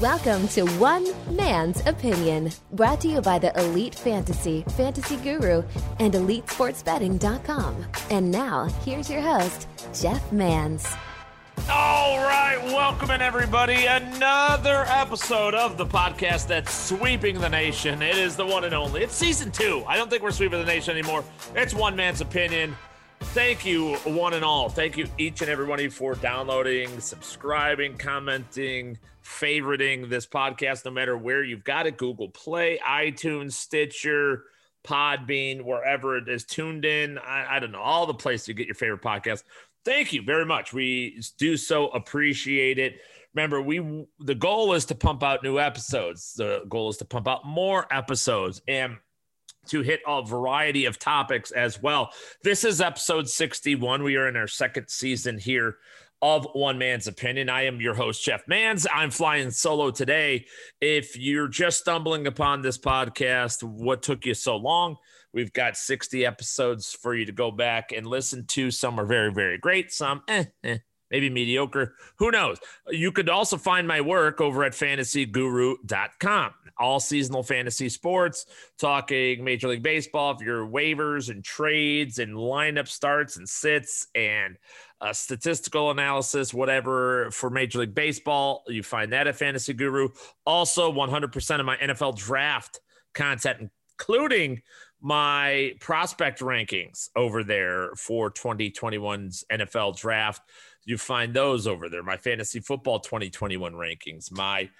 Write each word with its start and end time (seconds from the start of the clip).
Welcome 0.00 0.46
to 0.48 0.62
One 0.78 1.08
Man's 1.34 1.84
Opinion, 1.84 2.52
brought 2.70 3.00
to 3.00 3.08
you 3.08 3.20
by 3.20 3.40
the 3.40 3.52
Elite 3.58 3.96
Fantasy, 3.96 4.64
Fantasy 4.76 5.16
Guru, 5.16 5.64
and 5.98 6.14
EliteSportsBetting.com. 6.14 7.84
And 8.10 8.30
now, 8.30 8.66
here's 8.84 9.10
your 9.10 9.22
host, 9.22 9.66
Jeff 9.92 10.30
Mans. 10.30 10.86
All 11.68 12.18
right, 12.18 12.62
welcome 12.66 13.10
in 13.10 13.20
everybody. 13.20 13.86
Another 13.86 14.84
episode 14.86 15.54
of 15.54 15.76
the 15.76 15.86
podcast 15.86 16.46
that's 16.46 16.72
sweeping 16.72 17.40
the 17.40 17.48
nation. 17.48 18.02
It 18.02 18.18
is 18.18 18.36
the 18.36 18.46
one 18.46 18.62
and 18.62 18.74
only. 18.74 19.02
It's 19.02 19.16
season 19.16 19.50
two. 19.50 19.82
I 19.88 19.96
don't 19.96 20.08
think 20.08 20.22
we're 20.22 20.30
sweeping 20.30 20.60
the 20.60 20.66
nation 20.66 20.96
anymore. 20.96 21.24
It's 21.56 21.74
one 21.74 21.96
man's 21.96 22.20
opinion. 22.20 22.76
Thank 23.20 23.66
you, 23.66 23.96
one 23.96 24.34
and 24.34 24.44
all. 24.44 24.68
Thank 24.68 24.96
you, 24.96 25.06
each 25.18 25.42
and 25.42 25.50
every 25.50 25.66
one 25.66 25.78
of 25.78 25.84
you, 25.84 25.90
for 25.90 26.14
downloading, 26.14 27.00
subscribing, 27.00 27.98
commenting, 27.98 28.98
favoriting 29.24 30.08
this 30.08 30.26
podcast, 30.26 30.84
no 30.84 30.90
matter 30.90 31.16
where 31.18 31.42
you've 31.42 31.64
got 31.64 31.86
it 31.86 31.96
Google 31.96 32.28
Play, 32.30 32.78
iTunes, 32.86 33.52
Stitcher, 33.52 34.44
Podbean, 34.84 35.62
wherever 35.62 36.16
it 36.16 36.28
is 36.28 36.44
tuned 36.44 36.84
in. 36.84 37.18
I, 37.18 37.56
I 37.56 37.58
don't 37.58 37.72
know, 37.72 37.80
all 37.80 38.06
the 38.06 38.14
places 38.14 38.48
you 38.48 38.54
get 38.54 38.66
your 38.66 38.74
favorite 38.74 39.02
podcast. 39.02 39.42
Thank 39.84 40.12
you 40.12 40.22
very 40.22 40.46
much. 40.46 40.72
We 40.72 41.20
do 41.38 41.56
so 41.56 41.88
appreciate 41.88 42.78
it. 42.78 43.00
Remember, 43.34 43.60
we 43.60 44.06
the 44.18 44.34
goal 44.34 44.72
is 44.72 44.86
to 44.86 44.94
pump 44.94 45.22
out 45.22 45.42
new 45.42 45.58
episodes. 45.58 46.34
The 46.34 46.64
goal 46.68 46.88
is 46.88 46.96
to 46.98 47.04
pump 47.04 47.28
out 47.28 47.44
more 47.44 47.86
episodes 47.92 48.62
and 48.66 48.96
to 49.68 49.82
hit 49.82 50.00
a 50.06 50.22
variety 50.24 50.84
of 50.84 50.98
topics 50.98 51.50
as 51.50 51.82
well. 51.82 52.10
This 52.42 52.64
is 52.64 52.80
episode 52.80 53.28
61. 53.28 54.02
We 54.02 54.16
are 54.16 54.28
in 54.28 54.36
our 54.36 54.48
second 54.48 54.88
season 54.88 55.38
here 55.38 55.76
of 56.22 56.46
One 56.54 56.78
Man's 56.78 57.06
Opinion. 57.06 57.48
I 57.48 57.66
am 57.66 57.80
your 57.80 57.94
host, 57.94 58.24
Jeff 58.24 58.42
Mans. 58.48 58.86
I'm 58.92 59.10
flying 59.10 59.50
solo 59.50 59.90
today. 59.90 60.46
If 60.80 61.18
you're 61.18 61.48
just 61.48 61.80
stumbling 61.80 62.26
upon 62.26 62.62
this 62.62 62.78
podcast, 62.78 63.62
what 63.62 64.02
took 64.02 64.24
you 64.24 64.34
so 64.34 64.56
long? 64.56 64.96
We've 65.32 65.52
got 65.52 65.76
60 65.76 66.24
episodes 66.24 66.92
for 66.92 67.14
you 67.14 67.26
to 67.26 67.32
go 67.32 67.50
back 67.50 67.92
and 67.92 68.06
listen 68.06 68.46
to. 68.46 68.70
Some 68.70 68.98
are 68.98 69.04
very, 69.04 69.32
very 69.32 69.58
great. 69.58 69.92
Some, 69.92 70.22
eh, 70.28 70.44
eh, 70.64 70.78
maybe 71.10 71.28
mediocre. 71.28 71.94
Who 72.18 72.30
knows? 72.30 72.58
You 72.88 73.12
could 73.12 73.28
also 73.28 73.58
find 73.58 73.86
my 73.86 74.00
work 74.00 74.40
over 74.40 74.64
at 74.64 74.72
fantasyguru.com. 74.72 76.54
All 76.78 77.00
seasonal 77.00 77.42
fantasy 77.42 77.88
sports, 77.88 78.46
talking 78.78 79.42
Major 79.42 79.68
League 79.68 79.82
Baseball, 79.82 80.36
your 80.42 80.66
waivers 80.66 81.30
and 81.30 81.42
trades 81.42 82.18
and 82.18 82.34
lineup 82.34 82.86
starts 82.88 83.36
and 83.36 83.48
sits 83.48 84.08
and 84.14 84.56
statistical 85.12 85.90
analysis, 85.90 86.52
whatever 86.52 87.30
for 87.30 87.50
Major 87.50 87.80
League 87.80 87.94
Baseball. 87.94 88.62
You 88.66 88.82
find 88.82 89.12
that 89.12 89.26
at 89.26 89.36
Fantasy 89.36 89.72
Guru. 89.72 90.08
Also, 90.44 90.92
100% 90.92 91.60
of 91.60 91.66
my 91.66 91.76
NFL 91.76 92.16
draft 92.16 92.80
content, 93.14 93.70
including 93.98 94.60
my 95.00 95.72
prospect 95.80 96.40
rankings 96.40 97.10
over 97.16 97.44
there 97.44 97.90
for 97.96 98.30
2021's 98.30 99.44
NFL 99.50 99.96
draft. 99.96 100.42
You 100.84 100.98
find 100.98 101.34
those 101.34 101.66
over 101.66 101.88
there. 101.88 102.02
My 102.02 102.16
fantasy 102.16 102.60
football 102.60 103.00
2021 103.00 103.72
rankings, 103.72 104.30
my 104.30 104.70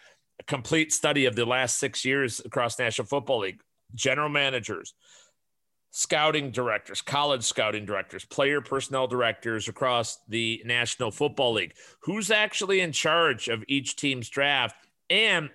complete 0.47 0.92
study 0.92 1.27
of 1.27 1.37
the 1.37 1.45
last 1.45 1.79
six 1.79 2.05
years 2.05 2.41
across 2.45 2.79
National 2.79 3.06
Football 3.06 3.41
League, 3.41 3.61
general 3.95 4.29
managers, 4.29 4.95
scouting 5.91 6.51
directors, 6.51 7.01
college 7.01 7.43
scouting 7.43 7.87
directors, 7.87 8.25
player 8.25 8.61
personnel 8.61 9.06
directors 9.06 9.69
across 9.69 10.19
the 10.28 10.62
National 10.65 11.11
Football 11.11 11.55
League. 11.55 11.73
Who's 12.01 12.31
actually 12.31 12.81
in 12.81 12.93
charge 12.93 13.48
of 13.48 13.65
each 13.67 13.97
team's 13.97 14.28
draft 14.28 14.77
and 15.09 15.51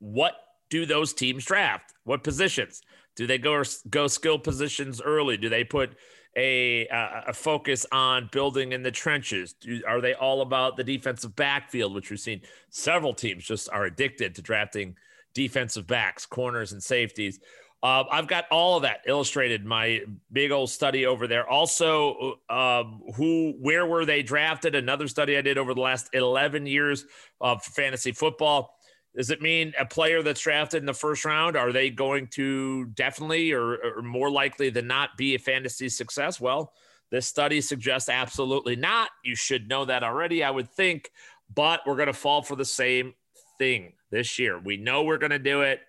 what 0.00 0.34
do 0.68 0.84
those 0.84 1.12
teams 1.12 1.44
draft? 1.44 1.94
What 2.04 2.24
positions? 2.24 2.82
Do 3.16 3.26
they 3.26 3.38
go 3.38 3.62
go 3.88 4.06
skill 4.08 4.38
positions 4.38 5.00
early? 5.00 5.36
Do 5.36 5.48
they 5.48 5.64
put 5.64 5.96
a 6.36 6.86
a 7.26 7.32
focus 7.32 7.86
on 7.92 8.28
building 8.32 8.72
in 8.72 8.82
the 8.82 8.90
trenches? 8.90 9.52
Do, 9.54 9.82
are 9.86 10.00
they 10.00 10.14
all 10.14 10.40
about 10.40 10.76
the 10.76 10.84
defensive 10.84 11.34
backfield, 11.36 11.94
which 11.94 12.10
we've 12.10 12.20
seen 12.20 12.42
several 12.70 13.14
teams 13.14 13.44
just 13.44 13.68
are 13.70 13.84
addicted 13.84 14.34
to 14.34 14.42
drafting 14.42 14.96
defensive 15.34 15.86
backs, 15.86 16.26
corners, 16.26 16.72
and 16.72 16.82
safeties? 16.82 17.40
Uh, 17.84 18.02
I've 18.10 18.26
got 18.26 18.46
all 18.50 18.76
of 18.78 18.82
that 18.84 19.02
illustrated. 19.06 19.66
My 19.66 20.00
big 20.32 20.50
old 20.52 20.70
study 20.70 21.04
over 21.04 21.26
there. 21.26 21.46
Also, 21.46 22.38
um, 22.48 23.02
who, 23.14 23.52
where 23.60 23.84
were 23.84 24.06
they 24.06 24.22
drafted? 24.22 24.74
Another 24.74 25.06
study 25.06 25.36
I 25.36 25.42
did 25.42 25.58
over 25.58 25.74
the 25.74 25.82
last 25.82 26.08
11 26.14 26.64
years 26.66 27.04
of 27.42 27.62
fantasy 27.62 28.12
football. 28.12 28.73
Does 29.16 29.30
it 29.30 29.40
mean 29.40 29.72
a 29.78 29.86
player 29.86 30.22
that's 30.22 30.40
drafted 30.40 30.82
in 30.82 30.86
the 30.86 30.94
first 30.94 31.24
round 31.24 31.56
are 31.56 31.72
they 31.72 31.90
going 31.90 32.26
to 32.28 32.86
definitely 32.86 33.52
or, 33.52 33.76
or 33.76 34.02
more 34.02 34.30
likely 34.30 34.70
than 34.70 34.86
not 34.86 35.16
be 35.16 35.34
a 35.34 35.38
fantasy 35.38 35.88
success? 35.88 36.40
Well, 36.40 36.72
this 37.10 37.26
study 37.26 37.60
suggests 37.60 38.08
absolutely 38.08 38.76
not. 38.76 39.10
You 39.22 39.36
should 39.36 39.68
know 39.68 39.84
that 39.84 40.02
already, 40.02 40.42
I 40.42 40.50
would 40.50 40.68
think, 40.68 41.10
but 41.54 41.80
we're 41.86 41.96
going 41.96 42.06
to 42.06 42.12
fall 42.12 42.42
for 42.42 42.56
the 42.56 42.64
same 42.64 43.14
thing 43.58 43.92
this 44.10 44.38
year. 44.38 44.58
We 44.58 44.76
know 44.78 45.04
we're 45.04 45.18
going 45.18 45.30
to 45.30 45.38
do 45.38 45.62
it 45.62 45.80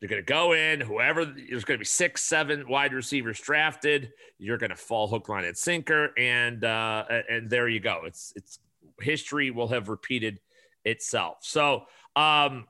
you're 0.00 0.08
going 0.08 0.22
to 0.22 0.26
go 0.26 0.52
in, 0.52 0.80
whoever 0.80 1.24
there's 1.24 1.64
going 1.64 1.76
to 1.76 1.82
be 1.82 1.84
six, 1.84 2.22
seven 2.22 2.68
wide 2.68 2.92
receivers 2.92 3.40
drafted. 3.40 4.12
You're 4.38 4.58
going 4.58 4.70
to 4.70 4.76
fall 4.76 5.08
hook, 5.08 5.28
line, 5.28 5.44
and 5.44 5.56
sinker, 5.56 6.10
and 6.16 6.62
uh, 6.64 7.04
and 7.28 7.50
there 7.50 7.68
you 7.68 7.80
go. 7.80 8.02
It's 8.04 8.32
it's 8.36 8.60
history 9.00 9.50
will 9.50 9.68
have 9.68 9.88
repeated 9.88 10.38
itself. 10.84 11.38
So 11.40 11.84
um, 12.18 12.66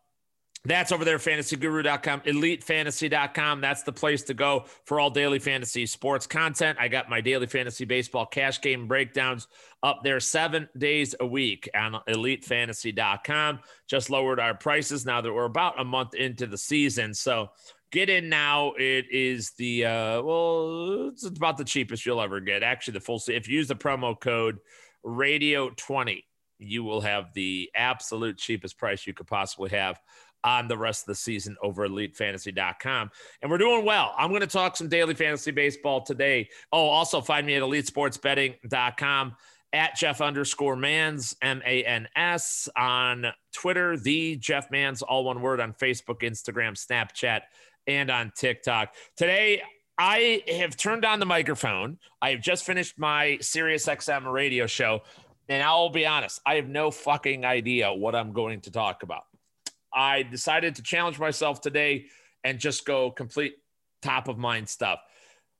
that's 0.65 0.93
over 0.93 1.05
there, 1.05 1.19
fantasyguru.com, 1.19 2.21
elitefantasy.com. 2.23 3.61
That's 3.61 3.83
the 3.85 3.93
place 3.93 4.23
to 4.25 4.35
go 4.35 4.65
for 4.85 5.01
all 5.01 5.09
daily 5.09 5.39
fantasy 5.39 5.87
sports 5.87 6.27
content. 6.27 6.79
I 6.81 6.89
got 6.89 7.09
my 7.09 7.21
daily 7.21 7.47
fantasy 7.47 7.85
baseball 7.85 8.27
cash 8.27 8.61
game 8.61 8.87
breakdowns 8.87 9.47
up 9.83 10.01
there 10.03 10.21
seven 10.21 10.69
days 10.77 11.15
a 11.21 11.27
week 11.27 11.71
on 11.75 12.01
elitefantasy.com. 12.09 13.61
Just 13.87 14.11
lowered 14.11 14.41
our 14.41 14.55
prices 14.55 15.07
now 15.07 15.21
that 15.21 15.33
we're 15.33 15.45
about 15.45 15.81
a 15.81 15.85
month 15.85 16.15
into 16.15 16.47
the 16.47 16.59
season. 16.59 17.15
So 17.15 17.51
get 17.91 18.11
in 18.11 18.29
now. 18.29 18.73
It 18.77 19.07
is 19.11 19.53
the, 19.53 19.87
uh, 19.87 20.23
well, 20.23 21.09
it's 21.09 21.25
about 21.25 21.57
the 21.57 21.65
cheapest 21.65 22.05
you'll 22.05 22.21
ever 22.21 22.41
get. 22.41 22.63
Actually, 22.63 22.95
the 22.95 23.01
full, 23.01 23.23
if 23.29 23.49
you 23.49 23.57
use 23.57 23.69
the 23.69 23.77
promo 23.77 24.19
code 24.19 24.59
radio20, 25.07 26.25
you 26.59 26.85
will 26.85 27.01
have 27.01 27.33
the 27.35 27.71
absolute 27.75 28.39
cheapest 28.39 28.79
price 28.79 29.07
you 29.07 29.15
could 29.15 29.27
possibly 29.27 29.71
have 29.71 30.01
on 30.45 30.69
the 30.69 30.79
rest 30.79 31.03
of 31.03 31.07
the 31.07 31.15
season 31.15 31.57
over 31.63 31.89
elitefantasy.com. 31.89 33.11
And 33.43 33.51
we're 33.51 33.59
doing 33.59 33.85
well. 33.85 34.15
I'm 34.17 34.31
going 34.31 34.41
to 34.41 34.47
talk 34.47 34.77
some 34.77 34.89
daily 34.89 35.15
fantasy 35.15 35.51
baseball 35.51 36.03
today. 36.03 36.49
Oh, 36.73 36.87
also 36.87 37.21
find 37.21 37.47
me 37.47 37.57
at 37.57 37.63
elitesportsbetting.com 37.63 39.37
at 39.73 39.97
Jeff 39.97 40.21
underscore 40.21 40.77
Mans, 40.77 41.37
M 41.43 41.61
A 41.67 41.85
N 41.85 42.09
S, 42.17 42.69
on 42.77 43.27
Twitter, 43.53 43.97
the 43.97 44.37
Jeff 44.37 44.71
Mans, 44.71 45.03
all 45.03 45.25
one 45.25 45.43
word 45.43 45.61
on 45.61 45.75
Facebook, 45.75 46.21
Instagram, 46.21 46.73
Snapchat, 46.73 47.43
and 47.87 48.11
on 48.11 48.33
TikTok. 48.35 48.95
Today, 49.17 49.63
I 49.99 50.43
have 50.49 50.77
turned 50.77 51.05
on 51.05 51.19
the 51.19 51.27
microphone. 51.27 51.99
I 52.23 52.31
have 52.31 52.41
just 52.41 52.65
finished 52.65 52.99
my 52.99 53.39
Sirius 53.41 53.87
XM 53.87 54.33
radio 54.33 54.67
show. 54.67 55.03
And 55.49 55.63
I'll 55.63 55.89
be 55.89 56.07
honest, 56.07 56.41
I 56.45 56.57
have 56.57 56.69
no 56.69 56.91
fucking 56.91 57.45
idea 57.45 57.93
what 57.93 58.15
I'm 58.15 58.33
going 58.33 58.61
to 58.63 58.71
talk 58.71 59.03
about. 59.03 59.23
I 59.93 60.23
decided 60.23 60.77
to 60.77 60.83
challenge 60.83 61.19
myself 61.19 61.61
today 61.61 62.07
and 62.45 62.59
just 62.59 62.85
go 62.85 63.11
complete 63.11 63.55
top 64.03 64.29
of 64.29 64.39
mind 64.39 64.69
stuff. 64.69 65.01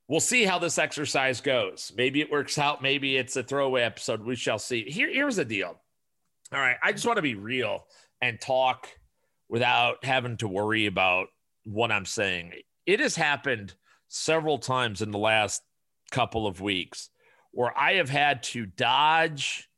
We'll 0.07 0.19
see 0.19 0.43
how 0.43 0.59
this 0.59 0.77
exercise 0.77 1.41
goes. 1.41 1.91
Maybe 1.95 2.21
it 2.21 2.31
works 2.31 2.57
out. 2.57 2.81
Maybe 2.81 3.17
it's 3.17 3.35
a 3.35 3.43
throwaway 3.43 3.83
episode. 3.83 4.23
We 4.23 4.35
shall 4.35 4.59
see. 4.59 4.83
Here, 4.85 5.11
here's 5.11 5.35
the 5.35 5.45
deal. 5.45 5.79
All 6.51 6.59
right. 6.59 6.77
I 6.81 6.91
just 6.91 7.05
want 7.05 7.17
to 7.17 7.23
be 7.23 7.35
real 7.35 7.85
and 8.21 8.41
talk 8.41 8.87
without 9.49 10.03
having 10.03 10.37
to 10.37 10.47
worry 10.47 10.87
about 10.87 11.27
what 11.63 11.91
I'm 11.91 12.05
saying. 12.05 12.53
It 12.85 12.99
has 12.99 13.15
happened 13.15 13.75
several 14.07 14.57
times 14.57 15.01
in 15.01 15.11
the 15.11 15.19
last 15.19 15.61
couple 16.11 16.47
of 16.47 16.59
weeks 16.59 17.09
where 17.51 17.77
I 17.77 17.93
have 17.93 18.09
had 18.09 18.43
to 18.43 18.65
dodge, 18.65 19.68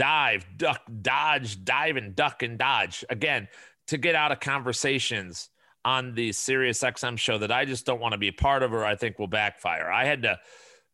dive, 0.00 0.46
duck, 0.56 0.80
dodge, 1.02 1.62
dive, 1.62 1.98
and 1.98 2.16
duck 2.16 2.42
and 2.42 2.56
dodge. 2.58 3.04
Again, 3.10 3.48
to 3.88 3.98
get 3.98 4.14
out 4.14 4.32
of 4.32 4.40
conversations 4.40 5.50
on 5.84 6.14
the 6.14 6.32
Sirius 6.32 6.80
XM 6.82 7.18
show 7.18 7.36
that 7.36 7.52
I 7.52 7.66
just 7.66 7.84
don't 7.84 8.00
want 8.00 8.12
to 8.12 8.18
be 8.18 8.28
a 8.28 8.32
part 8.32 8.62
of 8.62 8.72
or 8.72 8.82
I 8.82 8.96
think 8.96 9.18
will 9.18 9.26
backfire. 9.26 9.92
I 9.92 10.06
had 10.06 10.22
to 10.22 10.38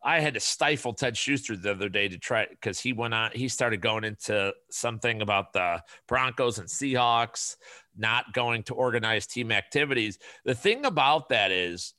I 0.02 0.18
had 0.20 0.34
to 0.34 0.40
stifle 0.40 0.92
Ted 0.92 1.16
Schuster 1.16 1.56
the 1.56 1.70
other 1.70 1.88
day 1.88 2.08
to 2.08 2.18
try 2.18 2.46
because 2.48 2.80
he 2.80 2.92
went 2.92 3.14
on 3.14 3.30
he 3.32 3.46
started 3.46 3.80
going 3.80 4.02
into 4.02 4.52
something 4.70 5.22
about 5.22 5.52
the 5.52 5.84
Broncos 6.08 6.58
and 6.58 6.68
Seahawks 6.68 7.56
not 7.96 8.32
going 8.32 8.64
to 8.64 8.74
organize 8.74 9.28
team 9.28 9.52
activities. 9.52 10.18
The 10.44 10.54
thing 10.54 10.84
about 10.84 11.28
that 11.28 11.52
is 11.52 11.94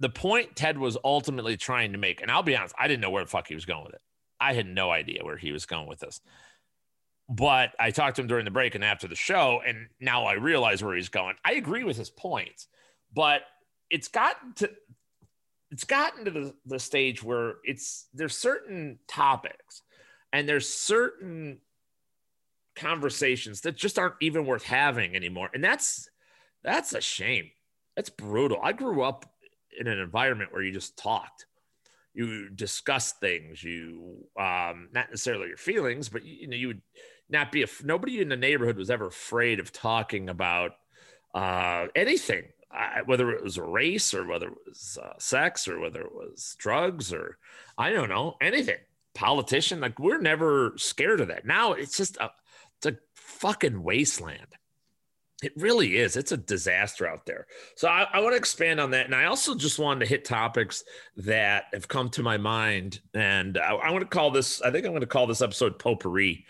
the 0.00 0.10
point 0.10 0.56
Ted 0.56 0.78
was 0.78 0.98
ultimately 1.04 1.56
trying 1.56 1.92
to 1.92 1.98
make, 1.98 2.22
and 2.22 2.30
I'll 2.30 2.42
be 2.42 2.56
honest, 2.56 2.74
I 2.76 2.88
didn't 2.88 3.02
know 3.02 3.10
where 3.10 3.22
the 3.22 3.30
fuck 3.30 3.46
he 3.46 3.54
was 3.54 3.66
going 3.66 3.84
with 3.84 3.94
it. 3.94 4.00
I 4.40 4.54
had 4.54 4.66
no 4.66 4.90
idea 4.90 5.24
where 5.24 5.36
he 5.36 5.52
was 5.52 5.66
going 5.66 5.88
with 5.88 6.00
this. 6.00 6.20
but 7.28 7.72
I 7.78 7.92
talked 7.92 8.16
to 8.16 8.22
him 8.22 8.28
during 8.28 8.44
the 8.44 8.50
break 8.50 8.74
and 8.74 8.84
after 8.84 9.06
the 9.06 9.14
show, 9.14 9.60
and 9.64 9.88
now 10.00 10.24
I 10.26 10.32
realize 10.34 10.82
where 10.82 10.96
he's 10.96 11.08
going. 11.08 11.36
I 11.44 11.52
agree 11.54 11.84
with 11.84 11.96
his 11.96 12.10
points, 12.10 12.66
but 13.14 13.42
it's 13.90 14.08
gotten 14.08 14.52
to 14.54 14.70
it's 15.70 15.84
gotten 15.84 16.24
to 16.24 16.30
the, 16.32 16.54
the 16.66 16.78
stage 16.80 17.22
where 17.22 17.54
it's 17.64 18.08
there's 18.12 18.36
certain 18.36 18.98
topics 19.06 19.82
and 20.32 20.48
there's 20.48 20.68
certain 20.68 21.60
conversations 22.74 23.60
that 23.62 23.76
just 23.76 23.98
aren't 23.98 24.14
even 24.20 24.46
worth 24.46 24.64
having 24.64 25.14
anymore. 25.14 25.50
And 25.54 25.62
that's 25.62 26.08
that's 26.64 26.92
a 26.94 27.00
shame. 27.00 27.50
That's 27.96 28.10
brutal. 28.10 28.58
I 28.62 28.72
grew 28.72 29.02
up 29.02 29.26
in 29.78 29.86
an 29.86 29.98
environment 29.98 30.52
where 30.52 30.62
you 30.62 30.72
just 30.72 30.96
talked 30.96 31.46
you 32.14 32.48
discuss 32.50 33.12
things 33.12 33.62
you 33.62 34.16
um 34.38 34.88
not 34.92 35.10
necessarily 35.10 35.48
your 35.48 35.56
feelings 35.56 36.08
but 36.08 36.24
you, 36.24 36.48
know 36.48 36.56
you 36.56 36.68
would 36.68 36.82
not 37.28 37.52
be 37.52 37.62
a 37.62 37.66
nobody 37.84 38.20
in 38.20 38.28
the 38.28 38.36
neighborhood 38.36 38.76
was 38.76 38.90
ever 38.90 39.06
afraid 39.06 39.60
of 39.60 39.72
talking 39.72 40.28
about 40.28 40.72
uh 41.34 41.86
anything 41.94 42.44
uh, 42.72 43.00
whether 43.04 43.32
it 43.32 43.42
was 43.42 43.58
race 43.58 44.14
or 44.14 44.26
whether 44.26 44.46
it 44.48 44.58
was 44.66 44.98
uh, 45.02 45.12
sex 45.18 45.66
or 45.66 45.80
whether 45.80 46.02
it 46.02 46.14
was 46.14 46.56
drugs 46.58 47.12
or 47.12 47.36
i 47.78 47.90
don't 47.90 48.08
know 48.08 48.36
anything. 48.40 48.78
Politician 49.12 49.80
like 49.80 49.98
we're 49.98 50.20
never 50.20 50.72
scared 50.76 51.20
of 51.20 51.28
that. 51.28 51.44
Now 51.44 51.72
it's 51.72 51.96
just 51.96 52.16
a 52.18 52.30
it's 52.76 52.86
a 52.86 52.98
fucking 53.14 53.82
wasteland 53.82 54.46
it 55.42 55.52
really 55.56 55.96
is. 55.98 56.16
It's 56.16 56.32
a 56.32 56.36
disaster 56.36 57.06
out 57.06 57.24
there. 57.24 57.46
So 57.74 57.88
I, 57.88 58.06
I, 58.12 58.20
want 58.20 58.32
to 58.34 58.36
expand 58.36 58.78
on 58.78 58.90
that. 58.90 59.06
And 59.06 59.14
I 59.14 59.24
also 59.24 59.54
just 59.54 59.78
wanted 59.78 60.00
to 60.00 60.06
hit 60.06 60.24
topics 60.24 60.84
that 61.16 61.64
have 61.72 61.88
come 61.88 62.10
to 62.10 62.22
my 62.22 62.36
mind. 62.36 63.00
And 63.14 63.56
I, 63.56 63.72
I 63.72 63.90
want 63.90 64.02
to 64.02 64.08
call 64.08 64.30
this, 64.30 64.60
I 64.60 64.70
think 64.70 64.84
I'm 64.84 64.92
going 64.92 65.00
to 65.00 65.06
call 65.06 65.26
this 65.26 65.40
episode 65.40 65.78
potpourri. 65.78 66.44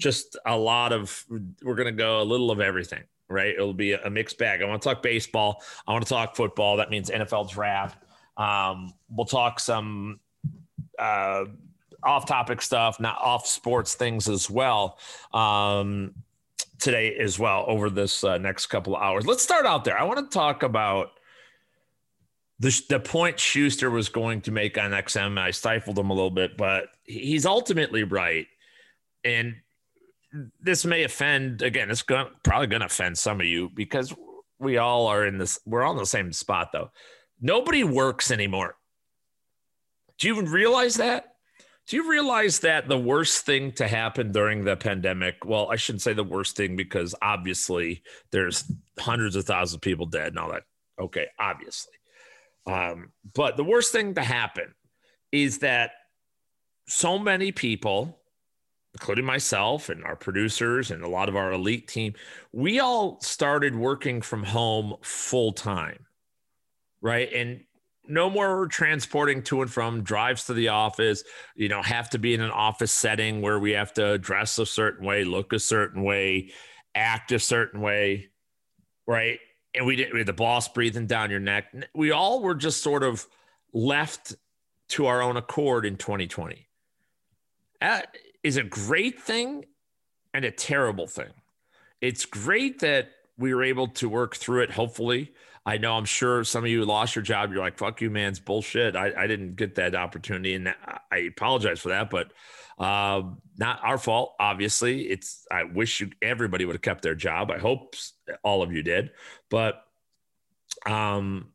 Just 0.00 0.36
a 0.44 0.56
lot 0.56 0.92
of, 0.92 1.24
we're 1.62 1.76
going 1.76 1.86
to 1.86 1.92
go 1.92 2.20
a 2.20 2.24
little 2.24 2.50
of 2.50 2.60
everything, 2.60 3.04
right? 3.28 3.54
It'll 3.54 3.74
be 3.74 3.92
a, 3.92 4.10
mixed 4.10 4.38
bag. 4.38 4.60
I 4.60 4.64
want 4.64 4.82
to 4.82 4.88
talk 4.88 5.02
baseball. 5.02 5.62
I 5.86 5.92
want 5.92 6.04
to 6.04 6.08
talk 6.08 6.34
football. 6.34 6.78
That 6.78 6.90
means 6.90 7.10
NFL 7.10 7.50
draft. 7.50 8.02
Um, 8.36 8.92
we'll 9.08 9.26
talk 9.26 9.60
some 9.60 10.18
uh, 10.98 11.44
off 12.02 12.26
topic 12.26 12.60
stuff, 12.60 12.98
not 12.98 13.18
off 13.20 13.46
sports 13.46 13.94
things 13.94 14.28
as 14.28 14.50
well. 14.50 14.98
Um, 15.32 16.14
today 16.82 17.14
as 17.16 17.38
well 17.38 17.64
over 17.68 17.88
this 17.88 18.24
uh, 18.24 18.38
next 18.38 18.66
couple 18.66 18.96
of 18.96 19.02
hours. 19.02 19.26
Let's 19.26 19.42
start 19.42 19.66
out 19.66 19.84
there. 19.84 19.98
I 19.98 20.04
want 20.04 20.30
to 20.30 20.34
talk 20.34 20.62
about 20.62 21.12
the, 22.58 22.82
the 22.88 23.00
point 23.00 23.38
Schuster 23.38 23.90
was 23.90 24.08
going 24.08 24.40
to 24.42 24.50
make 24.50 24.78
on 24.78 24.90
XM. 24.90 25.38
I 25.38 25.50
stifled 25.50 25.98
him 25.98 26.10
a 26.10 26.14
little 26.14 26.30
bit, 26.30 26.56
but 26.56 26.88
he's 27.04 27.46
ultimately 27.46 28.04
right. 28.04 28.46
And 29.24 29.56
this 30.60 30.84
may 30.84 31.04
offend, 31.04 31.62
again, 31.62 31.90
it's 31.90 32.02
going 32.02 32.28
probably 32.42 32.66
going 32.66 32.80
to 32.80 32.86
offend 32.86 33.18
some 33.18 33.40
of 33.40 33.46
you 33.46 33.70
because 33.74 34.14
we 34.58 34.78
all 34.78 35.06
are 35.06 35.26
in 35.26 35.38
this, 35.38 35.58
we're 35.66 35.82
all 35.82 35.92
in 35.92 35.98
the 35.98 36.06
same 36.06 36.32
spot 36.32 36.70
though. 36.72 36.90
Nobody 37.40 37.84
works 37.84 38.30
anymore. 38.30 38.76
Do 40.18 40.28
you 40.28 40.34
even 40.34 40.50
realize 40.50 40.94
that? 40.94 41.31
Do 41.88 41.96
you 41.96 42.08
realize 42.08 42.60
that 42.60 42.88
the 42.88 42.98
worst 42.98 43.44
thing 43.44 43.72
to 43.72 43.88
happen 43.88 44.32
during 44.32 44.64
the 44.64 44.76
pandemic? 44.76 45.44
Well, 45.44 45.70
I 45.70 45.76
shouldn't 45.76 46.02
say 46.02 46.12
the 46.12 46.24
worst 46.24 46.56
thing 46.56 46.76
because 46.76 47.14
obviously 47.20 48.02
there's 48.30 48.70
hundreds 48.98 49.36
of 49.36 49.44
thousands 49.44 49.76
of 49.76 49.80
people 49.80 50.06
dead 50.06 50.28
and 50.28 50.38
all 50.38 50.52
that. 50.52 50.62
Okay, 51.00 51.26
obviously. 51.38 51.94
Um, 52.66 53.10
but 53.34 53.56
the 53.56 53.64
worst 53.64 53.90
thing 53.90 54.14
to 54.14 54.22
happen 54.22 54.74
is 55.32 55.58
that 55.58 55.92
so 56.86 57.18
many 57.18 57.50
people, 57.50 58.20
including 58.94 59.24
myself 59.24 59.88
and 59.88 60.04
our 60.04 60.16
producers 60.16 60.90
and 60.90 61.02
a 61.02 61.08
lot 61.08 61.28
of 61.28 61.34
our 61.34 61.52
elite 61.52 61.88
team, 61.88 62.14
we 62.52 62.78
all 62.78 63.20
started 63.20 63.74
working 63.74 64.22
from 64.22 64.44
home 64.44 64.94
full 65.02 65.52
time. 65.52 66.06
Right. 67.00 67.32
And 67.32 67.64
no 68.08 68.28
more 68.28 68.66
transporting 68.66 69.42
to 69.42 69.62
and 69.62 69.70
from 69.70 70.02
drives 70.02 70.44
to 70.44 70.54
the 70.54 70.68
office 70.68 71.22
you 71.54 71.68
know 71.68 71.82
have 71.82 72.10
to 72.10 72.18
be 72.18 72.34
in 72.34 72.40
an 72.40 72.50
office 72.50 72.92
setting 72.92 73.40
where 73.40 73.58
we 73.58 73.72
have 73.72 73.92
to 73.92 74.18
dress 74.18 74.58
a 74.58 74.66
certain 74.66 75.06
way 75.06 75.24
look 75.24 75.52
a 75.52 75.58
certain 75.58 76.02
way 76.02 76.50
act 76.94 77.30
a 77.32 77.38
certain 77.38 77.80
way 77.80 78.28
right? 79.06 79.38
And 79.74 79.86
we 79.86 79.96
didn't 79.96 80.12
we 80.12 80.20
had 80.20 80.28
the 80.28 80.32
boss 80.32 80.68
breathing 80.68 81.06
down 81.06 81.30
your 81.30 81.40
neck. 81.40 81.74
We 81.94 82.10
all 82.10 82.42
were 82.42 82.54
just 82.54 82.82
sort 82.82 83.02
of 83.02 83.26
left 83.72 84.34
to 84.90 85.06
our 85.06 85.22
own 85.22 85.36
accord 85.36 85.86
in 85.86 85.96
2020 85.96 86.68
that 87.80 88.16
is 88.44 88.56
a 88.56 88.62
great 88.62 89.18
thing 89.18 89.64
and 90.32 90.44
a 90.44 90.50
terrible 90.50 91.06
thing. 91.06 91.32
It's 92.00 92.24
great 92.24 92.80
that 92.80 93.10
we 93.36 93.54
were 93.54 93.64
able 93.64 93.88
to 93.88 94.08
work 94.08 94.36
through 94.36 94.62
it 94.62 94.70
hopefully 94.70 95.32
I 95.64 95.78
know 95.78 95.94
I'm 95.94 96.04
sure 96.04 96.42
some 96.42 96.64
of 96.64 96.70
you 96.70 96.84
lost 96.84 97.14
your 97.14 97.22
job. 97.22 97.52
You're 97.52 97.62
like, 97.62 97.78
fuck 97.78 98.00
you, 98.00 98.10
man. 98.10 98.30
It's 98.30 98.40
bullshit. 98.40 98.96
I, 98.96 99.12
I 99.16 99.26
didn't 99.26 99.54
get 99.54 99.76
that 99.76 99.94
opportunity. 99.94 100.54
And 100.54 100.74
I 101.10 101.18
apologize 101.18 101.80
for 101.80 101.90
that, 101.90 102.10
but 102.10 102.32
uh, 102.78 103.22
not 103.58 103.80
our 103.84 103.98
fault. 103.98 104.34
Obviously, 104.40 105.02
it's, 105.02 105.46
I 105.50 105.64
wish 105.64 106.00
you, 106.00 106.10
everybody 106.20 106.64
would 106.64 106.74
have 106.74 106.82
kept 106.82 107.02
their 107.02 107.14
job. 107.14 107.50
I 107.50 107.58
hope 107.58 107.94
all 108.42 108.62
of 108.62 108.72
you 108.72 108.82
did, 108.82 109.12
but, 109.50 109.84
um, 110.84 111.52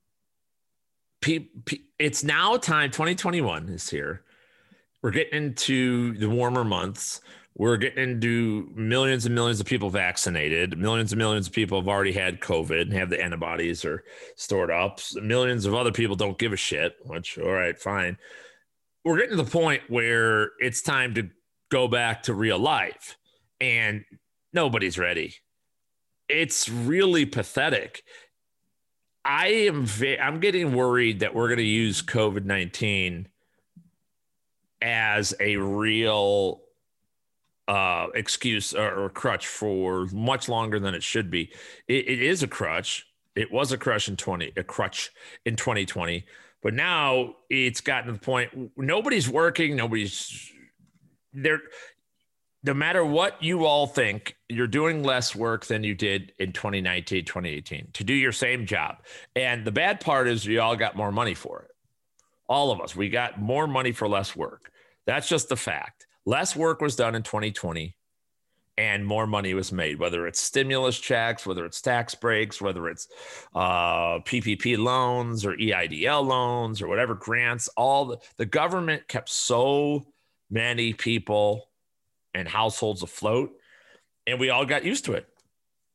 pe- 1.22 1.50
pe- 1.66 1.82
it's 2.00 2.24
now 2.24 2.56
time 2.56 2.92
2021 2.92 3.68
is 3.70 3.90
here. 3.90 4.24
We're 5.02 5.12
getting 5.12 5.44
into 5.44 6.18
the 6.18 6.30
warmer 6.30 6.64
months 6.64 7.22
we're 7.58 7.78
getting 7.78 8.04
into 8.04 8.70
millions 8.76 9.26
and 9.26 9.34
millions 9.34 9.60
of 9.60 9.66
people 9.66 9.90
vaccinated. 9.90 10.78
Millions 10.78 11.12
and 11.12 11.18
millions 11.18 11.48
of 11.48 11.54
people 11.54 11.80
have 11.82 11.88
already 11.88 12.12
had 12.12 12.40
COVID 12.40 12.82
and 12.82 12.94
have 12.94 13.10
the 13.10 13.20
antibodies 13.20 13.84
or 13.84 14.04
stored 14.36 14.70
up. 14.70 15.00
Millions 15.16 15.66
of 15.66 15.74
other 15.74 15.92
people 15.92 16.16
don't 16.16 16.38
give 16.38 16.54
a 16.54 16.58
shit, 16.58 16.96
which, 17.04 17.40
all 17.40 17.52
right, 17.52 17.80
fine. 17.80 18.16
We're 19.04 19.18
getting 19.18 19.38
to 19.38 19.44
the 19.44 19.50
point 19.50 19.82
where 19.88 20.52
it's 20.60 20.84
time 20.84 21.16
to 21.16 21.30
go 21.70 21.88
back 21.88 22.24
to 22.24 22.36
real 22.36 22.60
life 22.60 23.18
and 23.60 24.06
nobody's 24.54 25.00
ready. 25.00 25.34
It's 26.30 26.70
really 26.70 27.26
pathetic. 27.26 28.04
I 29.26 29.48
am 29.48 29.88
I'm 30.22 30.40
getting 30.40 30.74
worried 30.74 31.22
that 31.22 31.34
we're 31.34 31.48
going 31.48 31.58
to 31.58 31.64
use 31.64 32.04
COVID-19 32.04 33.26
as 34.80 35.34
a 35.40 35.58
real 35.58 36.62
uh, 37.68 38.08
excuse 38.16 38.74
or, 38.74 39.06
or, 39.06 39.10
crutch 39.10 39.46
for 39.46 40.08
much 40.14 40.48
longer 40.48 40.80
than 40.80 40.94
it 40.96 41.04
should 41.04 41.30
be. 41.30 41.52
It, 41.88 42.08
it 42.08 42.22
is 42.22 42.42
a 42.42 42.48
crutch. 42.48 43.06
It 43.36 43.52
was 43.52 43.72
a 43.72 43.78
crutch 43.78 44.08
in 44.08 44.16
20, 44.16 44.54
a 44.56 44.64
crutch 44.64 45.12
in 45.46 45.56
2020, 45.56 46.26
but 46.64 46.74
now 46.74 47.36
it's 47.50 47.82
gotten 47.82 48.08
to 48.08 48.14
the 48.14 48.20
point 48.20 48.72
nobody's 48.78 49.30
working. 49.30 49.76
Nobody's 49.76 50.52
there. 51.34 51.62
No 52.64 52.74
matter 52.74 53.06
what 53.06 53.42
you 53.44 53.66
all 53.66 53.86
think, 53.86 54.36
you're 54.50 54.66
doing 54.66 55.04
less 55.04 55.36
work 55.36 55.66
than 55.68 55.84
you 55.84 55.94
did 55.94 56.34
in 56.40 56.54
2019, 56.54 57.24
2018 57.24 57.90
to 57.94 58.04
do 58.04 58.14
your 58.14 58.32
same 58.32 58.66
job. 58.66 58.98
And 59.36 59.64
the 59.64 59.72
bad 59.72 60.00
part 60.00 60.28
is 60.28 60.46
you 60.46 60.60
all 60.60 60.76
got 60.76 60.96
more 60.96 61.12
money 61.12 61.36
for 61.36 61.62
it. 61.62 61.72
All 62.50 62.72
of 62.72 62.82
us, 62.82 62.96
we 62.96 63.10
got 63.10 63.40
more 63.40 63.68
money 63.68 63.92
for 63.92 64.08
less 64.08 64.36
work. 64.36 64.72
That's 65.06 65.30
just 65.30 65.50
the 65.50 65.56
fact 65.56 66.07
less 66.28 66.58
work 66.58 66.82
was 66.82 66.98
done 66.98 67.16
in 67.16 67.24
2020 67.24 67.96
and 68.78 69.04
more 69.04 69.26
money 69.26 69.54
was 69.54 69.72
made, 69.72 69.98
whether 69.98 70.28
it's 70.28 70.40
stimulus 70.40 71.00
checks, 71.00 71.48
whether 71.48 71.66
it's 71.66 71.82
tax 71.82 72.14
breaks, 72.14 72.62
whether 72.62 72.90
it's 72.90 73.08
uh, 73.56 74.20
PPP 74.20 74.78
loans 74.78 75.46
or 75.46 75.54
EIDL 75.54 76.28
loans 76.28 76.82
or 76.82 76.90
whatever 76.90 77.16
grants. 77.16 77.70
All 77.70 78.06
the, 78.06 78.18
the 78.36 78.46
government 78.46 79.08
kept 79.08 79.30
so 79.30 80.06
many 80.52 80.94
people 80.94 81.70
and 82.36 82.48
households 82.48 83.02
afloat, 83.02 83.52
and 84.28 84.38
we 84.38 84.50
all 84.50 84.66
got 84.66 84.84
used 84.84 85.06
to 85.06 85.14
it. 85.14 85.28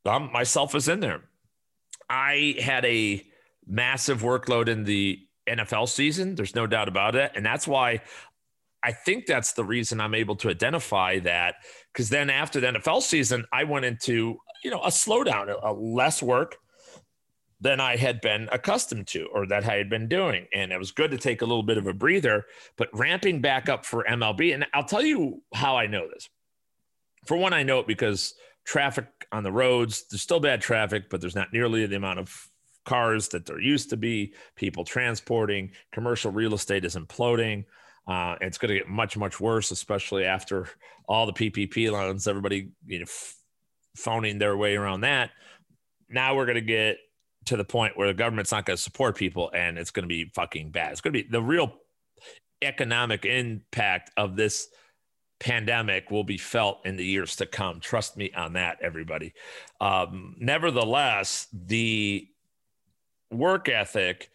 Um, 0.07 0.31
myself 0.33 0.75
is 0.75 0.89
in 0.89 1.01
there. 1.01 1.21
I 2.09 2.57
had 2.59 2.85
a 2.87 3.23
massive 3.67 4.23
workload 4.23 4.69
in 4.69 4.85
the 4.85 5.21
NFL 5.47 5.89
season. 5.89 6.35
There's 6.35 6.55
no 6.55 6.67
doubt 6.67 6.89
about 6.89 7.15
it. 7.17 7.33
And 7.35 7.45
that's 7.45 7.69
why 7.69 8.01
I 8.83 8.93
think 8.93 9.27
that's 9.27 9.53
the 9.53 9.65
reason 9.65 10.01
I'm 10.01 10.15
able 10.15 10.37
to 10.37 10.49
identify 10.49 11.21
that 11.21 11.57
because 11.93 12.09
then 12.09 12.31
after 12.31 12.61
the 12.61 12.69
NFL 12.69 13.03
season, 13.03 13.45
I 13.53 13.65
went 13.65 13.85
into 13.85 14.39
you 14.65 14.71
know 14.71 14.81
a 14.81 14.89
slowdown, 14.89 15.55
a 15.63 15.73
less 15.73 16.23
work 16.23 16.57
than 17.61 17.79
I 17.79 17.97
had 17.97 18.21
been 18.21 18.49
accustomed 18.51 19.07
to 19.09 19.27
or 19.27 19.47
that 19.47 19.65
I 19.65 19.77
had 19.77 19.89
been 19.89 20.09
doing, 20.09 20.47
and 20.53 20.73
it 20.73 20.79
was 20.79 20.91
good 20.91 21.13
to 21.13 21.19
take 21.19 21.43
a 21.43 21.47
little 21.47 21.63
bit 21.63 21.79
of 21.79 21.87
a 21.87 21.93
breather. 21.93 22.45
But 22.77 22.89
ramping 22.93 23.41
back 23.41 23.69
up 23.69 23.87
for 23.87 24.05
MLB, 24.05 24.53
and 24.53 24.67
I'll 24.75 24.85
tell 24.85 25.05
you 25.05 25.43
how 25.55 25.77
I 25.77 25.87
know 25.87 26.09
this. 26.09 26.29
For 27.27 27.37
one, 27.37 27.53
I 27.53 27.63
know 27.63 27.79
it 27.79 27.87
because 27.87 28.35
traffic 28.65 29.07
on 29.33 29.43
the 29.43 29.53
roads 29.53 30.05
there's 30.11 30.23
still 30.23 30.41
bad 30.41 30.61
traffic, 30.61 31.09
but 31.09 31.21
there's 31.21 31.37
not 31.37 31.53
nearly 31.53 31.87
the 31.87 31.97
amount 31.97 32.19
of 32.19 32.49
cars 32.85 33.29
that 33.29 33.47
there 33.47 33.61
used 33.61 33.91
to 33.91 33.97
be. 33.97 34.35
People 34.57 34.85
transporting, 34.85 35.71
commercial 35.93 36.33
real 36.33 36.55
estate 36.55 36.85
is 36.85 36.97
imploding 36.97 37.65
Uh, 38.07 38.37
it's 38.41 38.59
going 38.59 38.69
to 38.71 38.79
get 38.79 38.89
much, 38.89 39.17
much 39.17 39.41
worse, 39.41 39.71
especially 39.71 40.25
after 40.25 40.69
all 41.09 41.27
the 41.27 41.33
PPP 41.33 41.91
loans, 41.91 42.27
everybody, 42.27 42.71
you 42.87 42.99
know, 42.99 43.05
f- 43.05 43.37
phoning 43.97 44.39
their 44.39 44.57
way 44.57 44.77
around 44.77 45.03
that. 45.03 45.31
Now 46.09 46.35
we're 46.35 46.47
going 46.47 46.57
to 46.57 46.61
get 46.61 46.99
to 47.47 47.57
the 47.57 47.65
point 47.65 47.97
where 47.97 48.09
the 48.09 48.15
government's 48.15 48.53
not 48.53 48.67
going 48.67 48.77
to 48.77 48.83
support 48.83 49.17
people 49.17 49.51
and 49.55 49.79
it's 49.79 49.91
going 49.91 50.05
to 50.05 50.09
be 50.09 50.31
fucking 50.35 50.71
bad. 50.71 50.93
It's 50.93 51.01
going 51.01 51.15
to 51.15 51.23
be 51.23 51.29
the 51.29 51.43
real 51.43 51.75
economic 52.63 53.25
impact 53.25 54.11
of 54.17 54.37
this 54.37 54.69
pandemic 55.41 56.11
will 56.11 56.25
be 56.25 56.39
felt 56.39 56.87
in 56.87 56.97
the 56.97 57.05
years 57.05 57.35
to 57.37 57.47
come. 57.47 57.81
Trust 57.81 58.17
me 58.17 58.31
on 58.33 58.53
that, 58.53 58.79
everybody. 58.81 59.35
Um, 59.81 60.37
nevertheless, 60.39 61.49
the 61.53 62.29
work 63.33 63.69
ethic, 63.69 64.31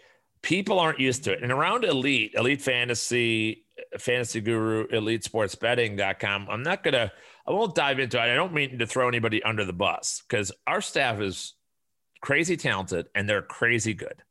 people 0.48 0.80
aren't 0.80 0.98
used 0.98 1.26
to 1.26 1.34
it. 1.34 1.44
And 1.44 1.52
around 1.52 1.84
Elite, 1.84 2.34
Elite 2.34 2.62
Fantasy, 2.62 3.66
Fantasy 4.00 4.40
Guru, 4.40 4.88
Elite 4.88 5.26
Sports 5.26 5.56
Betting.com, 5.56 6.48
I'm 6.50 6.64
not 6.64 6.86
going 6.86 6.94
to, 6.94 7.12
I 7.46 7.52
won't 7.52 7.76
dive 7.76 8.00
into 8.00 8.18
it. 8.18 8.22
I 8.32 8.36
don't 8.36 8.54
mean 8.54 8.80
to 8.80 8.88
throw 8.88 9.10
anybody 9.10 9.44
under 9.44 9.66
the 9.66 9.74
bus 9.74 10.24
because 10.26 10.54
our 10.66 10.80
staff 10.80 11.20
is 11.20 11.56
crazy 12.22 12.56
talented 12.56 13.08
and 13.14 13.28
they're 13.28 13.42
crazy 13.42 13.94
good 13.94 14.24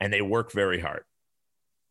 and 0.00 0.12
they 0.12 0.20
work 0.20 0.50
very 0.50 0.80
hard. 0.80 1.04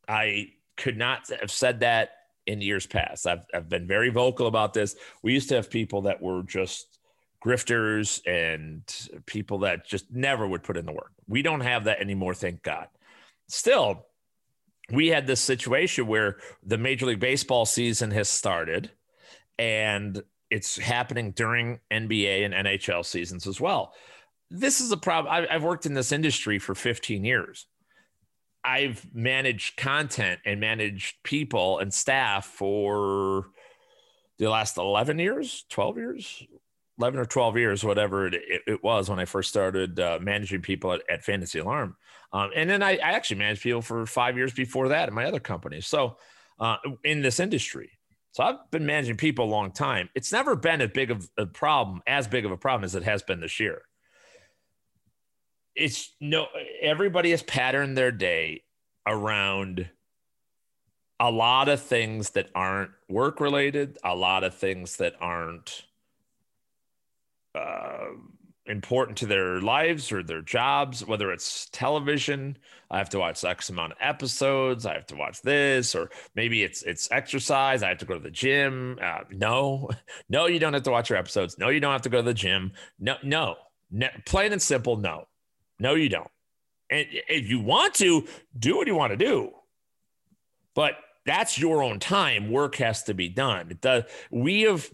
I 0.05 0.49
could 0.75 0.97
not 0.97 1.29
have 1.39 1.49
said 1.49 1.79
that 1.79 2.09
in 2.45 2.59
years 2.59 2.85
past. 2.85 3.25
I've, 3.25 3.45
I've 3.53 3.69
been 3.69 3.87
very 3.87 4.09
vocal 4.09 4.47
about 4.47 4.73
this. 4.73 4.97
We 5.23 5.31
used 5.31 5.47
to 5.47 5.55
have 5.55 5.69
people 5.69 6.01
that 6.01 6.21
were 6.21 6.43
just 6.43 6.99
grifters 7.41 8.21
and 8.27 8.83
people 9.25 9.59
that 9.59 9.87
just 9.87 10.11
never 10.11 10.45
would 10.45 10.61
put 10.61 10.75
in 10.75 10.85
the 10.85 10.91
work. 10.91 11.13
We 11.29 11.41
don't 11.41 11.61
have 11.61 11.85
that 11.85 12.01
anymore, 12.01 12.33
thank 12.33 12.63
God. 12.63 12.89
Still, 13.51 14.05
we 14.91 15.09
had 15.09 15.27
this 15.27 15.41
situation 15.41 16.07
where 16.07 16.37
the 16.63 16.77
Major 16.77 17.05
League 17.05 17.19
Baseball 17.19 17.65
season 17.65 18.11
has 18.11 18.29
started 18.29 18.91
and 19.59 20.23
it's 20.49 20.77
happening 20.77 21.31
during 21.31 21.79
NBA 21.91 22.45
and 22.45 22.53
NHL 22.53 23.05
seasons 23.05 23.47
as 23.47 23.59
well. 23.59 23.93
This 24.49 24.79
is 24.79 24.91
a 24.91 24.97
problem. 24.97 25.47
I've 25.49 25.63
worked 25.63 25.85
in 25.85 25.93
this 25.93 26.13
industry 26.13 26.59
for 26.59 26.75
15 26.75 27.25
years. 27.25 27.67
I've 28.63 29.05
managed 29.13 29.75
content 29.75 30.39
and 30.45 30.61
managed 30.61 31.23
people 31.23 31.79
and 31.79 31.93
staff 31.93 32.45
for 32.45 33.47
the 34.39 34.49
last 34.49 34.77
11 34.77 35.19
years, 35.19 35.65
12 35.69 35.97
years, 35.97 36.43
11 37.01 37.19
or 37.19 37.25
12 37.25 37.57
years, 37.57 37.83
whatever 37.83 38.27
it, 38.27 38.35
it, 38.35 38.61
it 38.67 38.83
was 38.83 39.09
when 39.09 39.19
I 39.19 39.25
first 39.25 39.49
started 39.49 39.99
uh, 39.99 40.19
managing 40.21 40.61
people 40.61 40.93
at, 40.93 41.01
at 41.09 41.23
Fantasy 41.23 41.59
Alarm. 41.59 41.95
Um, 42.31 42.51
and 42.55 42.69
then 42.69 42.81
I, 42.81 42.91
I, 42.91 43.11
actually 43.11 43.39
managed 43.39 43.61
people 43.61 43.81
for 43.81 44.05
five 44.05 44.37
years 44.37 44.53
before 44.53 44.87
that 44.89 45.09
in 45.09 45.13
my 45.13 45.25
other 45.25 45.39
companies. 45.39 45.85
So 45.87 46.17
uh, 46.59 46.77
in 47.03 47.21
this 47.21 47.39
industry. 47.41 47.91
So 48.31 48.43
I've 48.43 48.71
been 48.71 48.85
managing 48.85 49.17
people 49.17 49.45
a 49.45 49.51
long 49.51 49.71
time. 49.71 50.09
It's 50.15 50.31
never 50.31 50.55
been 50.55 50.79
as 50.79 50.91
big 50.91 51.11
of 51.11 51.29
a 51.37 51.45
problem, 51.45 52.01
as 52.07 52.27
big 52.27 52.45
of 52.45 52.51
a 52.51 52.57
problem 52.57 52.85
as 52.85 52.95
it 52.95 53.03
has 53.03 53.21
been 53.21 53.41
this 53.41 53.59
year 53.59 53.81
it's 55.75 56.13
no 56.19 56.47
everybody 56.81 57.31
has 57.31 57.43
patterned 57.43 57.97
their 57.97 58.11
day 58.11 58.61
around 59.07 59.89
a 61.19 61.29
lot 61.29 61.69
of 61.69 61.79
things 61.79 62.31
that 62.31 62.49
aren't 62.55 62.91
work 63.07 63.39
related, 63.39 63.97
a 64.03 64.15
lot 64.15 64.43
of 64.43 64.55
things 64.55 64.97
that 64.97 65.13
aren't 65.21 65.83
uh, 67.55 68.07
important 68.65 69.17
to 69.17 69.25
their 69.25 69.59
lives 69.59 70.11
or 70.11 70.23
their 70.23 70.41
jobs, 70.41 71.05
whether 71.05 71.31
it's 71.31 71.67
television. 71.71 72.57
I 72.89 72.97
have 72.97 73.09
to 73.09 73.19
watch 73.19 73.43
X 73.43 73.69
amount 73.69 73.93
of 73.93 73.97
episodes. 74.01 74.85
I 74.85 74.93
have 74.93 75.07
to 75.07 75.15
watch 75.15 75.41
this, 75.41 75.95
or 75.95 76.09
maybe 76.35 76.63
it's 76.63 76.83
it's 76.83 77.09
exercise. 77.11 77.83
I 77.83 77.89
have 77.89 77.97
to 77.99 78.05
go 78.05 78.15
to 78.15 78.19
the 78.19 78.31
gym. 78.31 78.97
Uh, 79.01 79.21
no, 79.31 79.89
no, 80.29 80.47
you 80.47 80.59
don't 80.59 80.73
have 80.73 80.83
to 80.83 80.91
watch 80.91 81.09
your 81.09 81.19
episodes. 81.19 81.57
No, 81.57 81.69
you 81.69 81.79
don't 81.79 81.91
have 81.91 82.03
to 82.03 82.09
go 82.09 82.17
to 82.17 82.23
the 82.23 82.33
gym. 82.33 82.73
No, 82.99 83.15
no, 83.23 83.55
no 83.91 84.07
plain 84.25 84.51
and 84.51 84.61
simple. 84.61 84.97
No, 84.97 85.27
no, 85.79 85.95
you 85.95 86.09
don't. 86.09 86.31
And 86.89 87.07
if 87.11 87.49
you 87.49 87.61
want 87.61 87.93
to, 87.95 88.27
do 88.57 88.75
what 88.75 88.87
you 88.87 88.95
want 88.95 89.11
to 89.11 89.17
do. 89.17 89.51
But 90.73 90.93
that's 91.25 91.57
your 91.57 91.83
own 91.83 91.99
time. 91.99 92.51
Work 92.51 92.75
has 92.75 93.03
to 93.03 93.13
be 93.13 93.29
done. 93.29 93.71
It 93.71 93.81
does. 93.81 94.03
We 94.29 94.61
have 94.63 94.89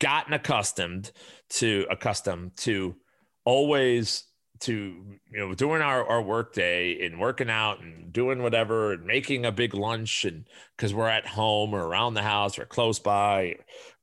gotten 0.00 0.32
accustomed 0.32 1.12
to 1.48 1.86
accustomed 1.90 2.56
to 2.56 2.96
always 3.44 4.24
to 4.60 4.72
you 4.72 5.38
know 5.38 5.54
doing 5.54 5.80
our, 5.80 6.04
our 6.06 6.20
work 6.20 6.52
day 6.52 7.00
and 7.04 7.18
working 7.18 7.48
out 7.48 7.80
and 7.80 8.12
doing 8.12 8.42
whatever 8.42 8.92
and 8.92 9.06
making 9.06 9.46
a 9.46 9.52
big 9.52 9.72
lunch 9.72 10.24
and 10.24 10.44
because 10.76 10.92
we're 10.92 11.08
at 11.08 11.26
home 11.26 11.72
or 11.72 11.86
around 11.86 12.14
the 12.14 12.22
house 12.22 12.58
or 12.58 12.66
close 12.66 12.98
by 12.98 13.54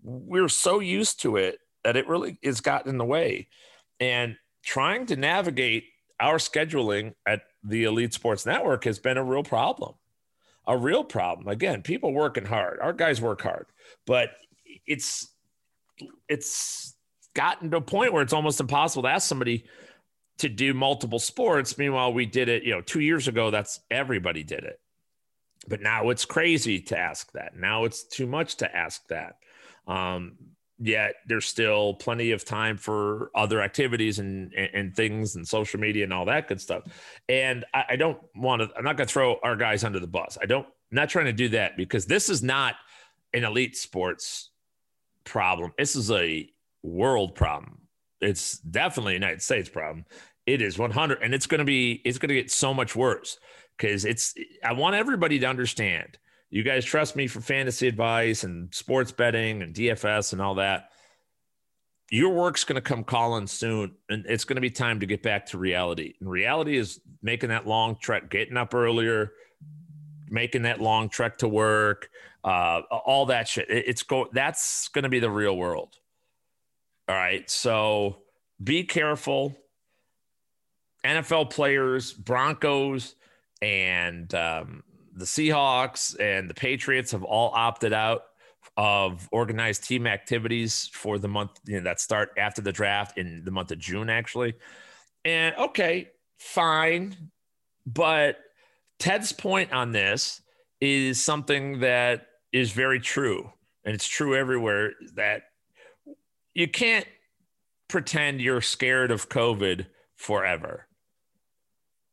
we're 0.01 0.49
so 0.49 0.79
used 0.79 1.21
to 1.21 1.37
it 1.37 1.59
that 1.83 1.95
it 1.95 2.07
really 2.07 2.39
has 2.43 2.61
gotten 2.61 2.89
in 2.89 2.97
the 2.97 3.05
way 3.05 3.47
and 3.99 4.35
trying 4.63 5.05
to 5.05 5.15
navigate 5.15 5.85
our 6.19 6.37
scheduling 6.37 7.13
at 7.25 7.43
the 7.63 7.83
Elite 7.83 8.13
Sports 8.13 8.45
Network 8.45 8.83
has 8.85 8.99
been 8.99 9.17
a 9.17 9.23
real 9.23 9.43
problem. 9.43 9.95
A 10.65 10.77
real 10.77 11.03
problem. 11.03 11.47
Again, 11.47 11.81
people 11.81 12.13
working 12.13 12.45
hard. 12.45 12.79
Our 12.81 12.93
guys 12.93 13.21
work 13.21 13.41
hard, 13.41 13.67
but 14.05 14.31
it's 14.85 15.29
it's 16.27 16.95
gotten 17.35 17.71
to 17.71 17.77
a 17.77 17.81
point 17.81 18.13
where 18.13 18.21
it's 18.21 18.33
almost 18.33 18.59
impossible 18.59 19.03
to 19.03 19.09
ask 19.09 19.27
somebody 19.27 19.65
to 20.39 20.49
do 20.49 20.73
multiple 20.73 21.19
sports. 21.19 21.77
Meanwhile, 21.77 22.13
we 22.13 22.25
did 22.25 22.49
it, 22.49 22.63
you 22.63 22.71
know, 22.71 22.81
two 22.81 22.99
years 22.99 23.27
ago, 23.27 23.51
that's 23.51 23.79
everybody 23.89 24.43
did 24.43 24.63
it. 24.63 24.79
But 25.67 25.81
now 25.81 26.09
it's 26.09 26.25
crazy 26.25 26.81
to 26.81 26.97
ask 26.97 27.31
that. 27.33 27.55
Now 27.55 27.85
it's 27.85 28.03
too 28.03 28.27
much 28.27 28.57
to 28.57 28.75
ask 28.75 29.05
that. 29.07 29.37
Um, 29.87 30.37
yet 30.79 31.15
there's 31.27 31.45
still 31.45 31.95
plenty 31.95 32.31
of 32.31 32.45
time 32.45 32.77
for 32.77 33.31
other 33.33 33.61
activities 33.61 34.19
and, 34.19 34.53
and, 34.53 34.69
and 34.73 34.95
things 34.95 35.35
and 35.35 35.47
social 35.47 35.79
media 35.79 36.03
and 36.03 36.13
all 36.13 36.25
that 36.25 36.47
good 36.47 36.61
stuff. 36.61 36.83
And 37.27 37.65
I, 37.73 37.83
I 37.89 37.95
don't 37.95 38.19
want 38.35 38.61
to, 38.61 38.69
I'm 38.77 38.83
not 38.83 38.97
going 38.97 39.07
to 39.07 39.13
throw 39.13 39.37
our 39.43 39.55
guys 39.55 39.83
under 39.83 39.99
the 39.99 40.07
bus. 40.07 40.37
I 40.41 40.45
don't, 40.45 40.65
I'm 40.65 40.95
not 40.95 41.09
trying 41.09 41.25
to 41.25 41.33
do 41.33 41.49
that 41.49 41.77
because 41.77 42.05
this 42.05 42.29
is 42.29 42.43
not 42.43 42.75
an 43.33 43.43
elite 43.43 43.75
sports 43.75 44.51
problem. 45.27 45.73
This 45.77 45.95
is 45.95 46.11
a 46.11 46.49
world 46.83 47.35
problem. 47.35 47.81
It's 48.21 48.57
definitely 48.59 49.13
a 49.13 49.15
United 49.15 49.41
States 49.41 49.69
problem. 49.69 50.05
It 50.45 50.61
is 50.61 50.77
100 50.77 51.21
and 51.21 51.33
it's 51.33 51.45
going 51.45 51.59
to 51.59 51.65
be, 51.65 52.01
it's 52.05 52.17
going 52.17 52.29
to 52.29 52.35
get 52.35 52.51
so 52.51 52.73
much 52.73 52.95
worse 52.95 53.37
because 53.77 54.05
it's, 54.05 54.33
I 54.63 54.73
want 54.73 54.95
everybody 54.95 55.39
to 55.39 55.45
understand 55.45 56.17
you 56.49 56.63
guys 56.63 56.85
trust 56.85 57.15
me 57.15 57.27
for 57.27 57.41
fantasy 57.41 57.87
advice 57.87 58.43
and 58.43 58.73
sports 58.73 59.11
betting 59.11 59.61
and 59.61 59.75
DFS 59.75 60.33
and 60.33 60.41
all 60.41 60.55
that. 60.55 60.89
Your 62.09 62.33
work's 62.33 62.63
going 62.63 62.75
to 62.75 62.81
come 62.81 63.03
calling 63.03 63.47
soon, 63.47 63.95
and 64.07 64.25
it's 64.27 64.45
going 64.45 64.55
to 64.55 64.61
be 64.61 64.69
time 64.69 65.01
to 65.01 65.05
get 65.05 65.21
back 65.21 65.47
to 65.47 65.57
reality. 65.57 66.13
And 66.21 66.29
reality 66.29 66.77
is 66.77 67.01
making 67.21 67.49
that 67.49 67.67
long 67.67 67.97
trek, 67.99 68.29
getting 68.29 68.55
up 68.55 68.73
earlier, 68.73 69.33
making 70.29 70.61
that 70.61 70.79
long 70.79 71.09
trek 71.09 71.39
to 71.39 71.49
work, 71.49 72.09
uh, 72.47 72.81
all 72.89 73.25
that 73.25 73.49
shit. 73.49 73.65
It's 73.69 74.03
go. 74.03 74.29
That's 74.31 74.87
going 74.87 75.03
to 75.03 75.09
be 75.09 75.19
the 75.19 75.29
real 75.29 75.57
world. 75.57 75.97
All 77.09 77.15
right, 77.15 77.49
so 77.49 78.19
be 78.63 78.85
careful. 78.85 79.57
NFL 81.03 81.49
players, 81.49 82.13
Broncos, 82.13 83.15
and 83.61 84.33
um, 84.33 84.83
the 85.13 85.25
Seahawks 85.25 86.17
and 86.19 86.49
the 86.49 86.53
Patriots 86.53 87.11
have 87.11 87.23
all 87.23 87.51
opted 87.53 87.91
out 87.91 88.23
of 88.77 89.27
organized 89.31 89.83
team 89.83 90.07
activities 90.07 90.89
for 90.93 91.17
the 91.17 91.27
month 91.27 91.51
you 91.65 91.77
know, 91.77 91.83
that 91.83 91.99
start 91.99 92.31
after 92.37 92.61
the 92.61 92.71
draft 92.71 93.17
in 93.17 93.43
the 93.43 93.51
month 93.51 93.71
of 93.71 93.79
June, 93.79 94.09
actually. 94.09 94.53
And 95.25 95.53
okay, 95.55 96.11
fine. 96.39 97.15
But 97.85 98.37
Ted's 98.99 99.33
point 99.33 99.73
on 99.73 99.91
this 99.91 100.41
is 100.79 101.21
something 101.21 101.81
that 101.81 102.26
is 102.51 102.71
very 102.71 102.99
true. 102.99 103.51
And 103.85 103.93
it's 103.95 104.07
true 104.07 104.35
everywhere 104.35 104.93
that 105.15 105.43
you 106.53 106.67
can't 106.67 107.05
pretend 107.87 108.41
you're 108.41 108.61
scared 108.61 109.11
of 109.11 109.29
COVID 109.29 109.85
forever. 110.15 110.87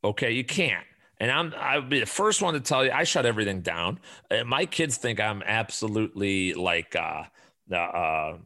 Okay, 0.04 0.32
you 0.32 0.44
can't. 0.44 0.84
And 1.18 1.30
I'm 1.30 1.54
I'll 1.56 1.82
be 1.82 2.00
the 2.00 2.06
first 2.06 2.42
one 2.42 2.54
to 2.54 2.60
tell 2.60 2.84
you 2.84 2.90
I 2.90 3.04
shut 3.04 3.26
everything 3.26 3.62
down. 3.62 4.00
Uh, 4.30 4.44
my 4.44 4.66
kids 4.66 4.96
think 4.96 5.20
I'm 5.20 5.42
absolutely 5.44 6.52
like 6.52 6.94
uh, 6.94 7.24
the 7.68 7.78
uh, 7.78 8.38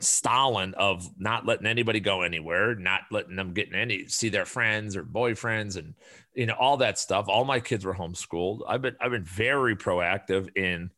Stalin 0.00 0.74
of 0.74 1.10
not 1.18 1.46
letting 1.46 1.66
anybody 1.66 2.00
go 2.00 2.22
anywhere, 2.22 2.74
not 2.74 3.02
letting 3.10 3.36
them 3.36 3.52
get 3.52 3.74
any 3.74 4.06
see 4.08 4.28
their 4.28 4.46
friends 4.46 4.96
or 4.96 5.02
boyfriends 5.02 5.76
and 5.76 5.94
you 6.34 6.46
know 6.46 6.54
all 6.54 6.78
that 6.78 6.98
stuff. 6.98 7.26
All 7.28 7.44
my 7.44 7.60
kids 7.60 7.84
were 7.84 7.94
homeschooled. 7.94 8.60
I've 8.66 8.82
been 8.82 8.96
I've 9.00 9.10
been 9.10 9.24
very 9.24 9.76
proactive 9.76 10.56
in 10.56 10.90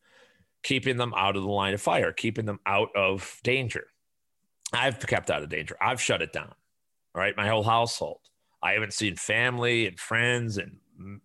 keeping 0.62 0.96
them 0.96 1.14
out 1.16 1.36
of 1.36 1.42
the 1.42 1.48
line 1.48 1.74
of 1.74 1.80
fire, 1.80 2.12
keeping 2.12 2.46
them 2.46 2.60
out 2.66 2.88
of 2.96 3.40
danger. 3.44 3.86
I've 4.72 4.98
kept 5.06 5.30
out 5.30 5.42
of 5.42 5.48
danger. 5.48 5.76
I've 5.80 6.00
shut 6.00 6.22
it 6.22 6.32
down. 6.32 6.54
All 7.14 7.22
right, 7.22 7.36
my 7.36 7.48
whole 7.48 7.62
household. 7.62 8.20
I 8.62 8.72
haven't 8.72 8.92
seen 8.92 9.16
family 9.16 9.86
and 9.86 9.98
friends 9.98 10.58
and 10.58 10.78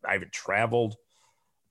I 0.07 0.13
haven't 0.13 0.31
traveled. 0.31 0.95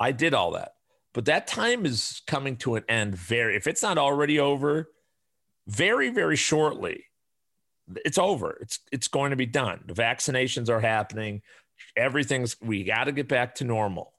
I 0.01 0.13
did 0.13 0.35
all 0.35 0.53
that. 0.53 0.73
but 1.15 1.27
that 1.27 1.47
time 1.47 1.85
is 1.85 2.23
coming 2.27 2.57
to 2.57 2.77
an 2.77 2.85
end 2.89 3.15
very, 3.15 3.57
if 3.57 3.67
it's 3.67 3.83
not 3.83 3.99
already 3.99 4.41
over, 4.41 4.91
very, 5.67 6.11
very 6.11 6.37
shortly. 6.37 7.05
It's 8.05 8.19
over. 8.19 8.59
It's 8.61 8.79
it's 8.91 9.09
going 9.09 9.31
to 9.31 9.37
be 9.37 9.47
done. 9.47 9.85
The 9.87 9.95
vaccinations 9.95 10.69
are 10.71 10.81
happening. 10.81 11.43
Everything's 11.97 12.57
we 12.61 12.85
got 12.85 13.05
to 13.05 13.13
get 13.13 13.29
back 13.29 13.57
to 13.57 13.65
normal. 13.65 14.15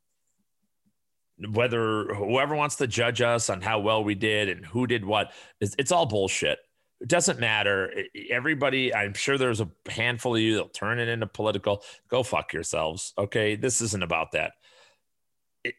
Whether 1.38 2.14
whoever 2.14 2.56
wants 2.56 2.76
to 2.78 2.88
judge 2.88 3.22
us 3.22 3.50
on 3.50 3.62
how 3.62 3.80
well 3.80 4.04
we 4.04 4.16
did 4.16 4.50
and 4.50 4.66
who 4.66 4.88
did 4.88 5.04
what, 5.04 5.32
it's, 5.60 5.76
it's 5.80 5.92
all 5.92 6.06
bullshit. 6.06 6.60
It 7.02 7.10
doesn't 7.10 7.40
matter. 7.40 7.92
Everybody, 8.30 8.94
I'm 8.94 9.14
sure 9.14 9.38
there's 9.38 9.60
a 9.60 9.70
handful 9.90 10.36
of 10.36 10.42
you 10.42 10.54
that'll 10.54 10.70
turn 10.70 11.00
it 11.00 11.10
into 11.10 11.28
political. 11.28 11.84
Go 12.08 12.24
fuck 12.24 12.54
yourselves. 12.54 13.14
Okay. 13.18 13.56
This 13.56 13.82
isn't 13.82 14.04
about 14.04 14.32
that. 14.34 14.54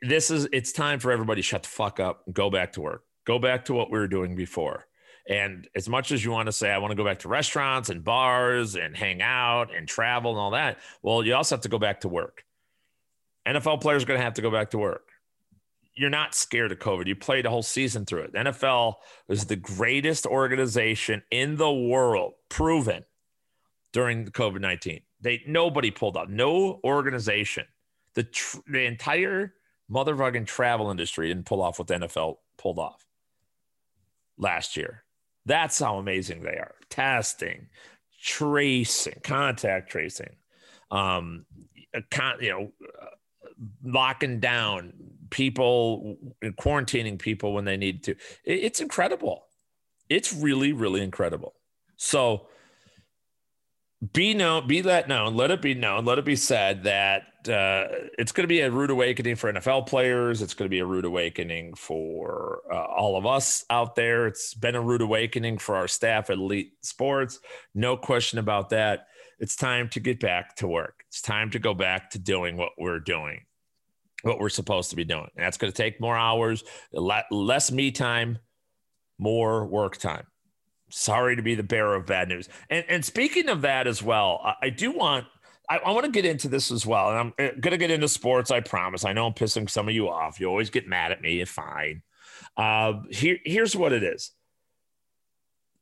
This 0.02 0.30
is, 0.30 0.48
it's 0.52 0.72
time 0.72 0.98
for 0.98 1.12
everybody 1.12 1.40
shut 1.40 1.62
the 1.62 1.68
fuck 1.68 2.00
up 2.00 2.22
and 2.26 2.34
go 2.34 2.50
back 2.50 2.72
to 2.72 2.80
work. 2.80 3.04
Go 3.24 3.38
back 3.38 3.66
to 3.66 3.74
what 3.74 3.90
we 3.90 3.98
were 3.98 4.08
doing 4.08 4.36
before. 4.36 4.86
And 5.26 5.66
as 5.74 5.88
much 5.88 6.12
as 6.12 6.22
you 6.22 6.30
want 6.30 6.46
to 6.46 6.52
say, 6.52 6.70
I 6.70 6.78
want 6.78 6.90
to 6.90 6.96
go 6.96 7.04
back 7.04 7.20
to 7.20 7.28
restaurants 7.28 7.88
and 7.88 8.04
bars 8.04 8.76
and 8.76 8.94
hang 8.94 9.22
out 9.22 9.74
and 9.74 9.88
travel 9.88 10.32
and 10.32 10.38
all 10.38 10.50
that, 10.50 10.78
well, 11.02 11.24
you 11.24 11.34
also 11.34 11.54
have 11.54 11.62
to 11.62 11.70
go 11.70 11.78
back 11.78 12.00
to 12.00 12.08
work. 12.08 12.44
NFL 13.46 13.80
players 13.80 14.02
are 14.02 14.06
going 14.06 14.18
to 14.18 14.24
have 14.24 14.34
to 14.34 14.42
go 14.42 14.50
back 14.50 14.70
to 14.70 14.78
work 14.78 15.03
you're 15.96 16.10
not 16.10 16.34
scared 16.34 16.72
of 16.72 16.78
COVID. 16.78 17.06
You 17.06 17.14
played 17.14 17.46
a 17.46 17.50
whole 17.50 17.62
season 17.62 18.04
through 18.04 18.22
it. 18.22 18.32
The 18.32 18.38
NFL 18.38 18.94
was 19.28 19.46
the 19.46 19.56
greatest 19.56 20.26
organization 20.26 21.22
in 21.30 21.56
the 21.56 21.72
world, 21.72 22.34
proven 22.48 23.04
during 23.92 24.24
the 24.24 24.30
COVID 24.30 24.60
19. 24.60 25.00
They 25.20 25.42
nobody 25.46 25.90
pulled 25.90 26.16
up. 26.16 26.28
No 26.28 26.80
organization. 26.84 27.64
The 28.14 28.24
tr- 28.24 28.58
the 28.66 28.84
entire 28.84 29.54
motherfucking 29.90 30.46
travel 30.46 30.90
industry 30.90 31.28
didn't 31.28 31.46
pull 31.46 31.62
off 31.62 31.78
what 31.78 31.88
the 31.88 31.94
NFL 31.94 32.38
pulled 32.58 32.78
off 32.78 33.06
last 34.36 34.76
year. 34.76 35.04
That's 35.46 35.78
how 35.78 35.98
amazing 35.98 36.42
they 36.42 36.56
are. 36.56 36.74
Testing, 36.90 37.68
tracing, 38.20 39.20
contact 39.22 39.90
tracing, 39.90 40.36
um, 40.90 41.44
con- 42.10 42.38
you 42.40 42.50
know, 42.50 42.72
locking 43.82 44.40
down 44.40 44.92
people, 45.30 46.16
quarantining 46.42 47.18
people 47.18 47.52
when 47.54 47.64
they 47.64 47.76
need 47.76 48.04
to. 48.04 48.14
It's 48.44 48.80
incredible. 48.80 49.46
It's 50.08 50.32
really, 50.32 50.72
really 50.72 51.02
incredible. 51.02 51.54
So 51.96 52.46
be 54.12 54.34
known, 54.34 54.66
be 54.66 54.82
let 54.82 55.08
known, 55.08 55.34
let 55.34 55.50
it 55.50 55.62
be 55.62 55.74
known, 55.74 56.04
let 56.04 56.18
it 56.18 56.24
be 56.24 56.36
said 56.36 56.84
that 56.84 57.22
uh, 57.48 57.86
it's 58.18 58.32
going 58.32 58.44
to 58.44 58.48
be 58.48 58.60
a 58.60 58.70
rude 58.70 58.90
awakening 58.90 59.36
for 59.36 59.52
NFL 59.52 59.86
players. 59.86 60.42
It's 60.42 60.54
going 60.54 60.66
to 60.66 60.70
be 60.70 60.78
a 60.78 60.86
rude 60.86 61.04
awakening 61.04 61.74
for 61.74 62.60
uh, 62.70 62.84
all 62.84 63.16
of 63.16 63.26
us 63.26 63.64
out 63.70 63.96
there. 63.96 64.26
It's 64.26 64.54
been 64.54 64.74
a 64.74 64.80
rude 64.80 65.02
awakening 65.02 65.58
for 65.58 65.76
our 65.76 65.88
staff 65.88 66.30
at 66.30 66.38
Elite 66.38 66.72
Sports. 66.82 67.40
No 67.74 67.96
question 67.96 68.38
about 68.38 68.70
that. 68.70 69.06
It's 69.38 69.56
time 69.56 69.88
to 69.90 70.00
get 70.00 70.20
back 70.20 70.56
to 70.56 70.68
work. 70.68 71.04
It's 71.08 71.20
time 71.20 71.50
to 71.50 71.58
go 71.58 71.74
back 71.74 72.10
to 72.10 72.18
doing 72.18 72.56
what 72.56 72.70
we're 72.78 73.00
doing 73.00 73.40
what 74.24 74.38
we're 74.38 74.48
supposed 74.48 74.90
to 74.90 74.96
be 74.96 75.04
doing. 75.04 75.28
And 75.36 75.44
that's 75.44 75.56
going 75.56 75.72
to 75.72 75.76
take 75.76 76.00
more 76.00 76.16
hours, 76.16 76.64
less 77.30 77.70
me 77.70 77.90
time, 77.90 78.38
more 79.18 79.64
work 79.66 79.96
time. 79.96 80.26
Sorry 80.90 81.36
to 81.36 81.42
be 81.42 81.54
the 81.54 81.62
bearer 81.62 81.94
of 81.94 82.06
bad 82.06 82.28
news. 82.28 82.48
And, 82.70 82.84
and 82.88 83.04
speaking 83.04 83.48
of 83.48 83.62
that 83.62 83.86
as 83.86 84.02
well, 84.02 84.40
I, 84.44 84.54
I 84.66 84.70
do 84.70 84.92
want 84.92 85.26
I, 85.68 85.78
I, 85.78 85.92
want 85.92 86.04
to 86.04 86.12
get 86.12 86.26
into 86.26 86.48
this 86.48 86.70
as 86.70 86.84
well. 86.84 87.08
And 87.08 87.18
I'm 87.18 87.34
eh, 87.38 87.50
going 87.58 87.72
to 87.72 87.78
get 87.78 87.90
into 87.90 88.06
sports, 88.06 88.50
I 88.50 88.60
promise. 88.60 89.04
I 89.04 89.12
know 89.12 89.26
I'm 89.26 89.32
pissing 89.32 89.68
some 89.68 89.88
of 89.88 89.94
you 89.94 90.10
off. 90.10 90.38
You 90.38 90.46
always 90.46 90.68
get 90.68 90.86
mad 90.86 91.10
at 91.10 91.22
me. 91.22 91.42
Fine. 91.44 92.02
Uh, 92.56 93.00
here, 93.10 93.38
here's 93.44 93.74
what 93.74 93.92
it 93.92 94.02
is. 94.02 94.32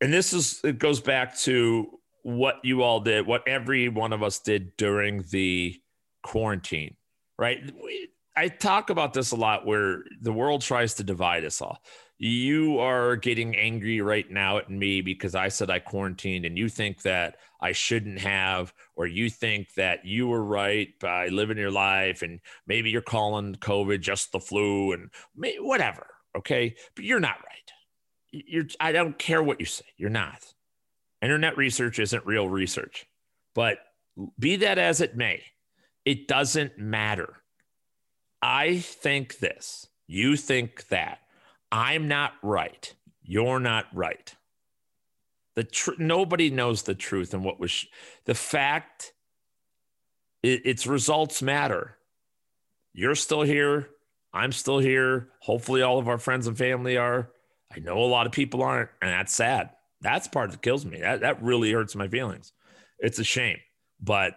And 0.00 0.12
this 0.12 0.32
is, 0.32 0.60
it 0.62 0.78
goes 0.78 1.00
back 1.00 1.36
to 1.40 1.98
what 2.22 2.60
you 2.62 2.82
all 2.82 3.00
did, 3.00 3.26
what 3.26 3.46
every 3.46 3.88
one 3.88 4.12
of 4.12 4.22
us 4.22 4.38
did 4.38 4.76
during 4.76 5.24
the 5.30 5.80
quarantine, 6.22 6.96
right? 7.38 7.58
We, 7.82 8.08
I 8.34 8.48
talk 8.48 8.90
about 8.90 9.12
this 9.12 9.32
a 9.32 9.36
lot 9.36 9.66
where 9.66 10.04
the 10.20 10.32
world 10.32 10.62
tries 10.62 10.94
to 10.94 11.04
divide 11.04 11.44
us 11.44 11.60
all. 11.60 11.82
You 12.18 12.78
are 12.78 13.16
getting 13.16 13.56
angry 13.56 14.00
right 14.00 14.30
now 14.30 14.58
at 14.58 14.70
me 14.70 15.00
because 15.00 15.34
I 15.34 15.48
said 15.48 15.70
I 15.70 15.80
quarantined 15.80 16.46
and 16.46 16.56
you 16.56 16.68
think 16.68 17.02
that 17.02 17.36
I 17.60 17.72
shouldn't 17.72 18.20
have, 18.20 18.72
or 18.96 19.06
you 19.06 19.28
think 19.28 19.74
that 19.74 20.04
you 20.04 20.28
were 20.28 20.42
right 20.42 20.88
by 21.00 21.28
living 21.28 21.58
your 21.58 21.70
life 21.70 22.22
and 22.22 22.40
maybe 22.66 22.90
you're 22.90 23.02
calling 23.02 23.56
COVID 23.56 24.00
just 24.00 24.32
the 24.32 24.40
flu 24.40 24.92
and 24.92 25.10
whatever. 25.60 26.06
Okay. 26.38 26.76
But 26.94 27.04
you're 27.04 27.20
not 27.20 27.36
right. 27.38 27.72
You're, 28.30 28.66
I 28.80 28.92
don't 28.92 29.18
care 29.18 29.42
what 29.42 29.60
you 29.60 29.66
say. 29.66 29.84
You're 29.96 30.10
not. 30.10 30.42
Internet 31.20 31.56
research 31.56 31.98
isn't 31.98 32.24
real 32.24 32.48
research. 32.48 33.06
But 33.54 33.78
be 34.38 34.56
that 34.56 34.78
as 34.78 35.00
it 35.00 35.16
may, 35.16 35.42
it 36.04 36.28
doesn't 36.28 36.78
matter 36.78 37.41
I 38.42 38.78
think 38.80 39.38
this, 39.38 39.86
you 40.06 40.36
think 40.36 40.88
that. 40.88 41.20
I'm 41.70 42.08
not 42.08 42.32
right. 42.42 42.92
You're 43.22 43.60
not 43.60 43.86
right. 43.94 44.34
The 45.54 45.64
tr- 45.64 45.92
nobody 45.98 46.50
knows 46.50 46.82
the 46.82 46.94
truth 46.94 47.32
and 47.34 47.44
what 47.44 47.60
was 47.60 47.70
sh- 47.70 47.86
the 48.24 48.34
fact. 48.34 49.12
It, 50.42 50.66
its 50.66 50.86
results 50.86 51.40
matter. 51.40 51.96
You're 52.92 53.14
still 53.14 53.42
here. 53.42 53.88
I'm 54.32 54.52
still 54.52 54.78
here. 54.78 55.28
Hopefully, 55.40 55.82
all 55.82 55.98
of 55.98 56.08
our 56.08 56.18
friends 56.18 56.46
and 56.46 56.58
family 56.58 56.96
are. 56.96 57.30
I 57.74 57.78
know 57.78 57.98
a 57.98 58.04
lot 58.04 58.26
of 58.26 58.32
people 58.32 58.62
aren't, 58.62 58.90
and 59.00 59.10
that's 59.10 59.34
sad. 59.34 59.70
That's 60.00 60.28
part 60.28 60.50
that 60.50 60.62
kills 60.62 60.84
me. 60.84 61.00
That 61.00 61.20
that 61.20 61.42
really 61.42 61.72
hurts 61.72 61.94
my 61.94 62.08
feelings. 62.08 62.52
It's 62.98 63.18
a 63.18 63.24
shame, 63.24 63.58
but 64.00 64.34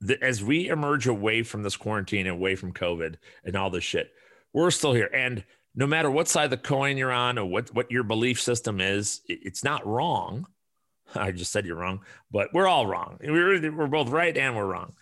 the, 0.00 0.22
as 0.22 0.42
we 0.42 0.68
emerge 0.68 1.06
away 1.06 1.42
from 1.42 1.62
this 1.62 1.76
quarantine, 1.76 2.26
and 2.26 2.36
away 2.36 2.56
from 2.56 2.72
COVID 2.72 3.16
and 3.44 3.56
all 3.56 3.70
this 3.70 3.84
shit, 3.84 4.12
we're 4.52 4.70
still 4.70 4.94
here. 4.94 5.10
And 5.12 5.44
no 5.74 5.86
matter 5.86 6.10
what 6.10 6.28
side 6.28 6.44
of 6.44 6.50
the 6.50 6.56
coin 6.56 6.96
you're 6.96 7.12
on 7.12 7.38
or 7.38 7.44
what, 7.44 7.74
what 7.74 7.90
your 7.90 8.02
belief 8.02 8.40
system 8.40 8.80
is, 8.80 9.20
it, 9.28 9.40
it's 9.42 9.64
not 9.64 9.86
wrong. 9.86 10.46
I 11.14 11.32
just 11.32 11.52
said 11.52 11.66
you're 11.66 11.76
wrong, 11.76 12.00
but 12.30 12.48
we're 12.52 12.68
all 12.68 12.86
wrong. 12.86 13.18
We're, 13.22 13.70
we're 13.72 13.86
both 13.86 14.08
right 14.08 14.36
and 14.36 14.56
we're 14.56 14.66
wrong. 14.66 14.94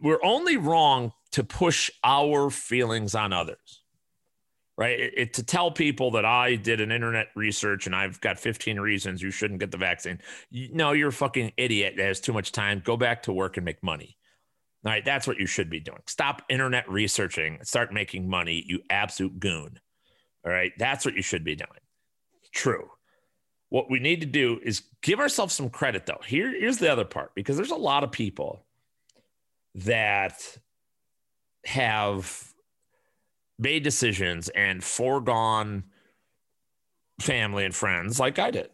We're 0.00 0.24
only 0.24 0.56
wrong 0.56 1.12
to 1.32 1.44
push 1.44 1.90
our 2.02 2.50
feelings 2.50 3.14
on 3.14 3.32
others 3.32 3.81
right? 4.82 4.98
It, 4.98 5.14
it, 5.16 5.34
to 5.34 5.44
tell 5.44 5.70
people 5.70 6.10
that 6.12 6.24
I 6.24 6.56
did 6.56 6.80
an 6.80 6.90
internet 6.90 7.28
research 7.36 7.86
and 7.86 7.94
I've 7.94 8.20
got 8.20 8.36
15 8.36 8.80
reasons 8.80 9.22
you 9.22 9.30
shouldn't 9.30 9.60
get 9.60 9.70
the 9.70 9.76
vaccine. 9.76 10.18
You, 10.50 10.70
no, 10.72 10.90
you're 10.90 11.10
a 11.10 11.12
fucking 11.12 11.52
idiot 11.56 11.94
that 11.96 12.04
has 12.04 12.18
too 12.18 12.32
much 12.32 12.50
time. 12.50 12.82
Go 12.84 12.96
back 12.96 13.22
to 13.24 13.32
work 13.32 13.56
and 13.56 13.64
make 13.64 13.80
money. 13.80 14.16
All 14.84 14.90
right, 14.90 15.04
that's 15.04 15.28
what 15.28 15.38
you 15.38 15.46
should 15.46 15.70
be 15.70 15.78
doing. 15.78 16.00
Stop 16.08 16.42
internet 16.48 16.90
researching. 16.90 17.60
Start 17.62 17.92
making 17.92 18.28
money, 18.28 18.64
you 18.66 18.80
absolute 18.90 19.38
goon. 19.38 19.78
All 20.44 20.50
right, 20.50 20.72
that's 20.76 21.04
what 21.04 21.14
you 21.14 21.22
should 21.22 21.44
be 21.44 21.54
doing. 21.54 21.70
True. 22.52 22.90
What 23.68 23.88
we 23.88 24.00
need 24.00 24.22
to 24.22 24.26
do 24.26 24.58
is 24.64 24.82
give 25.00 25.20
ourselves 25.20 25.54
some 25.54 25.70
credit, 25.70 26.06
though. 26.06 26.20
Here, 26.26 26.50
here's 26.50 26.78
the 26.78 26.90
other 26.90 27.04
part 27.04 27.36
because 27.36 27.56
there's 27.56 27.70
a 27.70 27.76
lot 27.76 28.02
of 28.02 28.10
people 28.10 28.66
that 29.76 30.58
have 31.64 32.51
made 33.62 33.82
decisions 33.82 34.48
and 34.50 34.82
foregone 34.82 35.84
family 37.20 37.64
and 37.64 37.74
friends 37.74 38.18
like 38.18 38.38
I 38.38 38.50
did, 38.50 38.70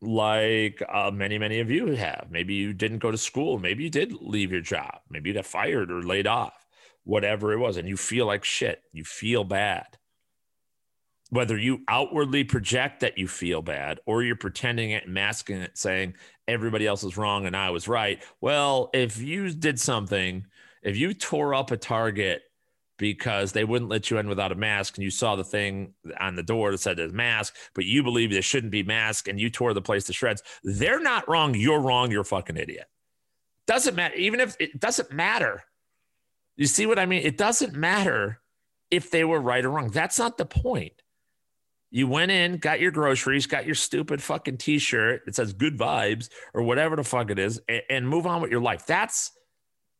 like 0.00 0.82
uh, 0.88 1.10
many, 1.10 1.38
many 1.38 1.60
of 1.60 1.70
you 1.70 1.94
have. 1.94 2.28
Maybe 2.30 2.54
you 2.54 2.72
didn't 2.72 2.98
go 2.98 3.10
to 3.10 3.18
school. 3.18 3.58
Maybe 3.58 3.84
you 3.84 3.90
did 3.90 4.14
leave 4.20 4.50
your 4.50 4.62
job. 4.62 5.00
Maybe 5.10 5.30
you 5.30 5.34
got 5.34 5.46
fired 5.46 5.90
or 5.90 6.02
laid 6.02 6.26
off, 6.26 6.66
whatever 7.04 7.52
it 7.52 7.58
was. 7.58 7.76
And 7.76 7.88
you 7.88 7.96
feel 7.96 8.26
like 8.26 8.44
shit. 8.44 8.82
You 8.92 9.04
feel 9.04 9.44
bad. 9.44 9.98
Whether 11.28 11.56
you 11.56 11.82
outwardly 11.86 12.42
project 12.42 13.00
that 13.00 13.16
you 13.16 13.28
feel 13.28 13.62
bad 13.62 14.00
or 14.04 14.24
you're 14.24 14.34
pretending 14.34 14.90
it 14.90 15.04
and 15.04 15.14
masking 15.14 15.60
it, 15.60 15.78
saying 15.78 16.14
everybody 16.48 16.88
else 16.88 17.04
is 17.04 17.16
wrong 17.16 17.46
and 17.46 17.56
I 17.56 17.70
was 17.70 17.86
right. 17.86 18.20
Well, 18.40 18.90
if 18.92 19.18
you 19.18 19.52
did 19.52 19.78
something, 19.78 20.46
if 20.82 20.96
you 20.96 21.14
tore 21.14 21.54
up 21.54 21.70
a 21.70 21.76
target 21.76 22.42
because 23.00 23.52
they 23.52 23.64
wouldn't 23.64 23.90
let 23.90 24.10
you 24.10 24.18
in 24.18 24.28
without 24.28 24.52
a 24.52 24.54
mask 24.54 24.96
and 24.96 25.02
you 25.02 25.10
saw 25.10 25.34
the 25.34 25.42
thing 25.42 25.94
on 26.20 26.36
the 26.36 26.42
door 26.42 26.70
that 26.70 26.78
said 26.78 26.98
there's 26.98 27.12
mask 27.12 27.56
but 27.74 27.86
you 27.86 28.02
believe 28.02 28.30
there 28.30 28.42
shouldn't 28.42 28.70
be 28.70 28.82
mask 28.82 29.26
and 29.26 29.40
you 29.40 29.48
tore 29.48 29.72
the 29.72 29.82
place 29.82 30.04
to 30.04 30.12
shreds. 30.12 30.42
They're 30.62 31.00
not 31.00 31.28
wrong. 31.28 31.54
You're 31.54 31.80
wrong. 31.80 32.12
You're 32.12 32.20
a 32.20 32.26
fucking 32.26 32.58
idiot. 32.58 32.86
Doesn't 33.66 33.96
matter. 33.96 34.14
Even 34.14 34.38
if 34.38 34.54
it 34.60 34.78
doesn't 34.78 35.10
matter. 35.10 35.64
You 36.56 36.66
see 36.66 36.84
what 36.84 36.98
i 36.98 37.06
mean? 37.06 37.22
It 37.22 37.38
doesn't 37.38 37.72
matter 37.72 38.40
if 38.90 39.10
they 39.10 39.24
were 39.24 39.40
right 39.40 39.64
or 39.64 39.70
wrong. 39.70 39.90
That's 39.90 40.18
not 40.18 40.36
the 40.36 40.44
point. 40.44 40.92
You 41.90 42.06
went 42.06 42.30
in 42.30 42.58
got 42.58 42.80
your 42.80 42.90
groceries 42.90 43.46
got 43.46 43.64
your 43.64 43.74
stupid 43.74 44.22
fucking 44.22 44.58
t-shirt 44.58 45.22
that 45.24 45.34
says 45.34 45.54
good 45.54 45.78
vibes 45.78 46.28
or 46.52 46.62
whatever 46.62 46.96
the 46.96 47.02
fuck 47.02 47.30
it 47.30 47.38
is 47.38 47.60
and, 47.66 47.82
and 47.88 48.08
move 48.08 48.26
on 48.26 48.42
with 48.42 48.50
your 48.50 48.60
life. 48.60 48.84
That's 48.86 49.32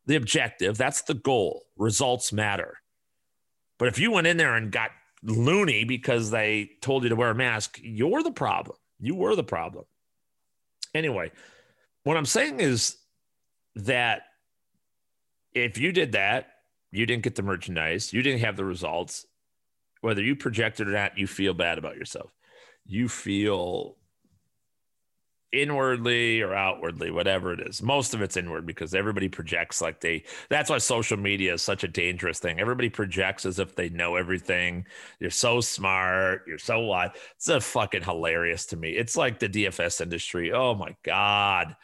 the 0.05 0.17
objective. 0.17 0.77
That's 0.77 1.03
the 1.03 1.15
goal. 1.15 1.63
Results 1.79 2.31
matter 2.31 2.80
But 3.81 3.88
if 3.88 3.99
you 3.99 4.11
went 4.11 4.27
in 4.27 4.37
there 4.37 4.57
and 4.57 4.71
got 4.71 4.90
loony 5.23 5.85
because 5.85 6.31
they 6.31 6.73
told 6.83 7.03
you 7.03 7.09
to 7.09 7.16
wear 7.16 7.31
a 7.31 7.35
mask, 7.35 7.81
you're 7.83 8.23
the 8.23 8.31
problem. 8.31 8.77
You 8.99 9.14
were 9.14 9.35
the 9.35 9.43
problem. 9.43 9.87
Anyway, 10.95 11.33
what 12.05 12.19
I'm 12.19 12.27
saying 12.27 12.61
is 12.61 12.99
that 13.77 14.25
if 15.55 15.79
you 15.79 15.93
did 15.93 16.12
that, 16.12 16.49
you 16.93 17.07
didn't 17.07 17.23
get 17.23 17.37
the 17.37 17.43
merchandise, 17.43 18.12
you 18.12 18.21
didn't 18.21 18.40
have 18.40 18.57
the 18.57 18.66
results, 18.66 19.25
whether 20.03 20.23
you 20.23 20.37
projected 20.37 20.87
or 20.87 20.93
not, 20.93 21.16
you 21.16 21.27
feel 21.27 21.55
bad 21.55 21.79
about 21.79 21.97
yourself. 21.97 22.31
You 22.85 23.09
feel 23.09 23.97
inwardly 25.53 26.41
or 26.41 26.55
outwardly, 26.55 27.11
whatever 27.11 27.53
it 27.53 27.61
is. 27.61 27.83
Most 27.83 28.15
of 28.15 28.23
it's 28.23 28.37
inward 28.37 28.67
because 28.67 28.95
everybody 28.95 29.29
projects 29.29 29.81
like 29.81 30.01
they 30.01 30.25
that's 30.49 30.71
why 30.71 30.79
social 30.79 31.17
media 31.17 31.55
is 31.55 31.63
such 31.63 31.85
a 31.85 31.89
dangerous 31.89 32.39
thing. 32.39 32.61
Everybody 32.61 32.89
projects 32.89 33.45
as 33.45 33.59
if 33.59 33.75
they 33.75 33.89
know 33.89 34.17
everything. 34.17 34.87
You're 35.19 35.31
so 35.31 35.61
smart, 35.61 36.45
you're 36.47 36.59
so 36.59 36.81
what. 36.81 37.17
It's 37.37 37.49
a 37.49 37.61
fucking 37.61 38.03
hilarious 38.03 38.67
to 38.67 38.77
me. 38.77 38.91
It's 38.91 39.17
like 39.17 39.39
the 39.39 39.49
DFS 39.49 40.01
industry. 40.01 40.53
Oh 40.53 40.75
my 40.75 40.95
God. 41.03 41.77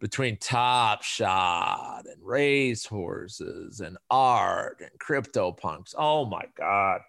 Between 0.00 0.36
Top 0.36 1.02
Shot 1.02 2.02
and 2.04 2.20
race 2.20 2.84
horses 2.84 3.80
and 3.80 3.96
art 4.10 4.80
and 4.80 4.90
crypto 4.98 5.52
punks. 5.52 5.94
Oh 5.96 6.24
my 6.24 6.44
God. 6.56 7.00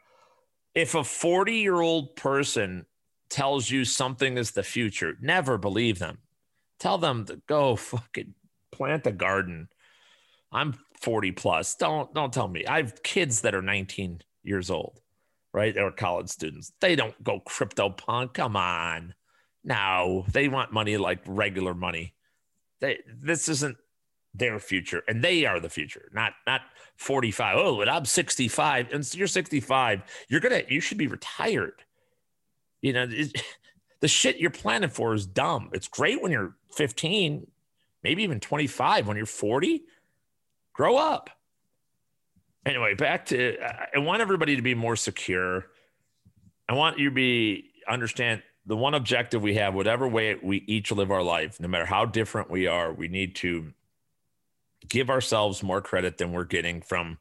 If 0.75 0.93
a 0.93 1.03
40 1.03 1.53
year 1.55 1.81
old 1.81 2.15
person 2.15 2.85
tells 3.29 3.69
you 3.69 3.85
something 3.85 4.37
is 4.37 4.51
the 4.51 4.63
future, 4.63 5.17
never 5.21 5.57
believe 5.57 5.99
them. 5.99 6.19
Tell 6.79 6.97
them 6.97 7.25
to 7.25 7.41
go 7.47 7.75
fucking 7.75 8.33
plant 8.71 9.07
a 9.07 9.11
garden. 9.11 9.69
I'm 10.51 10.77
40 11.01 11.31
plus. 11.31 11.75
Don't 11.75 12.13
don't 12.13 12.33
tell 12.33 12.47
me. 12.47 12.65
I 12.65 12.77
have 12.77 13.03
kids 13.03 13.41
that 13.41 13.55
are 13.55 13.61
19 13.61 14.21
years 14.43 14.69
old, 14.69 15.01
right? 15.53 15.73
They're 15.73 15.91
college 15.91 16.29
students. 16.29 16.71
They 16.79 16.95
don't 16.95 17.21
go 17.23 17.39
crypto 17.39 17.89
punk. 17.89 18.33
Come 18.33 18.55
on. 18.55 19.13
No, 19.63 20.25
they 20.31 20.47
want 20.47 20.71
money 20.71 20.97
like 20.97 21.21
regular 21.25 21.73
money. 21.73 22.13
They 22.79 22.99
this 23.07 23.49
isn't 23.49 23.77
their 24.37 24.59
future 24.59 25.01
and 25.07 25.23
they 25.23 25.45
are 25.45 25.61
the 25.61 25.69
future 25.69 26.09
not 26.13 26.33
not 26.45 26.61
45 26.97 27.55
oh 27.57 27.77
but 27.77 27.87
i'm 27.87 28.03
65 28.03 28.91
and 28.91 29.15
you're 29.15 29.27
65 29.27 30.01
you're 30.27 30.41
gonna 30.41 30.61
you 30.67 30.81
should 30.81 30.97
be 30.97 31.07
retired 31.07 31.84
you 32.85 32.93
know, 32.93 33.07
the 33.99 34.07
shit 34.07 34.37
you're 34.37 34.51
planning 34.51 34.89
for 34.89 35.13
is 35.15 35.25
dumb. 35.25 35.71
It's 35.73 35.87
great 35.87 36.21
when 36.21 36.31
you're 36.31 36.55
15, 36.73 37.47
maybe 38.03 38.23
even 38.23 38.39
25. 38.39 39.07
When 39.07 39.17
you're 39.17 39.25
40, 39.25 39.83
grow 40.73 40.97
up. 40.97 41.31
Anyway, 42.65 42.93
back 42.93 43.27
to 43.27 43.57
I 43.95 43.99
want 43.99 44.21
everybody 44.21 44.55
to 44.55 44.61
be 44.61 44.73
more 44.73 44.95
secure. 44.95 45.67
I 46.67 46.73
want 46.73 46.97
you 46.97 47.09
to 47.09 47.15
be 47.15 47.71
understand 47.87 48.41
the 48.65 48.75
one 48.75 48.95
objective 48.95 49.43
we 49.43 49.53
have, 49.55 49.75
whatever 49.75 50.07
way 50.07 50.35
we 50.41 50.63
each 50.65 50.91
live 50.91 51.11
our 51.11 51.21
life, 51.21 51.59
no 51.59 51.67
matter 51.67 51.85
how 51.85 52.05
different 52.05 52.49
we 52.49 52.65
are, 52.65 52.91
we 52.91 53.07
need 53.07 53.35
to 53.35 53.71
give 54.89 55.11
ourselves 55.11 55.61
more 55.61 55.81
credit 55.81 56.17
than 56.17 56.31
we're 56.31 56.43
getting 56.43 56.81
from 56.81 57.19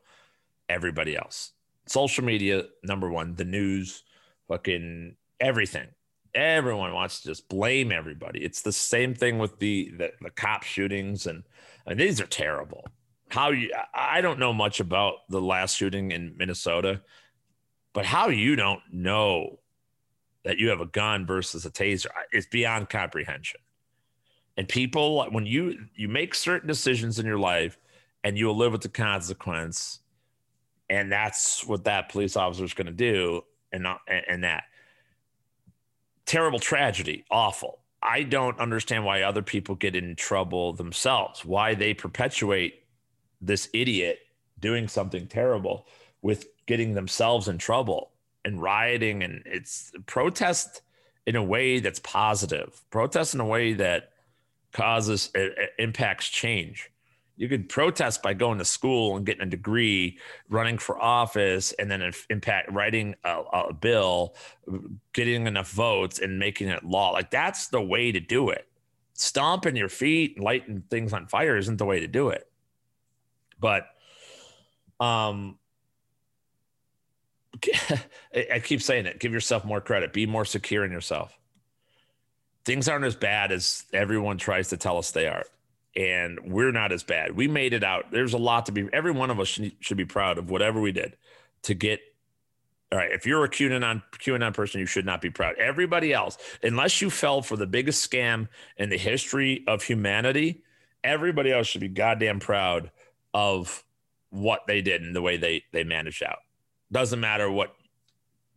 everybody 0.70 1.14
else. 1.14 1.52
Social 1.86 2.24
media, 2.24 2.64
number 2.82 3.10
one, 3.10 3.34
the 3.34 3.44
news, 3.44 4.02
fucking 4.48 5.16
everything. 5.40 5.88
Everyone 6.34 6.92
wants 6.92 7.20
to 7.20 7.28
just 7.28 7.48
blame 7.48 7.92
everybody. 7.92 8.44
It's 8.44 8.62
the 8.62 8.72
same 8.72 9.14
thing 9.14 9.38
with 9.38 9.58
the 9.58 9.92
the, 9.96 10.12
the 10.20 10.30
cop 10.30 10.64
shootings, 10.64 11.26
and, 11.26 11.44
and 11.86 11.98
these 11.98 12.20
are 12.20 12.26
terrible. 12.26 12.84
How 13.28 13.50
you? 13.50 13.72
I 13.94 14.20
don't 14.20 14.38
know 14.38 14.52
much 14.52 14.80
about 14.80 15.14
the 15.28 15.40
last 15.40 15.76
shooting 15.76 16.10
in 16.10 16.36
Minnesota, 16.36 17.02
but 17.92 18.04
how 18.04 18.28
you 18.28 18.56
don't 18.56 18.82
know 18.92 19.60
that 20.44 20.58
you 20.58 20.68
have 20.68 20.80
a 20.80 20.86
gun 20.86 21.26
versus 21.26 21.64
a 21.64 21.70
taser 21.70 22.06
is 22.32 22.46
beyond 22.46 22.90
comprehension. 22.90 23.60
And 24.56 24.68
people, 24.68 25.24
when 25.30 25.46
you 25.46 25.86
you 25.94 26.08
make 26.08 26.34
certain 26.34 26.68
decisions 26.68 27.18
in 27.18 27.26
your 27.26 27.38
life, 27.38 27.78
and 28.22 28.38
you 28.38 28.46
will 28.46 28.56
live 28.56 28.72
with 28.72 28.82
the 28.82 28.88
consequence, 28.88 30.00
and 30.88 31.10
that's 31.10 31.64
what 31.64 31.84
that 31.84 32.08
police 32.08 32.36
officer 32.36 32.64
is 32.64 32.74
going 32.74 32.86
to 32.86 32.92
do, 32.92 33.42
and 33.72 33.82
not 33.82 34.00
and 34.08 34.44
that 34.44 34.64
terrible 36.26 36.58
tragedy, 36.58 37.24
awful. 37.30 37.80
I 38.02 38.22
don't 38.22 38.58
understand 38.58 39.04
why 39.04 39.22
other 39.22 39.42
people 39.42 39.74
get 39.74 39.96
in 39.96 40.14
trouble 40.16 40.72
themselves, 40.74 41.44
why 41.44 41.74
they 41.74 41.94
perpetuate 41.94 42.84
this 43.40 43.68
idiot 43.72 44.18
doing 44.58 44.88
something 44.88 45.26
terrible 45.26 45.86
with 46.22 46.46
getting 46.66 46.94
themselves 46.94 47.48
in 47.48 47.58
trouble 47.58 48.12
and 48.44 48.60
rioting. 48.60 49.22
And 49.22 49.42
it's 49.46 49.92
protest 50.06 50.82
in 51.26 51.36
a 51.36 51.42
way 51.42 51.80
that's 51.80 52.00
positive, 52.00 52.82
protest 52.90 53.34
in 53.34 53.40
a 53.40 53.46
way 53.46 53.72
that 53.74 54.10
causes, 54.72 55.30
impacts 55.78 56.28
change 56.28 56.90
you 57.36 57.48
could 57.48 57.68
protest 57.68 58.22
by 58.22 58.32
going 58.32 58.58
to 58.58 58.64
school 58.64 59.16
and 59.16 59.26
getting 59.26 59.42
a 59.42 59.46
degree, 59.46 60.18
running 60.48 60.78
for 60.78 61.00
office, 61.00 61.72
and 61.72 61.90
then 61.90 62.12
impact 62.30 62.70
writing 62.70 63.16
a, 63.24 63.42
a, 63.52 63.72
bill, 63.72 64.36
getting 65.12 65.46
enough 65.46 65.70
votes, 65.70 66.20
and 66.20 66.38
making 66.38 66.68
it 66.68 66.84
law. 66.84 67.10
Like 67.10 67.30
that's 67.30 67.68
the 67.68 67.80
way 67.80 68.12
to 68.12 68.20
do 68.20 68.50
it. 68.50 68.68
Stomping 69.14 69.76
your 69.76 69.88
feet 69.88 70.36
and 70.36 70.44
lighting 70.44 70.84
things 70.90 71.12
on 71.12 71.26
fire 71.26 71.56
isn't 71.56 71.76
the 71.76 71.84
way 71.84 72.00
to 72.00 72.06
do 72.06 72.28
it. 72.28 72.48
But, 73.58 73.86
um, 75.00 75.58
I 78.34 78.60
keep 78.60 78.82
saying 78.82 79.06
it. 79.06 79.18
Give 79.18 79.32
yourself 79.32 79.64
more 79.64 79.80
credit. 79.80 80.12
Be 80.12 80.26
more 80.26 80.44
secure 80.44 80.84
in 80.84 80.92
yourself. 80.92 81.36
Things 82.64 82.88
aren't 82.88 83.04
as 83.04 83.16
bad 83.16 83.52
as 83.52 83.84
everyone 83.92 84.38
tries 84.38 84.68
to 84.68 84.76
tell 84.76 84.98
us 84.98 85.10
they 85.10 85.26
are 85.26 85.44
and 85.96 86.40
we're 86.44 86.72
not 86.72 86.92
as 86.92 87.02
bad. 87.02 87.36
We 87.36 87.48
made 87.48 87.72
it 87.72 87.84
out. 87.84 88.10
There's 88.10 88.34
a 88.34 88.38
lot 88.38 88.66
to 88.66 88.72
be. 88.72 88.88
Every 88.92 89.12
one 89.12 89.30
of 89.30 89.38
us 89.38 89.48
should, 89.48 89.96
be 89.96 90.04
proud 90.04 90.38
of 90.38 90.50
whatever 90.50 90.80
we 90.80 90.92
did 90.92 91.16
to 91.62 91.74
get. 91.74 92.00
All 92.92 92.98
right, 92.98 93.10
if 93.12 93.26
you're 93.26 93.44
a 93.44 93.48
QAnon 93.48 94.02
QAnon 94.18 94.54
person, 94.54 94.80
you 94.80 94.86
should 94.86 95.06
not 95.06 95.20
be 95.20 95.30
proud. 95.30 95.56
Everybody 95.58 96.12
else, 96.12 96.36
unless 96.62 97.00
you 97.00 97.10
fell 97.10 97.42
for 97.42 97.56
the 97.56 97.66
biggest 97.66 98.08
scam 98.08 98.48
in 98.76 98.88
the 98.88 98.98
history 98.98 99.64
of 99.66 99.82
humanity, 99.82 100.62
everybody 101.02 101.52
else 101.52 101.66
should 101.66 101.80
be 101.80 101.88
goddamn 101.88 102.40
proud 102.40 102.90
of 103.32 103.84
what 104.30 104.66
they 104.66 104.82
did 104.82 105.02
and 105.02 105.14
the 105.14 105.22
way 105.22 105.36
they 105.36 105.64
they 105.72 105.84
managed 105.84 106.22
out. 106.22 106.38
Doesn't 106.92 107.20
matter 107.20 107.50
what 107.50 107.74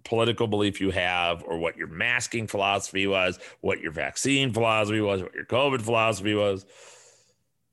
political 0.04 0.48
belief 0.48 0.80
you 0.82 0.92
have 0.92 1.44
or 1.44 1.58
what 1.58 1.78
your 1.78 1.88
masking 1.88 2.48
philosophy 2.48 3.08
was, 3.08 3.40
what 3.62 3.82
your 3.82 3.92
vaccine 3.92 4.54
philosophy 4.54 5.02
was, 5.02 5.22
what 5.22 5.34
your 5.34 5.46
COVID 5.46 5.82
philosophy 5.82 6.34
was 6.34 6.66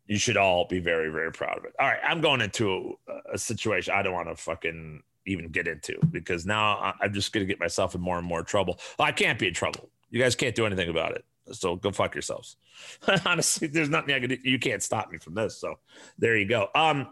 you 0.07 0.19
should 0.19 0.37
all 0.37 0.67
be 0.67 0.81
very, 0.81 1.11
very 1.11 1.33
proud 1.33 1.59
of 1.59 1.64
it. 1.64 1.75
All 1.79 1.87
right, 1.87 2.01
I'm 2.05 2.21
going 2.21 2.40
into 2.40 2.99
a, 3.09 3.35
a 3.35 3.38
situation 3.38 3.95
I 3.95 4.03
don't 4.03 4.12
want 4.12 4.29
to 4.29 4.37
fucking 4.37 5.03
even 5.27 5.49
get 5.49 5.67
into 5.67 5.99
because 6.11 6.45
now 6.45 6.95
I'm 7.01 7.12
just 7.12 7.33
going 7.33 7.47
to 7.47 7.51
get 7.51 7.59
myself 7.59 7.95
in 7.95 8.01
more 8.01 8.19
and 8.19 8.27
more 8.27 8.43
trouble. 8.43 8.79
Well, 8.99 9.09
I 9.09 9.12
can't 9.12 9.38
be 9.38 9.49
in 9.49 9.55
trouble. 9.55 9.88
You 10.11 10.21
guys 10.21 10.35
can't 10.35 10.55
do 10.55 10.67
anything 10.67 10.90
about 10.90 11.12
it. 11.12 11.25
So 11.53 11.77
go 11.77 11.90
fuck 11.90 12.14
yourselves. 12.14 12.57
Honestly, 13.27 13.69
there's 13.69 13.88
nothing 13.88 14.14
I 14.14 14.21
can 14.21 14.31
do. 14.31 14.38
You 14.43 14.59
can't 14.59 14.83
stop 14.83 15.11
me 15.11 15.19
from 15.19 15.35
this. 15.35 15.57
So 15.57 15.79
there 16.19 16.37
you 16.37 16.47
go. 16.47 16.69
Um, 16.75 17.09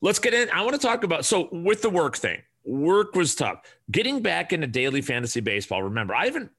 let's 0.00 0.18
get 0.18 0.34
in. 0.34 0.50
I 0.50 0.62
want 0.62 0.74
to 0.74 0.84
talk 0.84 1.04
about 1.04 1.24
so 1.24 1.48
with 1.52 1.82
the 1.82 1.90
work 1.90 2.16
thing. 2.16 2.42
Work 2.64 3.16
was 3.16 3.34
tough. 3.34 3.62
Getting 3.90 4.22
back 4.22 4.52
into 4.52 4.68
daily 4.68 5.02
fantasy 5.02 5.40
baseball. 5.40 5.82
Remember, 5.82 6.14
I 6.14 6.26
haven't 6.26 6.50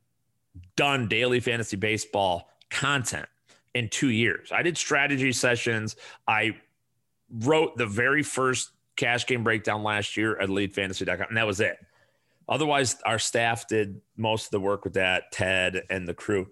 done 0.76 1.08
daily 1.08 1.40
fantasy 1.40 1.78
baseball 1.78 2.50
content 2.70 3.28
in 3.74 3.90
two 3.90 4.10
years. 4.10 4.52
I 4.52 4.62
did 4.62 4.78
strategy 4.78 5.32
sessions. 5.32 5.96
I 6.28 6.58
wrote 7.30 7.78
the 7.78 7.86
very 7.86 8.24
first 8.24 8.72
cash 8.96 9.26
game 9.26 9.44
breakdown 9.44 9.84
last 9.84 10.16
year 10.18 10.38
at 10.40 10.50
elitefantasy.com, 10.50 11.28
and 11.30 11.38
that 11.38 11.48
was 11.48 11.60
it. 11.60 11.78
Otherwise, 12.48 12.98
our 13.06 13.20
staff 13.20 13.68
did 13.68 14.02
most 14.18 14.46
of 14.46 14.52
the 14.52 14.60
work 14.60 14.84
with 14.84 14.94
that, 14.94 15.32
Ted 15.32 15.84
and 15.90 16.08
the 16.08 16.14
crew. 16.14 16.48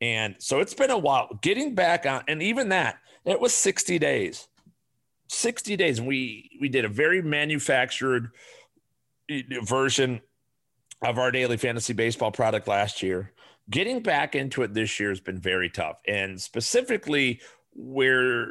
And 0.00 0.34
so 0.38 0.60
it's 0.60 0.74
been 0.74 0.90
a 0.90 0.98
while 0.98 1.38
getting 1.42 1.74
back 1.74 2.06
on, 2.06 2.24
and 2.26 2.42
even 2.42 2.70
that, 2.70 2.98
it 3.24 3.40
was 3.40 3.54
60 3.54 3.98
days. 3.98 4.48
60 5.28 5.76
days. 5.76 5.98
And 5.98 6.08
we 6.08 6.50
we 6.60 6.68
did 6.68 6.84
a 6.84 6.88
very 6.88 7.22
manufactured 7.22 8.30
version 9.62 10.20
of 11.02 11.18
our 11.18 11.30
daily 11.30 11.56
fantasy 11.56 11.92
baseball 11.92 12.30
product 12.30 12.68
last 12.68 13.02
year 13.02 13.32
getting 13.70 14.02
back 14.02 14.34
into 14.34 14.62
it 14.62 14.74
this 14.74 15.00
year 15.00 15.08
has 15.08 15.20
been 15.20 15.40
very 15.40 15.70
tough. 15.70 15.96
And 16.06 16.40
specifically, 16.40 17.40
where 17.72 18.48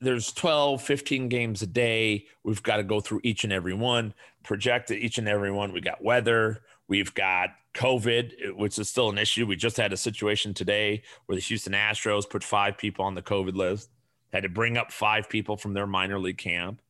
there's 0.00 0.32
12, 0.32 0.82
15 0.82 1.28
games 1.28 1.62
a 1.62 1.66
day, 1.66 2.26
we've 2.44 2.62
got 2.62 2.76
to 2.76 2.84
go 2.84 3.00
through 3.00 3.20
each 3.24 3.44
and 3.44 3.52
every 3.52 3.74
one, 3.74 4.14
project 4.44 4.90
each 4.90 5.18
and 5.18 5.28
every 5.28 5.50
one. 5.50 5.72
We 5.72 5.80
got 5.80 6.02
weather, 6.02 6.62
we've 6.86 7.12
got 7.14 7.50
COVID, 7.74 8.56
which 8.56 8.78
is 8.78 8.88
still 8.88 9.10
an 9.10 9.18
issue. 9.18 9.46
We 9.46 9.56
just 9.56 9.76
had 9.76 9.92
a 9.92 9.96
situation 9.96 10.54
today 10.54 11.02
where 11.26 11.36
the 11.36 11.42
Houston 11.42 11.72
Astros 11.72 12.28
put 12.28 12.44
five 12.44 12.78
people 12.78 13.04
on 13.04 13.14
the 13.14 13.22
COVID 13.22 13.54
list, 13.54 13.90
had 14.32 14.44
to 14.44 14.48
bring 14.48 14.76
up 14.76 14.92
five 14.92 15.28
people 15.28 15.56
from 15.56 15.74
their 15.74 15.86
minor 15.86 16.18
league 16.18 16.38
camp. 16.38 16.80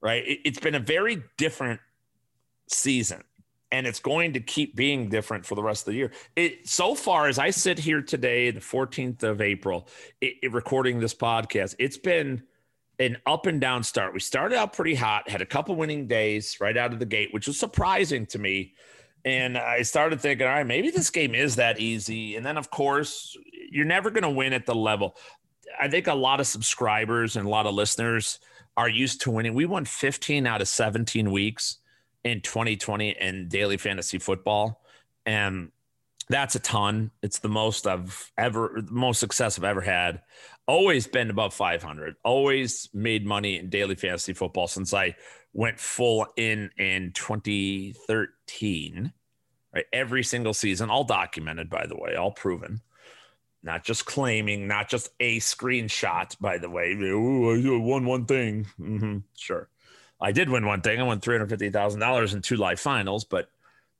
right? 0.00 0.26
It, 0.26 0.40
it's 0.44 0.60
been 0.60 0.74
a 0.74 0.80
very 0.80 1.22
different 1.36 1.80
season 2.68 3.24
and 3.70 3.86
it's 3.86 4.00
going 4.00 4.32
to 4.32 4.40
keep 4.40 4.74
being 4.74 5.08
different 5.08 5.44
for 5.44 5.54
the 5.54 5.62
rest 5.62 5.86
of 5.86 5.92
the 5.92 5.98
year. 5.98 6.12
It 6.36 6.66
so 6.66 6.94
far 6.94 7.28
as 7.28 7.38
I 7.38 7.50
sit 7.50 7.78
here 7.78 8.02
today, 8.02 8.50
the 8.50 8.60
14th 8.60 9.22
of 9.22 9.40
April, 9.40 9.88
it, 10.20 10.34
it, 10.42 10.52
recording 10.52 11.00
this 11.00 11.14
podcast, 11.14 11.74
it's 11.78 11.98
been 11.98 12.42
an 12.98 13.18
up 13.26 13.46
and 13.46 13.60
down 13.60 13.82
start. 13.82 14.14
We 14.14 14.20
started 14.20 14.56
out 14.56 14.72
pretty 14.72 14.94
hot, 14.94 15.28
had 15.28 15.42
a 15.42 15.46
couple 15.46 15.76
winning 15.76 16.06
days 16.06 16.58
right 16.60 16.76
out 16.76 16.92
of 16.92 16.98
the 16.98 17.06
gate, 17.06 17.32
which 17.32 17.46
was 17.46 17.58
surprising 17.58 18.26
to 18.26 18.38
me. 18.38 18.74
And 19.24 19.58
I 19.58 19.82
started 19.82 20.20
thinking, 20.20 20.46
all 20.46 20.52
right, 20.52 20.66
maybe 20.66 20.90
this 20.90 21.10
game 21.10 21.34
is 21.34 21.56
that 21.56 21.78
easy. 21.78 22.36
And 22.36 22.46
then, 22.46 22.56
of 22.56 22.70
course, 22.70 23.36
you're 23.70 23.84
never 23.84 24.10
going 24.10 24.22
to 24.22 24.30
win 24.30 24.52
at 24.52 24.64
the 24.64 24.74
level. 24.74 25.16
I 25.78 25.88
think 25.88 26.06
a 26.06 26.14
lot 26.14 26.40
of 26.40 26.46
subscribers 26.46 27.36
and 27.36 27.46
a 27.46 27.50
lot 27.50 27.66
of 27.66 27.74
listeners 27.74 28.38
are 28.76 28.88
used 28.88 29.20
to 29.22 29.30
winning. 29.30 29.54
We 29.54 29.66
won 29.66 29.84
15 29.84 30.46
out 30.46 30.62
of 30.62 30.68
17 30.68 31.30
weeks 31.30 31.78
in 32.30 32.40
2020 32.40 33.16
in 33.20 33.48
daily 33.48 33.76
fantasy 33.76 34.18
football. 34.18 34.82
And 35.26 35.72
that's 36.28 36.54
a 36.54 36.60
ton. 36.60 37.10
It's 37.22 37.38
the 37.38 37.48
most 37.48 37.86
I've 37.86 38.30
ever, 38.36 38.82
the 38.84 38.92
most 38.92 39.20
success 39.20 39.58
I've 39.58 39.64
ever 39.64 39.80
had. 39.80 40.20
Always 40.66 41.06
been 41.06 41.30
above 41.30 41.54
500. 41.54 42.16
Always 42.24 42.90
made 42.92 43.24
money 43.26 43.58
in 43.58 43.70
daily 43.70 43.94
fantasy 43.94 44.34
football 44.34 44.68
since 44.68 44.92
I 44.92 45.16
went 45.52 45.80
full 45.80 46.26
in 46.36 46.70
in 46.76 47.12
2013. 47.12 49.12
Right, 49.74 49.84
every 49.92 50.24
single 50.24 50.54
season, 50.54 50.88
all 50.88 51.04
documented, 51.04 51.68
by 51.68 51.86
the 51.86 51.96
way, 51.96 52.16
all 52.16 52.32
proven. 52.32 52.80
Not 53.62 53.84
just 53.84 54.06
claiming, 54.06 54.66
not 54.66 54.88
just 54.88 55.10
a 55.20 55.40
screenshot, 55.40 56.34
by 56.40 56.56
the 56.58 56.70
way. 56.70 56.92
Ooh, 56.92 57.52
I 57.52 57.78
won 57.78 58.06
one 58.06 58.24
thing. 58.24 58.66
Mm-hmm, 58.80 59.18
sure. 59.36 59.68
I 60.20 60.32
did 60.32 60.48
win 60.48 60.66
one 60.66 60.80
thing. 60.80 61.00
I 61.00 61.04
won 61.04 61.20
three 61.20 61.34
hundred 61.34 61.50
fifty 61.50 61.70
thousand 61.70 62.00
dollars 62.00 62.34
in 62.34 62.42
two 62.42 62.56
live 62.56 62.80
finals, 62.80 63.24
but 63.24 63.50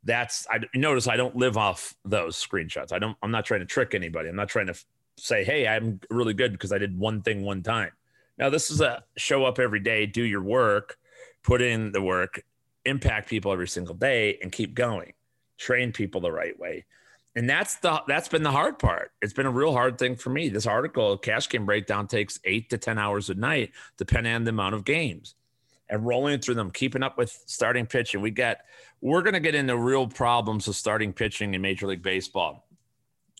that's 0.04 0.46
I 0.50 0.60
notice 0.74 1.06
I 1.06 1.16
don't 1.16 1.36
live 1.36 1.56
off 1.56 1.94
those 2.04 2.36
screenshots. 2.36 2.92
I 2.92 2.98
don't. 2.98 3.16
I'm 3.22 3.30
not 3.30 3.44
trying 3.44 3.60
to 3.60 3.66
trick 3.66 3.94
anybody. 3.94 4.28
I'm 4.28 4.36
not 4.36 4.48
trying 4.48 4.66
to 4.66 4.72
f- 4.72 4.84
say, 5.16 5.44
hey, 5.44 5.66
I'm 5.66 6.00
really 6.10 6.34
good 6.34 6.52
because 6.52 6.72
I 6.72 6.78
did 6.78 6.98
one 6.98 7.22
thing 7.22 7.44
one 7.44 7.62
time. 7.62 7.92
Now 8.36 8.50
this 8.50 8.70
is 8.70 8.80
a 8.80 9.04
show 9.16 9.44
up 9.44 9.58
every 9.58 9.80
day, 9.80 10.06
do 10.06 10.22
your 10.22 10.42
work, 10.42 10.96
put 11.42 11.60
in 11.60 11.92
the 11.92 12.02
work, 12.02 12.42
impact 12.84 13.28
people 13.28 13.52
every 13.52 13.68
single 13.68 13.94
day, 13.94 14.38
and 14.42 14.52
keep 14.52 14.74
going. 14.74 15.12
Train 15.56 15.92
people 15.92 16.20
the 16.20 16.32
right 16.32 16.58
way. 16.58 16.84
And 17.34 17.48
that's 17.48 17.76
the 17.76 18.02
that's 18.08 18.28
been 18.28 18.42
the 18.42 18.50
hard 18.50 18.78
part. 18.78 19.12
It's 19.22 19.32
been 19.32 19.46
a 19.46 19.50
real 19.50 19.72
hard 19.72 19.98
thing 19.98 20.16
for 20.16 20.30
me. 20.30 20.48
This 20.48 20.66
article, 20.66 21.16
cash 21.18 21.48
game 21.48 21.66
breakdown, 21.66 22.08
takes 22.08 22.40
eight 22.44 22.70
to 22.70 22.78
ten 22.78 22.98
hours 22.98 23.30
a 23.30 23.34
night, 23.34 23.72
depending 23.96 24.34
on 24.34 24.44
the 24.44 24.50
amount 24.50 24.74
of 24.74 24.84
games 24.84 25.34
and 25.90 26.06
rolling 26.06 26.40
through 26.40 26.54
them, 26.54 26.70
keeping 26.70 27.02
up 27.02 27.18
with 27.18 27.30
starting 27.46 27.86
pitching. 27.86 28.20
We 28.20 28.30
get 28.30 28.64
we're 29.00 29.22
going 29.22 29.34
to 29.34 29.40
get 29.40 29.54
into 29.54 29.76
real 29.76 30.06
problems 30.06 30.66
with 30.66 30.76
starting 30.76 31.12
pitching 31.12 31.54
in 31.54 31.62
Major 31.62 31.86
League 31.86 32.02
Baseball 32.02 32.66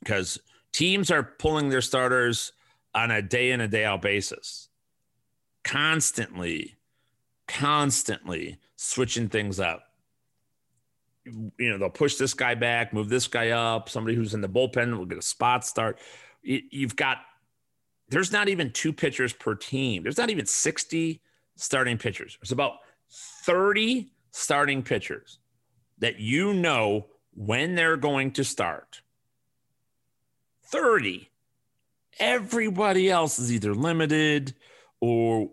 because 0.00 0.38
teams 0.72 1.10
are 1.10 1.22
pulling 1.22 1.68
their 1.68 1.80
starters 1.80 2.52
on 2.94 3.10
a 3.10 3.20
day 3.20 3.50
in 3.50 3.60
a 3.60 3.68
day 3.68 3.84
out 3.84 4.02
basis, 4.02 4.68
constantly, 5.64 6.76
constantly 7.46 8.58
switching 8.76 9.28
things 9.28 9.58
up. 9.58 9.84
You 11.26 11.70
know, 11.70 11.78
they'll 11.78 11.90
push 11.90 12.14
this 12.14 12.32
guy 12.32 12.54
back, 12.54 12.92
move 12.94 13.08
this 13.08 13.26
guy 13.26 13.50
up. 13.50 13.88
Somebody 13.88 14.16
who's 14.16 14.32
in 14.32 14.40
the 14.40 14.48
bullpen 14.48 14.96
will 14.96 15.04
get 15.04 15.18
a 15.18 15.22
spot 15.22 15.66
start. 15.66 15.98
You've 16.42 16.96
got, 16.96 17.18
there's 18.08 18.32
not 18.32 18.48
even 18.48 18.72
two 18.72 18.92
pitchers 18.92 19.34
per 19.34 19.54
team. 19.54 20.04
There's 20.04 20.16
not 20.16 20.30
even 20.30 20.46
60 20.46 21.20
starting 21.58 21.98
pitchers. 21.98 22.38
There's 22.40 22.52
about 22.52 22.78
30 23.10 24.10
starting 24.30 24.82
pitchers 24.82 25.38
that 25.98 26.18
you 26.18 26.54
know 26.54 27.06
when 27.34 27.74
they're 27.74 27.96
going 27.96 28.32
to 28.32 28.44
start. 28.44 29.02
30. 30.64 31.30
Everybody 32.18 33.10
else 33.10 33.38
is 33.38 33.52
either 33.52 33.74
limited 33.74 34.54
or 35.00 35.50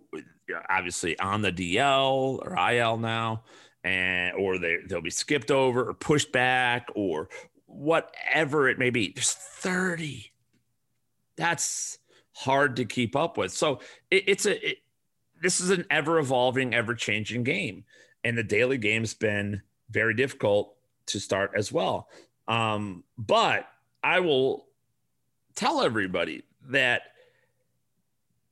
obviously 0.70 1.18
on 1.20 1.42
the 1.42 1.52
DL 1.52 2.40
or 2.40 2.72
IL 2.72 2.98
now, 2.98 3.44
and 3.84 4.36
or 4.36 4.58
they 4.58 4.78
they'll 4.88 5.02
be 5.02 5.12
skipped 5.12 5.52
over 5.52 5.90
or 5.90 5.94
pushed 5.94 6.32
back 6.32 6.90
or 6.96 7.30
whatever 7.68 8.68
it 8.68 8.80
may 8.80 8.90
be. 8.90 9.12
There's 9.14 9.34
30. 9.34 10.32
That's 11.38 12.00
hard 12.34 12.78
to 12.78 12.86
keep 12.86 13.16
up 13.16 13.38
with. 13.38 13.52
So 13.52 13.80
it, 14.10 14.24
it's 14.28 14.46
a 14.46 14.72
it, 14.72 14.78
this 15.46 15.62
is 15.62 15.70
an 15.70 15.86
ever 15.92 16.18
evolving, 16.18 16.74
ever 16.74 16.96
changing 16.96 17.44
game. 17.44 17.84
And 18.24 18.36
the 18.36 18.42
daily 18.42 18.80
game's 18.80 19.14
been 19.14 19.62
very 19.92 20.16
difficult 20.16 20.76
to 21.06 21.20
start 21.20 21.52
as 21.56 21.72
well. 21.72 22.10
Um, 22.48 23.04
but 23.16 23.68
I 24.04 24.22
will 24.22 24.66
tell 25.54 25.84
everybody 25.84 26.46
that 26.70 27.04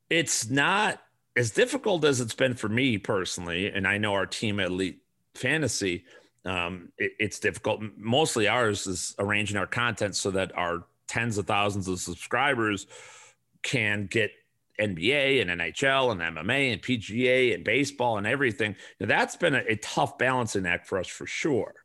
it's 0.08 0.51
not 0.51 1.01
as 1.36 1.49
difficult 1.49 2.06
as 2.06 2.21
it's 2.21 2.36
been 2.36 2.53
for 2.53 2.69
me 2.69 2.99
personally. 2.99 3.71
And 3.71 3.88
I 3.88 3.97
know 3.97 4.13
our 4.13 4.27
team 4.27 4.60
at 4.60 4.67
Elite 4.67 5.01
Fantasy, 5.34 6.06
um, 6.45 6.89
it, 6.99 7.13
it's 7.19 7.39
difficult. 7.39 7.82
Mostly 7.97 8.47
ours 8.47 8.86
is 8.86 9.15
arranging 9.17 9.58
our 9.58 9.65
content 9.65 10.15
so 10.15 10.29
that 10.29 10.56
our 10.56 10.84
tens 11.08 11.39
of 11.39 11.47
thousands 11.47 11.88
of 11.88 11.99
subscribers 11.99 12.86
can 13.63 14.06
get 14.06 14.29
NBA 14.79 15.41
and 15.41 15.62
NHL 15.62 16.12
and 16.12 16.21
MMA 16.21 16.73
and 16.73 16.81
PGA 16.81 17.53
and 17.53 17.63
baseball 17.63 18.17
and 18.17 18.25
everything. 18.25 18.75
Now, 18.99 19.07
that's 19.07 19.36
been 19.36 19.55
a, 19.55 19.63
a, 19.69 19.75
tough 19.77 20.17
balancing 20.17 20.65
act 20.65 20.88
for 20.88 20.97
us 20.97 21.07
for 21.07 21.27
sure. 21.27 21.75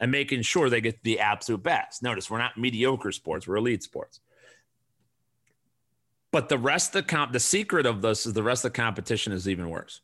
And 0.00 0.10
making 0.10 0.42
sure 0.42 0.68
they 0.68 0.80
get 0.80 1.02
the 1.04 1.20
absolute 1.20 1.62
best. 1.62 2.02
Notice 2.02 2.28
we're 2.28 2.38
not 2.38 2.58
mediocre 2.58 3.12
sports, 3.12 3.46
we're 3.46 3.56
elite 3.56 3.82
sports. 3.82 4.20
But 6.32 6.48
the 6.48 6.58
rest 6.58 6.94
of 6.94 7.06
the 7.06 7.08
comp, 7.08 7.32
the 7.32 7.40
secret 7.40 7.86
of 7.86 8.02
this 8.02 8.26
is 8.26 8.32
the 8.32 8.42
rest 8.42 8.64
of 8.64 8.72
the 8.72 8.76
competition 8.76 9.32
is 9.32 9.48
even 9.48 9.70
worse. 9.70 10.00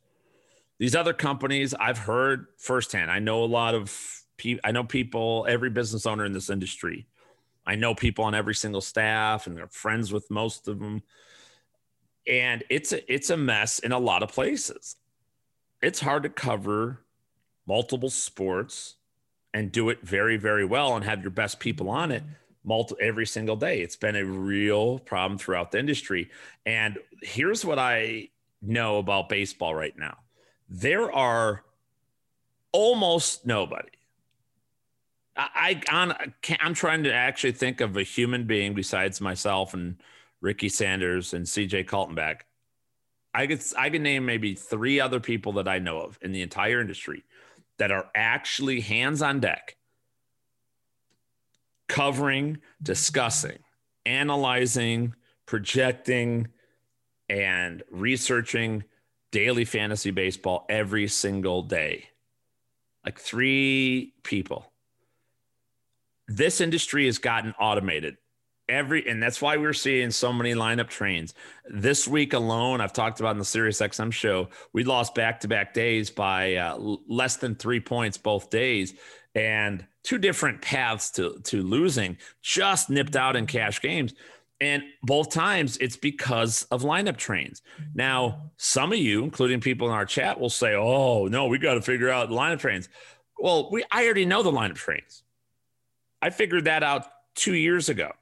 These 0.79 0.94
other 0.94 1.12
companies 1.12 1.74
I've 1.74 1.98
heard 1.98 2.46
firsthand. 2.57 3.11
I 3.11 3.18
know 3.18 3.42
a 3.42 3.46
lot 3.46 3.74
of 3.74 4.22
people, 4.37 4.61
I 4.64 4.70
know 4.70 4.85
people, 4.85 5.44
every 5.48 5.70
business 5.70 6.07
owner 6.07 6.24
in 6.24 6.33
this 6.33 6.48
industry. 6.48 7.07
I 7.66 7.74
know 7.74 7.94
people 7.94 8.24
on 8.24 8.35
every 8.35 8.55
single 8.55 8.81
staff 8.81 9.46
and 9.46 9.57
they're 9.57 9.68
friends 9.68 10.12
with 10.12 10.31
most 10.31 10.68
of 10.68 10.79
them 10.79 11.03
and 12.31 12.62
it's 12.71 12.93
a, 12.93 13.12
it's 13.12 13.29
a 13.29 13.37
mess 13.37 13.81
in 13.81 13.93
a 13.93 13.99
lot 13.99 14.23
of 14.23 14.33
places. 14.33 14.97
It's 15.83 16.01
hard 16.01 16.23
to 16.23 16.29
cover 16.29 17.01
multiple 17.66 18.11
sports 18.11 18.95
and 19.53 19.73
do 19.73 19.88
it 19.88 19.99
very 20.03 20.37
very 20.37 20.64
well 20.64 20.95
and 20.95 21.05
have 21.05 21.23
your 21.23 21.31
best 21.31 21.59
people 21.59 21.90
on 21.90 22.12
it 22.12 22.23
multi- 22.64 22.95
every 23.01 23.27
single 23.27 23.57
day. 23.57 23.81
It's 23.81 23.97
been 23.97 24.16
a 24.16 24.25
real 24.25 24.99
problem 25.01 25.38
throughout 25.38 25.73
the 25.73 25.79
industry. 25.79 26.31
And 26.64 26.99
here's 27.23 27.64
what 27.64 27.79
I 27.79 28.29
know 28.62 28.99
about 28.99 29.29
baseball 29.29 29.75
right 29.75 29.97
now. 29.99 30.19
There 30.69 31.11
are 31.12 31.64
almost 32.73 33.45
nobody. 33.45 33.88
I, 35.37 35.81
I 35.88 36.57
I'm 36.61 36.75
trying 36.75 37.05
to 37.05 37.12
actually 37.12 37.53
think 37.53 37.81
of 37.81 37.97
a 37.97 38.03
human 38.03 38.47
being 38.47 38.75
besides 38.75 39.21
myself 39.21 39.75
and 39.75 39.97
Ricky 40.40 40.68
Sanders, 40.68 41.35
and 41.35 41.44
CJ 41.44 41.87
Kaltenbach. 41.87 42.40
I 43.33 43.46
could 43.46 43.62
I 43.76 43.90
could 43.90 44.00
name 44.00 44.26
maybe 44.26 44.55
three 44.55 45.00
other 45.00 45.20
people 45.20 45.53
that 45.55 45.68
I 45.68 45.79
know 45.79 46.00
of 46.00 46.18
in 46.22 46.33
the 46.33 46.42
entire 46.42 46.81
industry 46.81 47.24
that 47.79 47.92
are 47.92 48.11
actually 48.14 48.81
hands 48.81 49.22
on 49.22 49.40
deck, 49.40 49.76
covering, 51.88 52.59
discussing, 52.83 53.59
analyzing, 54.05 55.14
projecting, 55.46 56.48
and 57.29 57.83
researching 57.90 58.85
daily 59.31 59.64
fantasy 59.64 60.11
baseball 60.11 60.66
every 60.68 61.07
single 61.07 61.62
day. 61.62 62.09
Like 63.05 63.18
three 63.18 64.14
people. 64.24 64.72
This 66.26 66.61
industry 66.61 67.07
has 67.07 67.18
gotten 67.18 67.55
automated 67.59 68.16
every 68.70 69.06
and 69.09 69.22
that's 69.22 69.42
why 69.42 69.56
we're 69.56 69.72
seeing 69.72 70.11
so 70.11 70.33
many 70.33 70.54
lineup 70.54 70.88
trains. 70.88 71.35
This 71.68 72.09
week 72.09 72.33
alone 72.33 72.80
i've 72.80 72.92
talked 72.92 73.20
about 73.20 73.33
in 73.33 73.38
the 73.38 73.44
sirius 73.44 73.80
xm 73.80 74.12
show 74.12 74.48
we 74.72 74.85
lost 74.85 75.14
back-to-back 75.14 75.74
days 75.74 76.11
by 76.11 76.54
uh, 76.54 76.76
less 77.09 77.37
than 77.37 77.54
three 77.54 77.80
points 77.80 78.16
both 78.16 78.50
days 78.50 78.94
and 79.35 79.85
two 80.02 80.18
different 80.18 80.62
paths 80.62 81.11
to 81.12 81.38
to 81.44 81.62
losing 81.62 82.16
just 82.42 82.90
nipped 82.90 83.16
out 83.16 83.37
in 83.37 83.46
cash 83.46 83.80
games. 83.80 84.14
And 84.62 84.83
both 85.02 85.30
times 85.30 85.78
it's 85.78 85.96
because 85.96 86.64
of 86.64 86.83
lineup 86.83 87.16
trains. 87.16 87.62
Now 87.94 88.50
some 88.56 88.92
of 88.92 88.98
you 88.98 89.24
including 89.24 89.61
people 89.61 89.88
in 89.88 89.94
our 89.94 90.06
chat 90.06 90.38
will 90.38 90.50
say 90.50 90.74
oh 90.74 91.26
no 91.26 91.46
we 91.46 91.59
got 91.59 91.74
to 91.74 91.83
figure 91.83 92.11
out 92.11 92.30
lineup 92.30 92.61
trains. 92.61 92.88
Well 93.38 93.70
we 93.70 93.85
i 93.90 94.04
already 94.04 94.26
know 94.26 94.42
the 94.42 94.52
lineup 94.52 94.76
trains. 94.76 95.22
I 96.22 96.30
figured 96.30 96.64
that 96.64 96.83
out 96.83 97.06
two 97.35 97.54
years 97.54 97.88
ago 97.88 98.12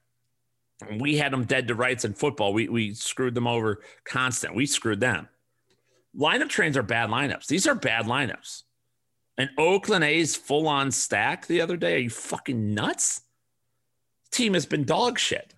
we 0.99 1.17
had 1.17 1.33
them 1.33 1.45
dead 1.45 1.69
to 1.69 1.75
rights 1.75 2.05
in 2.05 2.14
football. 2.14 2.53
We 2.53 2.69
we 2.69 2.95
screwed 2.95 3.35
them 3.35 3.47
over 3.47 3.83
constant. 4.05 4.55
We 4.55 4.67
screwed 4.67 5.01
them. 5.01 5.29
lineup 6.17 6.49
trains 6.49 6.77
are 6.77 6.83
bad 6.83 7.11
lineups. 7.11 7.47
These 7.47 7.67
are 7.67 7.75
bad 7.75 8.07
lineups. 8.07 8.62
An 9.37 9.51
Oakland 9.57 10.05
A's 10.05 10.37
full 10.37 10.67
on 10.67 10.91
stack 10.91 11.47
the 11.47 11.61
other 11.61 11.77
day. 11.77 11.95
Are 11.95 11.99
you 11.99 12.11
fucking 12.11 12.75
nuts? 12.75 13.23
Team 14.31 14.55
has 14.55 14.67
been 14.67 14.85
dog 14.85 15.19
shit. 15.19 15.55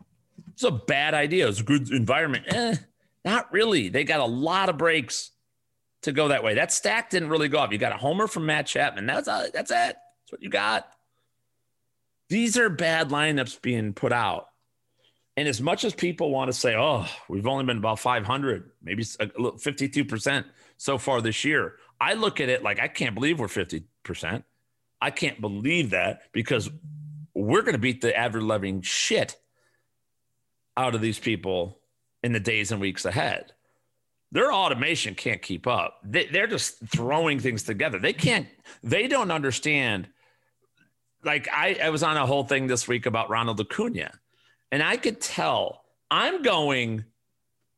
It's 0.53 0.63
a 0.63 0.71
bad 0.71 1.15
idea. 1.15 1.49
It's 1.49 1.61
a 1.61 1.65
good 1.65 1.91
environment. 1.91 2.45
Eh, 2.49 2.77
not 3.25 3.51
really. 3.53 3.89
They 3.89 4.05
got 4.05 4.21
a 4.21 4.27
lot 4.27 4.69
of 4.69 4.77
breaks 4.77 5.31
to 6.03 6.13
go 6.13 6.29
that 6.29 6.45
way. 6.45 6.55
That 6.55 6.73
stack 6.73 7.11
didn't 7.11 7.31
really 7.31 7.49
go 7.49 7.59
off. 7.59 7.73
You 7.73 7.79
got 7.79 7.93
a 7.93 7.97
homer 7.97 8.27
from 8.27 8.47
Matt 8.47 8.67
Chapman. 8.67 9.07
That's 9.07 9.29
uh, 9.29 9.49
that's 9.53 9.71
it. 9.71 9.97
That's 9.97 10.33
what 10.33 10.43
you 10.43 10.51
got. 10.51 10.89
These 12.29 12.57
are 12.59 12.69
bad 12.69 13.09
lineups 13.09 13.61
being 13.61 13.93
put 13.93 14.13
out. 14.13 14.50
And 15.37 15.49
as 15.49 15.61
much 15.61 15.85
as 15.85 15.95
people 15.95 16.31
want 16.31 16.49
to 16.49 16.53
say, 16.53 16.77
oh, 16.77 17.07
we've 17.29 17.47
only 17.47 17.64
been 17.64 17.79
about 17.79 17.99
500, 17.99 18.71
maybe 18.83 19.05
52% 19.05 20.45
so 20.77 20.99
far 20.99 21.21
this 21.21 21.45
year, 21.45 21.77
I 22.01 22.14
look 22.14 22.40
at 22.40 22.49
it 22.49 22.62
like 22.62 22.81
I 22.81 22.88
can't 22.88 23.14
believe 23.14 23.38
we're 23.38 23.47
50%. 23.47 24.43
I 25.01 25.11
can't 25.11 25.40
believe 25.40 25.90
that 25.90 26.23
because 26.33 26.69
we're 27.35 27.62
going 27.62 27.75
to 27.75 27.79
beat 27.79 28.01
the 28.01 28.16
average 28.16 28.45
loving 28.45 28.83
shit 28.83 29.37
out 30.77 30.95
of 30.95 31.01
these 31.01 31.19
people 31.19 31.81
in 32.23 32.33
the 32.33 32.40
days 32.40 32.73
and 32.73 32.81
weeks 32.81 33.05
ahead. 33.05 33.53
Their 34.33 34.53
automation 34.53 35.14
can't 35.14 35.43
keep 35.43 35.66
up. 35.66 35.99
They, 36.05 36.27
they're 36.27 36.47
just 36.47 36.79
throwing 36.87 37.40
things 37.40 37.62
together. 37.64 37.99
They 37.99 38.12
can't, 38.12 38.47
they 38.83 39.09
don't 39.09 39.31
understand. 39.31 40.09
Like 41.25 41.49
I, 41.53 41.79
I 41.83 41.90
was 41.90 42.03
on 42.03 42.16
a 42.16 42.27
whole 42.27 42.45
thing 42.45 42.66
this 42.66 42.87
week 42.87 43.07
about 43.07 43.29
Ronald 43.29 43.61
Acuna, 43.61 44.12
and 44.73 44.83
I 44.83 44.97
could 44.97 45.21
tell 45.21 45.83
I'm 46.11 46.43
going 46.43 47.05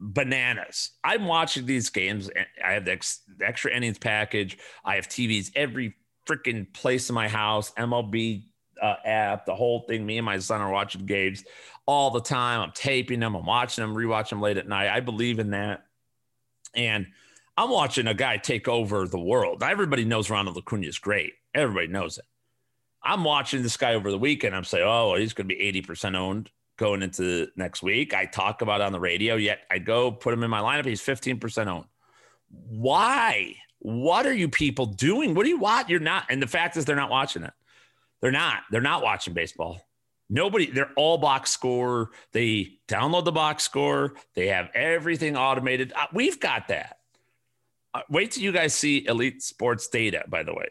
bananas. 0.00 0.90
I'm 1.04 1.26
watching 1.26 1.64
these 1.64 1.90
games. 1.90 2.28
I 2.64 2.72
have 2.72 2.84
the, 2.84 2.92
ex, 2.92 3.20
the 3.38 3.46
extra 3.46 3.74
innings 3.74 3.98
package. 3.98 4.58
I 4.84 4.96
have 4.96 5.08
TVs 5.08 5.52
every 5.54 5.94
freaking 6.26 6.72
place 6.72 7.08
in 7.08 7.14
my 7.14 7.28
house, 7.28 7.72
MLB 7.72 8.44
uh, 8.80 8.96
app, 9.04 9.46
the 9.46 9.54
whole 9.54 9.80
thing. 9.80 10.04
Me 10.04 10.18
and 10.18 10.24
my 10.24 10.38
son 10.38 10.60
are 10.60 10.72
watching 10.72 11.06
games 11.06 11.44
all 11.86 12.10
the 12.10 12.20
time. 12.20 12.60
I'm 12.60 12.72
taping 12.72 13.20
them, 13.20 13.34
I'm 13.34 13.46
watching 13.46 13.82
them, 13.82 13.94
rewatching 13.94 14.30
them 14.30 14.40
late 14.40 14.56
at 14.56 14.68
night. 14.68 14.88
I 14.88 15.00
believe 15.00 15.38
in 15.38 15.50
that. 15.50 15.84
And 16.74 17.06
I'm 17.56 17.70
watching 17.70 18.06
a 18.06 18.14
guy 18.14 18.38
take 18.38 18.66
over 18.66 19.06
the 19.06 19.20
world. 19.20 19.62
Everybody 19.62 20.04
knows 20.04 20.30
Ronald 20.30 20.56
Acuna 20.56 20.86
is 20.86 20.98
great. 20.98 21.34
Everybody 21.54 21.88
knows 21.88 22.18
it. 22.18 22.24
I'm 23.04 23.24
watching 23.24 23.62
this 23.62 23.76
guy 23.76 23.94
over 23.94 24.10
the 24.10 24.18
weekend. 24.18 24.56
I'm 24.56 24.64
saying, 24.64 24.86
oh, 24.86 25.16
he's 25.16 25.34
going 25.34 25.48
to 25.48 25.54
be 25.54 25.82
80% 25.82 26.16
owned 26.16 26.50
going 26.76 27.02
into 27.02 27.48
next 27.56 27.82
week. 27.82 28.14
I 28.14 28.26
talk 28.26 28.62
about 28.62 28.80
on 28.80 28.92
the 28.92 29.00
radio, 29.00 29.36
yet 29.36 29.60
I 29.70 29.78
go 29.78 30.10
put 30.10 30.34
him 30.34 30.42
in 30.42 30.50
my 30.50 30.60
lineup. 30.60 30.86
He's 30.86 31.00
15% 31.00 31.66
owned. 31.66 31.86
Why? 32.50 33.56
What 33.78 34.26
are 34.26 34.32
you 34.32 34.48
people 34.48 34.86
doing? 34.86 35.34
What 35.34 35.44
do 35.44 35.48
you 35.48 35.58
want? 35.58 35.88
You're 35.88 36.00
not. 36.00 36.26
And 36.30 36.42
the 36.42 36.46
fact 36.46 36.76
is, 36.76 36.84
they're 36.84 36.96
not 36.96 37.10
watching 37.10 37.42
it. 37.42 37.52
They're 38.20 38.30
not. 38.30 38.62
They're 38.70 38.80
not 38.80 39.02
watching 39.02 39.34
baseball. 39.34 39.80
Nobody, 40.30 40.70
they're 40.70 40.92
all 40.96 41.18
box 41.18 41.50
score. 41.50 42.10
They 42.32 42.78
download 42.88 43.24
the 43.24 43.32
box 43.32 43.64
score. 43.64 44.14
They 44.34 44.46
have 44.48 44.70
everything 44.74 45.36
automated. 45.36 45.92
Uh, 45.94 46.06
we've 46.12 46.40
got 46.40 46.68
that. 46.68 46.98
Uh, 47.92 48.00
wait 48.08 48.32
till 48.32 48.42
you 48.42 48.52
guys 48.52 48.74
see 48.74 49.04
Elite 49.06 49.42
Sports 49.42 49.88
data, 49.88 50.24
by 50.28 50.42
the 50.42 50.54
way. 50.54 50.68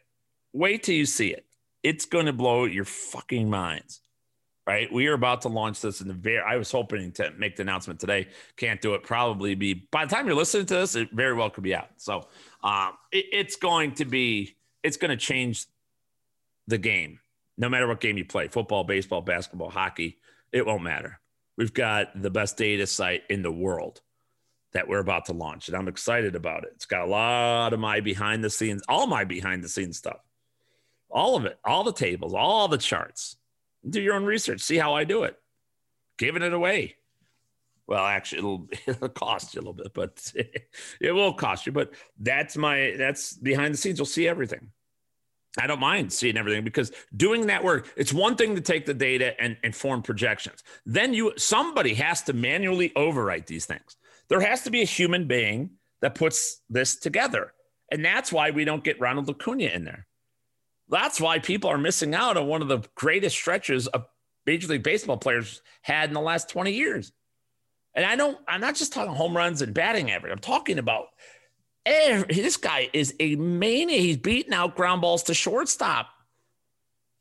Wait 0.54 0.84
till 0.84 0.96
you 0.96 1.06
see 1.06 1.32
it. 1.32 1.46
It's 1.84 2.06
going 2.06 2.26
to 2.26 2.34
blow 2.34 2.66
your 2.66 2.86
fucking 2.86 3.50
minds 3.50 4.01
right? 4.72 4.92
We 4.92 5.08
are 5.08 5.14
about 5.14 5.42
to 5.42 5.50
launch 5.50 5.82
this 5.82 6.00
in 6.00 6.08
the 6.08 6.14
very. 6.14 6.40
I 6.40 6.56
was 6.56 6.72
hoping 6.72 7.12
to 7.14 7.32
make 7.38 7.58
the 7.58 7.64
announcement 7.64 8.00
today. 8.00 8.28
Can't 8.56 8.82
do 8.82 8.94
it. 8.94 9.04
Probably 9.04 9.54
be 9.54 9.74
by 9.92 10.06
the 10.06 10.16
time 10.16 10.28
you're 10.28 10.36
listening 10.36 10.66
to 10.68 10.76
this, 10.76 10.96
it 10.96 11.10
very 11.12 11.34
well 11.34 11.50
could 11.50 11.64
be 11.64 11.76
out. 11.76 11.90
So 11.98 12.28
um, 12.64 12.94
it, 13.12 13.26
it's 13.34 13.56
going 13.58 13.94
to 13.96 14.06
be. 14.06 14.56
It's 14.82 14.98
going 14.98 15.12
to 15.12 15.18
change 15.18 15.66
the 16.68 16.78
game, 16.78 17.20
no 17.58 17.70
matter 17.70 17.88
what 17.88 18.00
game 18.00 18.18
you 18.18 18.26
play: 18.26 18.48
football, 18.48 18.86
baseball, 18.86 19.22
basketball, 19.22 19.70
hockey. 19.70 20.20
It 20.54 20.66
won't 20.66 20.84
matter. 20.84 21.20
We've 21.58 21.74
got 21.74 22.20
the 22.20 22.32
best 22.32 22.58
data 22.58 22.88
site 22.88 23.24
in 23.30 23.42
the 23.42 23.52
world 23.52 24.02
that 24.74 24.88
we're 24.88 25.00
about 25.00 25.26
to 25.26 25.34
launch, 25.34 25.68
and 25.68 25.76
I'm 25.76 25.90
excited 25.90 26.34
about 26.36 26.64
it. 26.64 26.72
It's 26.76 26.86
got 26.86 27.02
a 27.02 27.12
lot 27.12 27.74
of 27.74 27.80
my 27.80 28.00
behind 28.00 28.42
the 28.42 28.50
scenes, 28.50 28.82
all 28.88 29.06
my 29.06 29.26
behind 29.26 29.64
the 29.64 29.70
scenes 29.70 29.98
stuff, 29.98 30.20
all 31.10 31.36
of 31.36 31.44
it, 31.44 31.60
all 31.66 31.84
the 31.84 31.92
tables, 31.92 32.34
all 32.34 32.70
the 32.70 32.78
charts 32.78 33.36
do 33.88 34.02
your 34.02 34.15
own 34.15 34.26
research. 34.26 34.62
See 34.62 34.78
how 34.78 34.94
I 34.94 35.04
do 35.04 35.24
it. 35.24 35.38
Giving 36.17 36.44
it 36.44 36.54
away. 36.54 36.96
Well, 37.88 38.06
actually, 38.06 38.39
it'll 38.39 38.67
it'll 38.88 39.10
cost 39.10 39.56
you 39.56 39.60
a 39.60 39.63
little 39.63 39.74
bit, 39.74 39.94
but 39.94 40.32
it 41.02 41.12
will 41.12 41.34
cost 41.34 41.65
you. 41.65 41.72
But 41.72 41.94
that's 42.20 42.58
my 42.58 42.96
that's 42.98 43.34
behind 43.34 43.74
the 43.74 43.78
scenes. 43.78 44.00
You'll 44.00 44.06
see 44.06 44.28
everything. 44.28 44.72
I 45.60 45.67
don't 45.67 45.82
mind 45.82 46.13
seeing 46.13 46.38
everything 46.38 46.63
because 46.63 46.94
doing 47.17 47.48
that 47.48 47.63
work, 47.63 47.91
it's 47.98 48.13
one 48.13 48.38
thing 48.38 48.56
to 48.56 48.62
take 48.62 48.86
the 48.86 48.94
data 48.94 49.39
and, 49.41 49.58
and 49.63 49.76
form 49.76 50.02
projections. 50.02 50.63
Then 50.86 51.13
you 51.13 51.34
somebody 51.38 51.94
has 51.96 52.22
to 52.24 52.34
manually 52.34 52.91
overwrite 52.91 53.48
these 53.48 53.65
things. 53.65 53.98
There 54.30 54.39
has 54.39 54.63
to 54.63 54.72
be 54.72 54.82
a 54.82 54.86
human 54.86 55.28
being 55.28 55.72
that 56.02 56.15
puts 56.15 56.62
this 56.70 56.96
together. 56.96 57.54
And 57.91 58.06
that's 58.06 58.32
why 58.32 58.52
we 58.52 58.63
don't 58.63 58.84
get 58.84 59.02
Ronald 59.02 59.30
Acuna 59.30 59.65
in 59.65 59.84
there. 59.84 60.08
That's 60.91 61.21
why 61.21 61.39
people 61.39 61.69
are 61.69 61.77
missing 61.77 62.13
out 62.13 62.36
on 62.36 62.47
one 62.47 62.62
of 62.62 62.67
the 62.67 62.84
greatest 62.95 63.38
stretches 63.38 63.88
of 63.88 64.06
Major 64.45 64.67
League 64.67 64.84
Baseball 64.84 65.17
players 65.17 65.62
had 65.82 66.10
in 66.10 66.13
the 66.13 66.21
last 66.21 66.49
20 66.49 66.73
years. 66.73 67.13
And 67.95 68.06
I 68.06 68.17
don't, 68.17 68.38
I'm 68.47 68.62
not 68.62 68.75
just 68.75 68.91
talking 68.91 69.13
home 69.13 69.36
runs 69.36 69.62
and 69.62 69.73
batting 69.73 70.12
average. 70.12 70.32
I'm 70.32 70.39
talking 70.39 70.80
about 70.80 71.08
every, 71.86 72.34
this 72.36 72.58
guy 72.58 72.89
is 72.91 73.15
a 73.19 73.36
mania. 73.36 73.99
He's 73.99 74.17
beating 74.17 74.54
out 74.54 74.75
ground 74.75 75.01
balls 75.01 75.23
to 75.23 75.34
shortstop. 75.34 76.10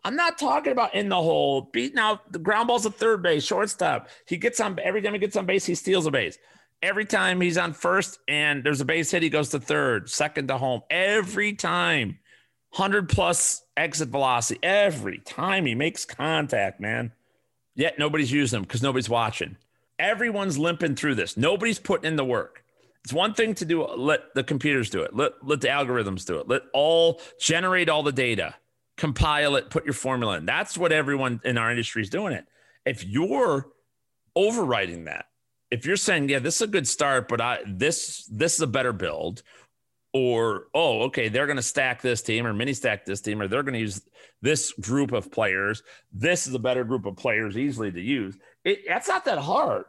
I'm 0.02 0.16
not 0.16 0.38
talking 0.38 0.72
about 0.72 0.94
in 0.94 1.08
the 1.08 1.16
hole, 1.16 1.68
beating 1.72 1.98
out 1.98 2.32
the 2.32 2.38
ground 2.38 2.68
balls 2.68 2.82
to 2.82 2.90
third 2.90 3.22
base, 3.22 3.44
shortstop. 3.44 4.08
He 4.26 4.36
gets 4.36 4.58
on 4.58 4.78
every 4.80 5.02
time 5.02 5.12
he 5.12 5.18
gets 5.18 5.36
on 5.36 5.46
base, 5.46 5.66
he 5.66 5.74
steals 5.74 6.06
a 6.06 6.10
base. 6.10 6.38
Every 6.82 7.04
time 7.04 7.40
he's 7.40 7.58
on 7.58 7.74
first 7.74 8.18
and 8.26 8.64
there's 8.64 8.80
a 8.80 8.86
base 8.86 9.10
hit, 9.10 9.22
he 9.22 9.28
goes 9.28 9.50
to 9.50 9.60
third, 9.60 10.08
second 10.08 10.48
to 10.48 10.58
home. 10.58 10.80
Every 10.90 11.52
time. 11.52 12.18
100 12.72 13.08
plus 13.08 13.62
exit 13.76 14.08
velocity 14.08 14.60
every 14.62 15.18
time 15.18 15.66
he 15.66 15.74
makes 15.74 16.04
contact, 16.04 16.80
man. 16.80 17.12
Yet 17.74 17.98
nobody's 17.98 18.30
using 18.30 18.58
them 18.58 18.62
because 18.62 18.82
nobody's 18.82 19.08
watching. 19.08 19.56
Everyone's 19.98 20.58
limping 20.58 20.96
through 20.96 21.16
this. 21.16 21.36
Nobody's 21.36 21.78
putting 21.78 22.06
in 22.06 22.16
the 22.16 22.24
work. 22.24 22.64
It's 23.04 23.12
one 23.12 23.34
thing 23.34 23.54
to 23.56 23.64
do, 23.64 23.84
let 23.84 24.34
the 24.34 24.44
computers 24.44 24.90
do 24.90 25.02
it, 25.02 25.16
let, 25.16 25.32
let 25.42 25.62
the 25.62 25.68
algorithms 25.68 26.26
do 26.26 26.38
it, 26.38 26.48
let 26.48 26.62
all 26.74 27.20
generate 27.40 27.88
all 27.88 28.02
the 28.02 28.12
data, 28.12 28.54
compile 28.96 29.56
it, 29.56 29.70
put 29.70 29.84
your 29.86 29.94
formula 29.94 30.36
in. 30.36 30.44
That's 30.44 30.76
what 30.76 30.92
everyone 30.92 31.40
in 31.44 31.56
our 31.56 31.70
industry 31.70 32.02
is 32.02 32.10
doing 32.10 32.34
it. 32.34 32.44
If 32.84 33.04
you're 33.04 33.68
overriding 34.36 35.04
that, 35.04 35.26
if 35.70 35.86
you're 35.86 35.96
saying, 35.96 36.28
yeah, 36.28 36.40
this 36.40 36.56
is 36.56 36.62
a 36.62 36.66
good 36.66 36.86
start, 36.86 37.28
but 37.28 37.40
I 37.40 37.60
this 37.66 38.26
this 38.30 38.54
is 38.54 38.60
a 38.60 38.66
better 38.66 38.92
build, 38.92 39.42
or 40.12 40.66
oh 40.74 41.02
okay 41.02 41.28
they're 41.28 41.46
going 41.46 41.56
to 41.56 41.62
stack 41.62 42.02
this 42.02 42.20
team 42.20 42.44
or 42.46 42.52
mini 42.52 42.72
stack 42.72 43.04
this 43.04 43.20
team 43.20 43.40
or 43.40 43.46
they're 43.46 43.62
going 43.62 43.74
to 43.74 43.80
use 43.80 44.02
this 44.42 44.72
group 44.72 45.12
of 45.12 45.30
players. 45.30 45.82
This 46.12 46.46
is 46.46 46.54
a 46.54 46.58
better 46.58 46.84
group 46.84 47.06
of 47.06 47.16
players 47.16 47.56
easily 47.56 47.92
to 47.92 48.00
use. 48.00 48.36
It, 48.64 48.80
that's 48.88 49.08
not 49.08 49.24
that 49.26 49.38
hard. 49.38 49.84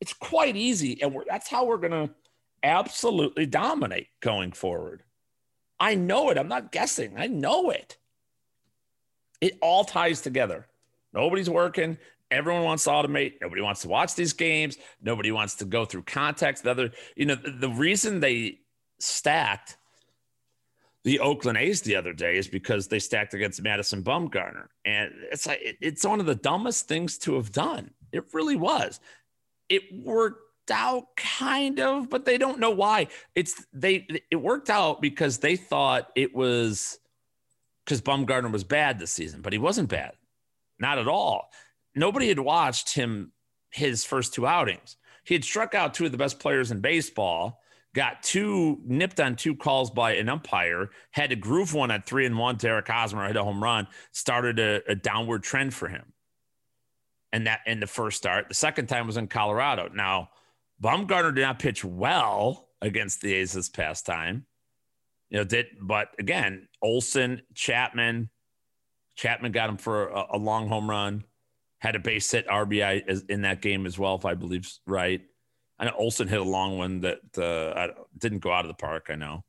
It's 0.00 0.12
quite 0.12 0.56
easy 0.56 1.00
and 1.02 1.16
that's 1.28 1.48
how 1.48 1.64
we're 1.64 1.78
going 1.78 2.08
to 2.08 2.14
absolutely 2.62 3.46
dominate 3.46 4.08
going 4.20 4.52
forward. 4.52 5.02
I 5.78 5.94
know 5.94 6.30
it. 6.30 6.38
I'm 6.38 6.48
not 6.48 6.72
guessing. 6.72 7.14
I 7.18 7.26
know 7.26 7.70
it. 7.70 7.98
It 9.40 9.58
all 9.60 9.84
ties 9.84 10.20
together. 10.20 10.66
Nobody's 11.12 11.50
working 11.50 11.98
Everyone 12.34 12.64
wants 12.64 12.84
to 12.84 12.90
automate. 12.90 13.34
Nobody 13.40 13.62
wants 13.62 13.82
to 13.82 13.88
watch 13.88 14.14
these 14.14 14.32
games. 14.32 14.76
Nobody 15.00 15.30
wants 15.30 15.54
to 15.56 15.64
go 15.64 15.84
through 15.84 16.02
context. 16.02 16.64
The 16.64 16.70
other, 16.70 16.90
you 17.16 17.26
know, 17.26 17.36
the, 17.36 17.68
reason 17.68 18.20
they 18.20 18.58
stacked 18.98 19.76
the 21.04 21.20
Oakland 21.20 21.58
A's 21.58 21.82
the 21.82 21.96
other 21.96 22.12
day 22.12 22.36
is 22.36 22.48
because 22.48 22.88
they 22.88 22.98
stacked 22.98 23.34
against 23.34 23.62
Madison 23.62 24.02
Bumgarner, 24.02 24.66
and 24.84 25.12
it's 25.30 25.46
like 25.46 25.60
it's 25.80 26.04
one 26.04 26.18
of 26.18 26.26
the 26.26 26.34
dumbest 26.34 26.88
things 26.88 27.18
to 27.18 27.34
have 27.34 27.52
done. 27.52 27.90
It 28.10 28.24
really 28.32 28.56
was. 28.56 29.00
It 29.68 29.82
worked 30.04 30.70
out 30.70 31.14
kind 31.16 31.78
of, 31.78 32.08
but 32.08 32.24
they 32.24 32.38
don't 32.38 32.58
know 32.58 32.70
why. 32.70 33.08
It's 33.34 33.64
they. 33.72 34.06
It 34.30 34.36
worked 34.36 34.70
out 34.70 35.02
because 35.02 35.38
they 35.38 35.56
thought 35.56 36.10
it 36.16 36.34
was 36.34 36.98
because 37.84 38.00
Bumgarner 38.00 38.50
was 38.50 38.64
bad 38.64 38.98
this 38.98 39.10
season, 39.10 39.42
but 39.42 39.52
he 39.52 39.58
wasn't 39.58 39.90
bad, 39.90 40.12
not 40.78 40.98
at 40.98 41.06
all 41.06 41.50
nobody 41.94 42.28
had 42.28 42.38
watched 42.38 42.94
him 42.94 43.32
his 43.70 44.04
first 44.04 44.34
two 44.34 44.46
outings. 44.46 44.96
He 45.24 45.34
had 45.34 45.44
struck 45.44 45.74
out 45.74 45.94
two 45.94 46.06
of 46.06 46.12
the 46.12 46.18
best 46.18 46.38
players 46.38 46.70
in 46.70 46.80
baseball, 46.80 47.60
got 47.94 48.22
two 48.22 48.80
nipped 48.84 49.20
on 49.20 49.36
two 49.36 49.54
calls 49.54 49.90
by 49.90 50.14
an 50.14 50.28
umpire, 50.28 50.90
had 51.12 51.30
to 51.30 51.36
groove 51.36 51.72
one 51.74 51.90
at 51.90 52.06
three 52.06 52.26
and 52.26 52.38
one 52.38 52.58
to 52.58 52.68
Eric 52.68 52.88
Hosmer, 52.88 53.26
hit 53.26 53.36
a 53.36 53.44
home 53.44 53.62
run, 53.62 53.86
started 54.12 54.58
a, 54.58 54.82
a 54.88 54.94
downward 54.94 55.42
trend 55.42 55.72
for 55.72 55.88
him. 55.88 56.12
And 57.32 57.46
that 57.46 57.60
in 57.66 57.80
the 57.80 57.86
first 57.86 58.16
start, 58.16 58.48
the 58.48 58.54
second 58.54 58.86
time 58.86 59.06
was 59.06 59.16
in 59.16 59.26
Colorado. 59.26 59.88
Now, 59.92 60.30
Bumgarner 60.82 61.34
did 61.34 61.40
not 61.40 61.58
pitch 61.58 61.84
well 61.84 62.68
against 62.80 63.20
the 63.22 63.32
A's 63.34 63.52
this 63.52 63.68
past 63.68 64.06
time. 64.06 64.46
You 65.30 65.38
know, 65.38 65.44
did 65.44 65.66
but 65.80 66.08
again, 66.18 66.68
Olson, 66.82 67.42
Chapman, 67.54 68.30
Chapman 69.16 69.52
got 69.52 69.70
him 69.70 69.78
for 69.78 70.08
a, 70.08 70.26
a 70.32 70.38
long 70.38 70.68
home 70.68 70.88
run, 70.88 71.24
had 71.78 71.96
a 71.96 72.00
base 72.00 72.30
hit 72.30 72.48
RBI 72.48 73.28
in 73.28 73.42
that 73.42 73.60
game 73.60 73.86
as 73.86 73.98
well, 73.98 74.14
if 74.14 74.24
I 74.24 74.34
believe 74.34 74.70
right. 74.86 75.20
I 75.78 75.86
know 75.86 75.94
Olson 75.98 76.28
hit 76.28 76.40
a 76.40 76.44
long 76.44 76.78
one 76.78 77.00
that 77.00 77.38
uh, 77.38 77.88
didn't 78.16 78.38
go 78.38 78.52
out 78.52 78.64
of 78.64 78.68
the 78.68 78.74
park. 78.74 79.08
I 79.10 79.16
know. 79.16 79.44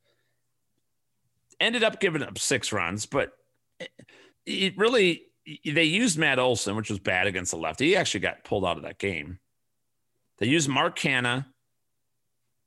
Ended 1.59 1.83
up 1.83 1.99
giving 1.99 2.23
up 2.23 2.37
six 2.37 2.73
runs, 2.73 3.05
but 3.05 3.31
it 4.45 4.77
really 4.77 5.27
they 5.63 5.83
used 5.83 6.17
Matt 6.17 6.39
Olson, 6.39 6.75
which 6.75 6.89
was 6.89 6.99
bad 6.99 7.27
against 7.27 7.51
the 7.51 7.57
left. 7.57 7.79
He 7.79 7.95
actually 7.95 8.21
got 8.21 8.43
pulled 8.43 8.65
out 8.65 8.77
of 8.77 8.83
that 8.83 8.97
game. 8.97 9.39
They 10.39 10.47
used 10.47 10.67
Mark 10.67 10.97
Canha. 10.97 11.45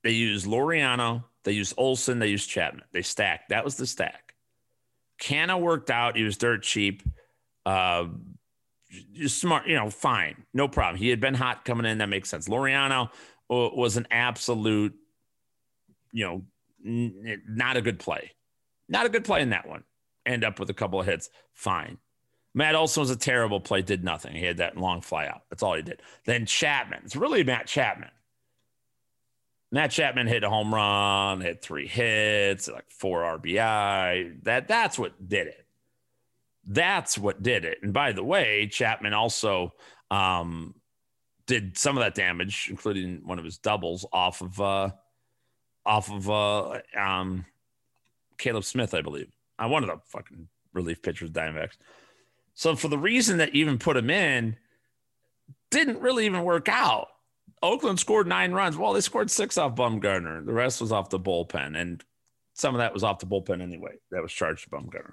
They 0.05 0.13
used 0.13 0.47
Laureano. 0.47 1.25
They 1.45 1.53
used 1.53 1.75
Olson. 1.77 2.19
They 2.19 2.29
used 2.29 2.49
Chapman. 2.49 2.85
They 2.93 3.03
stacked. 3.03 3.51
That 3.51 3.65
was 3.65 3.77
the 3.77 3.87
stack. 3.87 4.35
Canha 5.21 5.61
worked 5.61 5.91
out. 5.91 6.17
He 6.17 6.23
was 6.23 6.37
dirt 6.37 6.63
cheap. 6.63 7.03
Uh, 7.67 8.07
smart, 9.27 9.67
you 9.67 9.75
know, 9.75 9.91
fine. 9.91 10.45
No 10.55 10.69
problem. 10.69 10.97
He 11.01 11.09
had 11.09 11.21
been 11.21 11.35
hot 11.35 11.65
coming 11.65 11.87
in. 11.87 11.99
That 11.99 12.09
makes 12.09 12.29
sense. 12.29 12.49
Laureano 12.49 13.11
uh, 13.51 13.71
was 13.75 13.97
an 13.97 14.07
absolute, 14.11 14.95
you 16.13 16.25
know, 16.25 16.43
n- 16.85 17.43
not 17.49 17.77
a 17.77 17.83
good 17.83 17.99
play. 17.99 18.33
Not 18.89 19.07
a 19.07 19.11
good 19.11 19.25
play 19.25 19.43
in 19.43 19.51
that 19.51 19.69
one. 19.69 19.85
End 20.25 20.45
up 20.45 20.59
with 20.59 20.71
a 20.71 20.75
couple 20.75 21.01
of 21.01 21.07
hits. 21.07 21.31
Fine. 21.53 21.99
Matt 22.55 22.75
Olson 22.75 23.03
was 23.03 23.11
a 23.11 23.17
terrible 23.17 23.61
play, 23.61 23.83
did 23.83 24.03
nothing. 24.03 24.35
He 24.35 24.45
had 24.45 24.57
that 24.57 24.77
long 24.77 25.01
fly 25.01 25.27
out. 25.27 25.43
That's 25.51 25.63
all 25.63 25.75
he 25.75 25.83
did. 25.83 26.03
Then 26.25 26.47
Chapman. 26.47 27.03
It's 27.05 27.15
really 27.17 27.45
Matt 27.45 27.67
Chapman. 27.67 28.11
Matt 29.71 29.91
Chapman 29.91 30.27
hit 30.27 30.45
a 30.45 30.49
home 30.49 30.75
run, 30.75 31.43
hit 31.43 31.61
three 31.61 31.87
hits, 31.87 32.69
like 32.69 32.91
four 32.91 33.21
RBI. 33.21 34.43
That 34.45 34.67
that's 34.67 34.99
what 34.99 35.29
did 35.29 35.47
it. 35.49 35.67
That's 36.69 37.17
what 37.17 37.43
did 37.43 37.65
it. 37.65 37.79
And 37.83 37.95
by 37.95 38.13
the 38.13 38.23
way, 38.23 38.69
Chapman 38.71 39.15
also 39.15 39.73
um, 40.11 40.75
did 41.47 41.79
some 41.79 41.97
of 41.97 42.05
that 42.05 42.15
damage, 42.15 42.69
including 42.69 43.23
one 43.25 43.39
of 43.39 43.45
his 43.45 43.57
doubles 43.57 44.07
off 44.13 44.43
of 44.43 44.61
uh, 44.61 44.91
off 45.87 46.13
of 46.13 46.29
uh, 46.29 46.81
um, 46.97 47.47
Caleb 48.37 48.65
Smith, 48.65 48.93
I 48.93 49.01
believe. 49.01 49.33
I 49.59 49.67
one 49.67 49.83
of 49.83 49.89
the 49.89 49.97
fucking 50.07 50.47
relief 50.75 51.01
pitchers, 51.01 51.31
Diamondbacks. 51.31 51.79
So 52.53 52.77
for 52.77 52.89
the 52.89 52.99
reason 52.99 53.39
that 53.39 53.55
even 53.55 53.79
put 53.79 53.97
him 53.97 54.11
in, 54.11 54.57
didn't 55.71 56.01
really 56.01 56.27
even 56.27 56.45
work 56.45 56.69
out. 56.69 57.09
Oakland 57.63 57.99
scored 57.99 58.27
nine 58.27 58.53
runs. 58.53 58.77
Well, 58.77 58.93
they 58.93 59.01
scored 59.01 59.31
six 59.31 59.57
off 59.57 59.75
Bumgarner. 59.75 60.45
The 60.45 60.53
rest 60.53 60.81
was 60.81 60.93
off 60.93 61.09
the 61.09 61.19
bullpen, 61.19 61.81
and 61.81 62.05
some 62.55 62.75
of 62.75 62.81
that 62.81 62.93
was 62.93 63.03
off 63.03 63.21
the 63.21 63.27
bullpen 63.27 63.63
anyway. 63.63 63.93
That 64.11 64.23
was 64.23 64.33
charged 64.33 64.65
to 64.65 64.71
Bumgarner. 64.71 65.13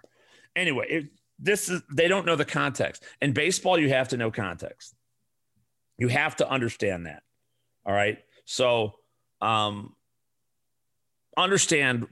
Anyway, 0.55 0.85
it, 0.89 1.05
this 1.39 1.69
is 1.69 1.81
they 1.91 2.07
don't 2.07 2.25
know 2.25 2.35
the 2.35 2.45
context. 2.45 3.03
In 3.21 3.33
baseball, 3.33 3.79
you 3.79 3.89
have 3.89 4.09
to 4.09 4.17
know 4.17 4.31
context. 4.31 4.95
You 5.97 6.07
have 6.07 6.35
to 6.37 6.49
understand 6.49 7.05
that. 7.05 7.23
All 7.85 7.93
right. 7.93 8.19
So, 8.45 8.95
um, 9.41 9.95
understand 11.37 12.07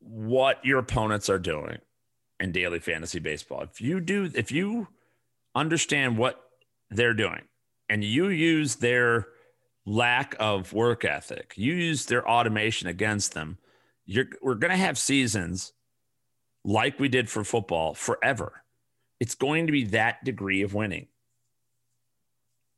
what 0.00 0.64
your 0.64 0.78
opponents 0.78 1.28
are 1.28 1.38
doing 1.38 1.78
in 2.38 2.52
daily 2.52 2.78
fantasy 2.78 3.18
baseball. 3.18 3.62
If 3.62 3.80
you 3.80 4.00
do, 4.00 4.30
if 4.34 4.52
you 4.52 4.88
understand 5.54 6.18
what 6.18 6.40
they're 6.90 7.14
doing 7.14 7.42
and 7.88 8.04
you 8.04 8.28
use 8.28 8.76
their 8.76 9.28
lack 9.84 10.36
of 10.38 10.72
work 10.72 11.04
ethic, 11.04 11.54
you 11.56 11.74
use 11.74 12.06
their 12.06 12.28
automation 12.28 12.88
against 12.88 13.34
them, 13.34 13.58
you're, 14.04 14.26
we're 14.42 14.54
going 14.54 14.70
to 14.70 14.76
have 14.76 14.98
seasons 14.98 15.72
like 16.66 17.00
we 17.00 17.08
did 17.08 17.30
for 17.30 17.44
football 17.44 17.94
forever. 17.94 18.62
It's 19.20 19.34
going 19.34 19.66
to 19.66 19.72
be 19.72 19.84
that 19.84 20.22
degree 20.22 20.60
of 20.60 20.74
winning. 20.74 21.06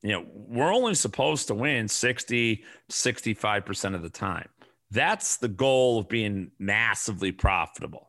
You 0.03 0.13
know, 0.13 0.27
we're 0.33 0.73
only 0.73 0.95
supposed 0.95 1.49
to 1.49 1.55
win 1.55 1.89
60, 1.89 2.63
65% 2.89 3.95
of 3.97 4.03
the 4.03 4.09
time. 4.09 4.49
That's 4.93 5.39
the 5.39 5.49
goal 5.49 5.99
of 5.99 6.09
being 6.09 6.53
massively 6.61 7.33
profitable 7.33 8.09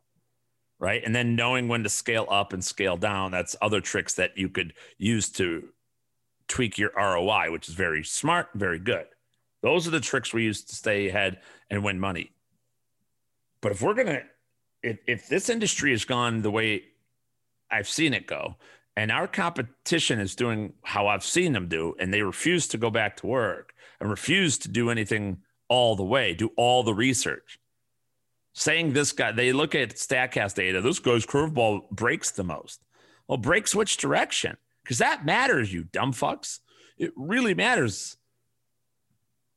right? 0.80 1.02
And 1.04 1.14
then 1.14 1.36
knowing 1.36 1.68
when 1.68 1.84
to 1.84 1.88
scale 1.88 2.26
up 2.28 2.52
and 2.52 2.64
scale 2.64 2.96
down, 2.96 3.30
that's 3.30 3.54
other 3.62 3.80
tricks 3.80 4.14
that 4.14 4.36
you 4.36 4.48
could 4.48 4.72
use 4.98 5.28
to 5.32 5.68
tweak 6.48 6.78
your 6.78 6.90
ROI, 6.96 7.52
which 7.52 7.68
is 7.68 7.74
very 7.74 8.02
smart, 8.02 8.48
very 8.54 8.80
good. 8.80 9.04
Those 9.62 9.86
are 9.86 9.90
the 9.90 10.00
tricks 10.00 10.32
we 10.32 10.42
use 10.42 10.64
to 10.64 10.74
stay 10.74 11.08
ahead 11.08 11.40
and 11.68 11.84
win 11.84 12.00
money. 12.00 12.32
But 13.60 13.72
if 13.72 13.82
we're 13.82 13.94
going 13.94 14.06
to, 14.06 14.22
if, 14.82 14.98
if 15.06 15.28
this 15.28 15.48
industry 15.48 15.90
has 15.90 16.04
gone 16.04 16.42
the 16.42 16.50
way 16.50 16.84
I've 17.70 17.88
seen 17.88 18.14
it 18.14 18.26
go, 18.26 18.56
and 18.96 19.10
our 19.10 19.26
competition 19.26 20.18
is 20.18 20.34
doing 20.34 20.72
how 20.82 21.06
I've 21.06 21.24
seen 21.24 21.52
them 21.52 21.68
do, 21.68 21.94
and 21.98 22.12
they 22.12 22.22
refuse 22.22 22.68
to 22.68 22.78
go 22.78 22.90
back 22.90 23.16
to 23.18 23.26
work 23.26 23.72
and 24.00 24.10
refuse 24.10 24.58
to 24.58 24.68
do 24.68 24.90
anything 24.90 25.38
all 25.68 25.94
the 25.94 26.04
way, 26.04 26.34
do 26.34 26.50
all 26.56 26.82
the 26.82 26.94
research, 26.94 27.60
saying 28.52 28.92
this 28.92 29.12
guy, 29.12 29.32
they 29.32 29.52
look 29.52 29.74
at 29.74 29.90
StatCast 29.90 30.54
data. 30.54 30.80
This 30.80 30.98
guy's 30.98 31.24
curveball 31.24 31.90
breaks 31.90 32.30
the 32.32 32.44
most. 32.44 32.80
Well, 33.28 33.38
breaks 33.38 33.74
which 33.74 33.96
direction? 33.96 34.56
Because 34.82 34.98
that 34.98 35.24
matters, 35.24 35.72
you 35.72 35.84
dumb 35.84 36.12
fucks. 36.12 36.58
It 36.98 37.12
really 37.16 37.54
matters. 37.54 38.16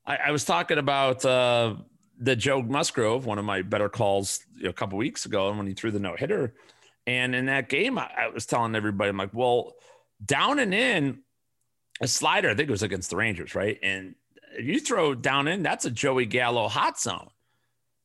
I, 0.05 0.17
I 0.27 0.31
was 0.31 0.45
talking 0.45 0.77
about 0.77 1.25
uh, 1.25 1.75
the 2.23 2.35
Joe 2.35 2.61
Musgrove, 2.61 3.25
one 3.25 3.37
of 3.37 3.45
my 3.45 3.61
better 3.61 3.89
calls 3.89 4.39
a 4.63 4.71
couple 4.71 4.97
weeks 4.97 5.25
ago, 5.25 5.49
and 5.49 5.57
when 5.57 5.67
he 5.67 5.73
threw 5.73 5.91
the 5.91 5.99
no 5.99 6.15
hitter. 6.15 6.53
And 7.05 7.35
in 7.35 7.47
that 7.47 7.67
game, 7.67 7.97
I, 7.97 8.09
I 8.17 8.27
was 8.29 8.45
telling 8.45 8.75
everybody, 8.75 9.09
I'm 9.09 9.17
like, 9.17 9.33
well, 9.33 9.73
down 10.23 10.59
and 10.59 10.73
in 10.73 11.19
a 11.99 12.07
slider, 12.07 12.49
I 12.49 12.55
think 12.55 12.69
it 12.69 12.71
was 12.71 12.83
against 12.83 13.09
the 13.09 13.17
Rangers, 13.17 13.55
right? 13.55 13.77
And 13.83 14.15
you 14.57 14.79
throw 14.79 15.13
down 15.13 15.49
in, 15.49 15.63
that's 15.63 15.83
a 15.83 15.91
Joey 15.91 16.25
Gallo 16.25 16.69
hot 16.69 16.97
zone. 16.97 17.29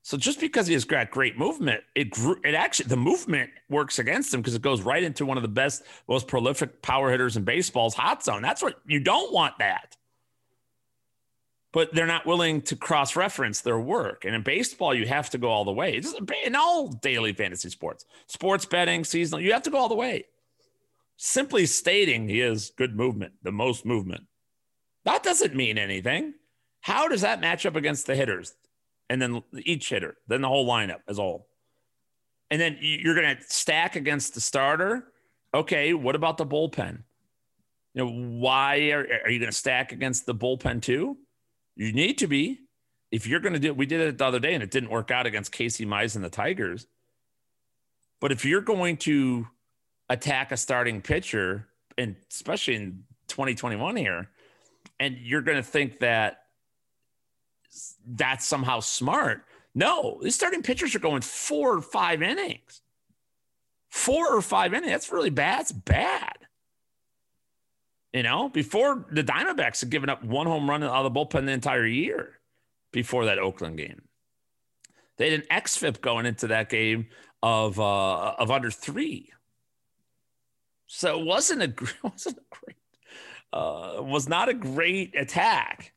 So 0.02 0.16
just 0.16 0.40
because 0.40 0.66
he 0.66 0.72
has 0.72 0.84
got 0.84 1.10
great 1.10 1.38
movement, 1.38 1.84
it 1.94 2.10
grew, 2.10 2.40
it 2.42 2.54
actually 2.54 2.88
the 2.88 2.96
movement 2.96 3.50
works 3.68 3.98
against 3.98 4.32
him 4.32 4.40
because 4.40 4.54
it 4.54 4.62
goes 4.62 4.80
right 4.80 5.02
into 5.02 5.26
one 5.26 5.36
of 5.36 5.42
the 5.42 5.48
best, 5.48 5.82
most 6.08 6.26
prolific 6.26 6.82
power 6.82 7.10
hitters 7.10 7.36
in 7.36 7.44
baseball's 7.44 7.94
hot 7.94 8.24
zone. 8.24 8.42
That's 8.42 8.62
what 8.62 8.80
you 8.86 9.00
don't 9.00 9.32
want 9.32 9.58
that. 9.58 9.97
But 11.72 11.94
they're 11.94 12.06
not 12.06 12.24
willing 12.24 12.62
to 12.62 12.76
cross 12.76 13.14
reference 13.14 13.60
their 13.60 13.78
work. 13.78 14.24
And 14.24 14.34
in 14.34 14.42
baseball, 14.42 14.94
you 14.94 15.06
have 15.06 15.28
to 15.30 15.38
go 15.38 15.48
all 15.48 15.64
the 15.64 15.72
way. 15.72 15.94
It's 15.94 16.14
in 16.44 16.56
all 16.56 16.88
daily 16.88 17.34
fantasy 17.34 17.68
sports, 17.68 18.06
sports 18.26 18.64
betting, 18.64 19.04
seasonal, 19.04 19.40
you 19.40 19.52
have 19.52 19.64
to 19.64 19.70
go 19.70 19.76
all 19.76 19.88
the 19.88 19.94
way. 19.94 20.24
Simply 21.18 21.66
stating 21.66 22.28
he 22.28 22.38
has 22.38 22.70
good 22.70 22.96
movement, 22.96 23.34
the 23.42 23.52
most 23.52 23.84
movement, 23.84 24.24
that 25.04 25.22
doesn't 25.22 25.54
mean 25.54 25.76
anything. 25.76 26.34
How 26.80 27.08
does 27.08 27.22
that 27.22 27.40
match 27.40 27.66
up 27.66 27.76
against 27.76 28.06
the 28.06 28.14
hitters? 28.14 28.54
and 29.08 29.20
then 29.20 29.42
each 29.64 29.88
hitter, 29.88 30.16
then 30.26 30.42
the 30.42 30.48
whole 30.48 30.66
lineup 30.66 31.00
as 31.08 31.18
a 31.18 31.22
whole. 31.22 31.48
And 32.50 32.60
then 32.60 32.78
you're 32.80 33.14
going 33.14 33.36
to 33.36 33.42
stack 33.42 33.96
against 33.96 34.34
the 34.34 34.40
starter. 34.40 35.12
Okay, 35.54 35.94
what 35.94 36.14
about 36.14 36.38
the 36.38 36.46
bullpen? 36.46 37.02
You 37.94 38.04
know, 38.04 38.10
why 38.10 38.90
are, 38.90 39.06
are 39.24 39.30
you 39.30 39.38
going 39.38 39.50
to 39.50 39.56
stack 39.56 39.92
against 39.92 40.26
the 40.26 40.34
bullpen 40.34 40.82
too? 40.82 41.18
You 41.78 41.92
need 41.92 42.18
to 42.18 42.26
be. 42.26 42.60
If 43.10 43.26
you're 43.26 43.40
going 43.40 43.54
to 43.54 43.58
do, 43.58 43.72
we 43.72 43.86
did 43.86 44.00
it 44.00 44.18
the 44.18 44.26
other 44.26 44.40
day 44.40 44.52
and 44.52 44.62
it 44.62 44.70
didn't 44.70 44.90
work 44.90 45.10
out 45.10 45.26
against 45.26 45.52
Casey 45.52 45.86
Mize 45.86 46.16
and 46.16 46.24
the 46.24 46.28
Tigers. 46.28 46.86
But 48.20 48.32
if 48.32 48.44
you're 48.44 48.60
going 48.60 48.98
to 48.98 49.46
attack 50.10 50.52
a 50.52 50.56
starting 50.56 51.00
pitcher, 51.00 51.68
and 51.96 52.16
especially 52.30 52.74
in 52.74 53.04
2021 53.28 53.96
here, 53.96 54.28
and 54.98 55.16
you're 55.18 55.40
going 55.40 55.56
to 55.56 55.62
think 55.62 56.00
that 56.00 56.42
that's 58.06 58.44
somehow 58.44 58.80
smart. 58.80 59.44
No, 59.74 60.18
these 60.20 60.34
starting 60.34 60.62
pitchers 60.62 60.96
are 60.96 61.00
going 61.00 61.22
four 61.22 61.76
or 61.76 61.80
five 61.80 62.22
innings. 62.22 62.82
Four 63.88 64.34
or 64.34 64.42
five 64.42 64.74
innings. 64.74 64.90
That's 64.90 65.12
really 65.12 65.30
bad. 65.30 65.60
That's 65.60 65.72
bad. 65.72 66.47
You 68.18 68.24
know, 68.24 68.48
before 68.48 69.06
the 69.12 69.22
Diamondbacks 69.22 69.78
had 69.78 69.90
given 69.90 70.08
up 70.10 70.24
one 70.24 70.48
home 70.48 70.68
run 70.68 70.82
out 70.82 71.06
of 71.06 71.14
the 71.14 71.20
bullpen 71.20 71.46
the 71.46 71.52
entire 71.52 71.86
year 71.86 72.40
before 72.90 73.26
that 73.26 73.38
Oakland 73.38 73.76
game. 73.76 74.02
They 75.18 75.30
had 75.30 75.42
an 75.42 75.46
xFIP 75.48 76.00
going 76.00 76.26
into 76.26 76.48
that 76.48 76.68
game 76.68 77.10
of 77.44 77.78
uh, 77.78 78.32
of 78.32 78.50
under 78.50 78.72
three. 78.72 79.30
So 80.88 81.20
it 81.20 81.26
wasn't 81.26 81.62
a 81.62 81.72
wasn't 82.02 82.38
a 82.38 82.42
great 82.50 82.76
uh, 83.52 84.02
was 84.02 84.28
not 84.28 84.48
a 84.48 84.54
great 84.54 85.14
attack 85.14 85.92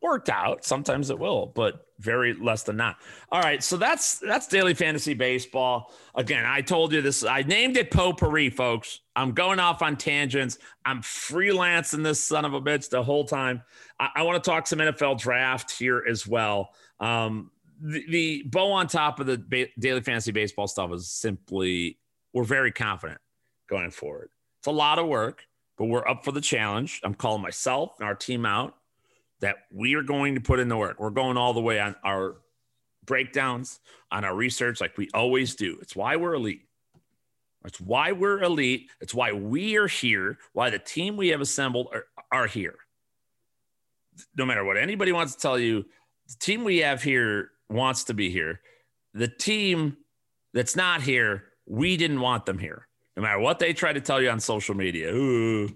worked 0.00 0.28
out. 0.28 0.64
Sometimes 0.64 1.10
it 1.10 1.18
will, 1.18 1.46
but 1.46 1.83
very 1.98 2.34
less 2.34 2.64
than 2.64 2.76
not. 2.76 2.96
All 3.30 3.40
right, 3.40 3.62
so 3.62 3.76
that's 3.76 4.18
that's 4.18 4.46
daily 4.46 4.74
fantasy 4.74 5.14
baseball. 5.14 5.92
Again, 6.14 6.44
I 6.44 6.60
told 6.60 6.92
you 6.92 7.00
this. 7.00 7.24
I 7.24 7.42
named 7.42 7.76
it 7.76 7.90
potpourri, 7.90 8.50
folks. 8.50 9.00
I'm 9.16 9.32
going 9.32 9.60
off 9.60 9.82
on 9.82 9.96
tangents. 9.96 10.58
I'm 10.84 11.02
freelancing 11.02 12.02
this 12.02 12.22
son 12.22 12.44
of 12.44 12.54
a 12.54 12.60
bitch 12.60 12.90
the 12.90 13.02
whole 13.02 13.24
time. 13.24 13.62
I, 14.00 14.10
I 14.16 14.22
want 14.22 14.42
to 14.42 14.50
talk 14.50 14.66
some 14.66 14.80
NFL 14.80 15.18
draft 15.18 15.70
here 15.70 16.04
as 16.08 16.26
well. 16.26 16.70
Um, 17.00 17.50
the, 17.80 18.04
the, 18.08 18.42
bow 18.46 18.72
on 18.72 18.86
top 18.86 19.20
of 19.20 19.26
the 19.26 19.38
ba- 19.38 19.68
daily 19.78 20.00
fantasy 20.00 20.32
baseball 20.32 20.66
stuff 20.66 20.92
is 20.92 21.10
simply 21.10 21.98
we're 22.32 22.44
very 22.44 22.72
confident 22.72 23.20
going 23.68 23.90
forward. 23.90 24.30
It's 24.60 24.66
a 24.66 24.72
lot 24.72 24.98
of 24.98 25.06
work, 25.06 25.44
but 25.76 25.86
we're 25.86 26.06
up 26.06 26.24
for 26.24 26.32
the 26.32 26.40
challenge. 26.40 27.00
I'm 27.04 27.14
calling 27.14 27.42
myself 27.42 27.94
and 27.98 28.06
our 28.06 28.14
team 28.14 28.46
out 28.46 28.74
that 29.44 29.56
we 29.70 29.94
are 29.94 30.02
going 30.02 30.36
to 30.36 30.40
put 30.40 30.58
in 30.58 30.68
the 30.68 30.76
work. 30.76 30.98
We're 30.98 31.10
going 31.10 31.36
all 31.36 31.52
the 31.52 31.60
way 31.60 31.78
on 31.78 31.94
our 32.02 32.36
breakdowns, 33.04 33.78
on 34.10 34.24
our 34.24 34.34
research, 34.34 34.80
like 34.80 34.96
we 34.96 35.10
always 35.12 35.54
do. 35.54 35.76
It's 35.82 35.94
why 35.94 36.16
we're 36.16 36.32
elite. 36.32 36.62
It's 37.66 37.78
why 37.78 38.12
we're 38.12 38.42
elite. 38.42 38.88
It's 39.02 39.12
why 39.12 39.32
we 39.32 39.76
are 39.76 39.86
here, 39.86 40.38
why 40.54 40.70
the 40.70 40.78
team 40.78 41.18
we 41.18 41.28
have 41.28 41.42
assembled 41.42 41.88
are, 41.92 42.06
are 42.32 42.46
here. 42.46 42.76
No 44.34 44.46
matter 44.46 44.64
what 44.64 44.78
anybody 44.78 45.12
wants 45.12 45.34
to 45.34 45.40
tell 45.42 45.58
you, 45.58 45.84
the 46.26 46.36
team 46.40 46.64
we 46.64 46.78
have 46.78 47.02
here 47.02 47.50
wants 47.68 48.04
to 48.04 48.14
be 48.14 48.30
here. 48.30 48.62
The 49.12 49.28
team 49.28 49.98
that's 50.54 50.74
not 50.74 51.02
here, 51.02 51.44
we 51.66 51.98
didn't 51.98 52.22
want 52.22 52.46
them 52.46 52.58
here. 52.58 52.88
No 53.14 53.22
matter 53.22 53.40
what 53.40 53.58
they 53.58 53.74
try 53.74 53.92
to 53.92 54.00
tell 54.00 54.22
you 54.22 54.30
on 54.30 54.40
social 54.40 54.74
media. 54.74 55.12
Ooh, 55.12 55.68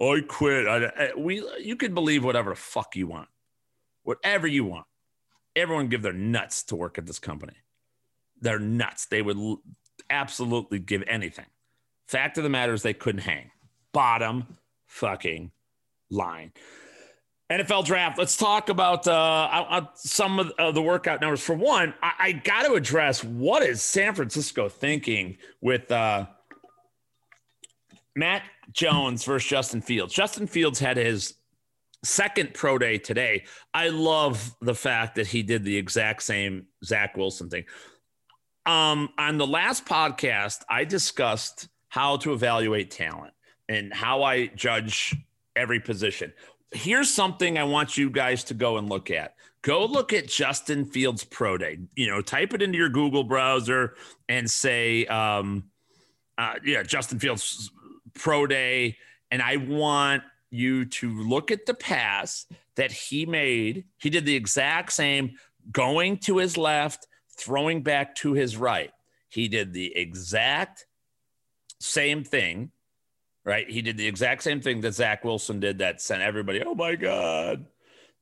I 0.00 0.20
quit. 0.26 0.66
I, 0.66 0.84
I, 0.86 1.10
we 1.16 1.42
you 1.58 1.76
can 1.76 1.94
believe 1.94 2.24
whatever 2.24 2.50
the 2.50 2.56
fuck 2.56 2.96
you 2.96 3.06
want, 3.06 3.28
whatever 4.02 4.46
you 4.46 4.64
want. 4.64 4.86
Everyone 5.54 5.88
give 5.88 6.02
their 6.02 6.12
nuts 6.12 6.64
to 6.64 6.76
work 6.76 6.98
at 6.98 7.06
this 7.06 7.18
company. 7.18 7.54
They're 8.40 8.58
nuts. 8.58 9.06
They 9.06 9.22
would 9.22 9.38
l- 9.38 9.62
absolutely 10.10 10.78
give 10.78 11.02
anything. 11.06 11.46
Fact 12.06 12.36
of 12.36 12.44
the 12.44 12.50
matter 12.50 12.74
is, 12.74 12.82
they 12.82 12.92
couldn't 12.92 13.22
hang. 13.22 13.50
Bottom 13.92 14.58
fucking 14.84 15.50
line. 16.10 16.52
NFL 17.50 17.84
draft. 17.84 18.18
Let's 18.18 18.36
talk 18.36 18.68
about 18.68 19.06
uh, 19.06 19.86
some 19.94 20.52
of 20.58 20.74
the 20.74 20.82
workout 20.82 21.20
numbers. 21.20 21.40
For 21.40 21.54
one, 21.54 21.94
I, 22.02 22.12
I 22.18 22.32
got 22.32 22.64
to 22.64 22.74
address 22.74 23.22
what 23.22 23.62
is 23.62 23.82
San 23.82 24.14
Francisco 24.14 24.68
thinking 24.68 25.38
with 25.60 25.90
uh, 25.92 26.26
Mac 28.16 28.42
Jones 28.72 29.24
versus 29.24 29.48
Justin 29.48 29.80
Fields. 29.80 30.12
Justin 30.12 30.46
Fields 30.46 30.78
had 30.78 30.96
his 30.96 31.34
second 32.04 32.54
pro 32.54 32.78
day 32.78 32.98
today. 32.98 33.44
I 33.74 33.88
love 33.88 34.54
the 34.60 34.74
fact 34.74 35.16
that 35.16 35.26
he 35.26 35.42
did 35.42 35.64
the 35.64 35.76
exact 35.76 36.22
same 36.22 36.66
Zach 36.84 37.16
Wilson 37.16 37.48
thing. 37.48 37.64
Um, 38.64 39.10
on 39.18 39.38
the 39.38 39.46
last 39.46 39.86
podcast, 39.86 40.62
I 40.68 40.84
discussed 40.84 41.68
how 41.88 42.16
to 42.18 42.32
evaluate 42.32 42.90
talent 42.90 43.32
and 43.68 43.92
how 43.92 44.22
I 44.22 44.48
judge 44.48 45.14
every 45.54 45.80
position. 45.80 46.32
Here's 46.72 47.10
something 47.10 47.58
I 47.58 47.64
want 47.64 47.96
you 47.96 48.10
guys 48.10 48.44
to 48.44 48.54
go 48.54 48.76
and 48.76 48.88
look 48.88 49.10
at. 49.10 49.34
Go 49.62 49.84
look 49.84 50.12
at 50.12 50.28
Justin 50.28 50.84
Fields 50.84 51.24
Pro 51.24 51.56
Day. 51.58 51.78
You 51.94 52.08
know, 52.08 52.20
type 52.20 52.54
it 52.54 52.62
into 52.62 52.76
your 52.76 52.88
Google 52.88 53.24
browser 53.24 53.94
and 54.28 54.48
say, 54.48 55.06
um, 55.06 55.64
uh, 56.38 56.54
yeah, 56.64 56.82
Justin 56.82 57.18
Fields 57.18 57.70
pro 58.16 58.46
day, 58.46 58.96
and 59.30 59.40
I 59.40 59.56
want 59.56 60.22
you 60.50 60.84
to 60.86 61.22
look 61.22 61.50
at 61.50 61.66
the 61.66 61.74
pass 61.74 62.46
that 62.76 62.92
he 62.92 63.26
made. 63.26 63.84
He 63.98 64.10
did 64.10 64.26
the 64.26 64.34
exact 64.36 64.92
same 64.92 65.36
going 65.72 66.18
to 66.18 66.38
his 66.38 66.56
left, 66.56 67.06
throwing 67.36 67.82
back 67.82 68.14
to 68.16 68.32
his 68.32 68.56
right. 68.56 68.90
He 69.28 69.48
did 69.48 69.72
the 69.72 69.96
exact 69.96 70.86
same 71.80 72.24
thing, 72.24 72.70
right? 73.44 73.68
He 73.68 73.82
did 73.82 73.96
the 73.96 74.06
exact 74.06 74.42
same 74.42 74.60
thing 74.60 74.80
that 74.82 74.94
Zach 74.94 75.24
Wilson 75.24 75.60
did 75.60 75.78
that 75.78 76.00
sent 76.00 76.22
everybody, 76.22 76.62
oh 76.62 76.74
my 76.74 76.94
God. 76.94 77.66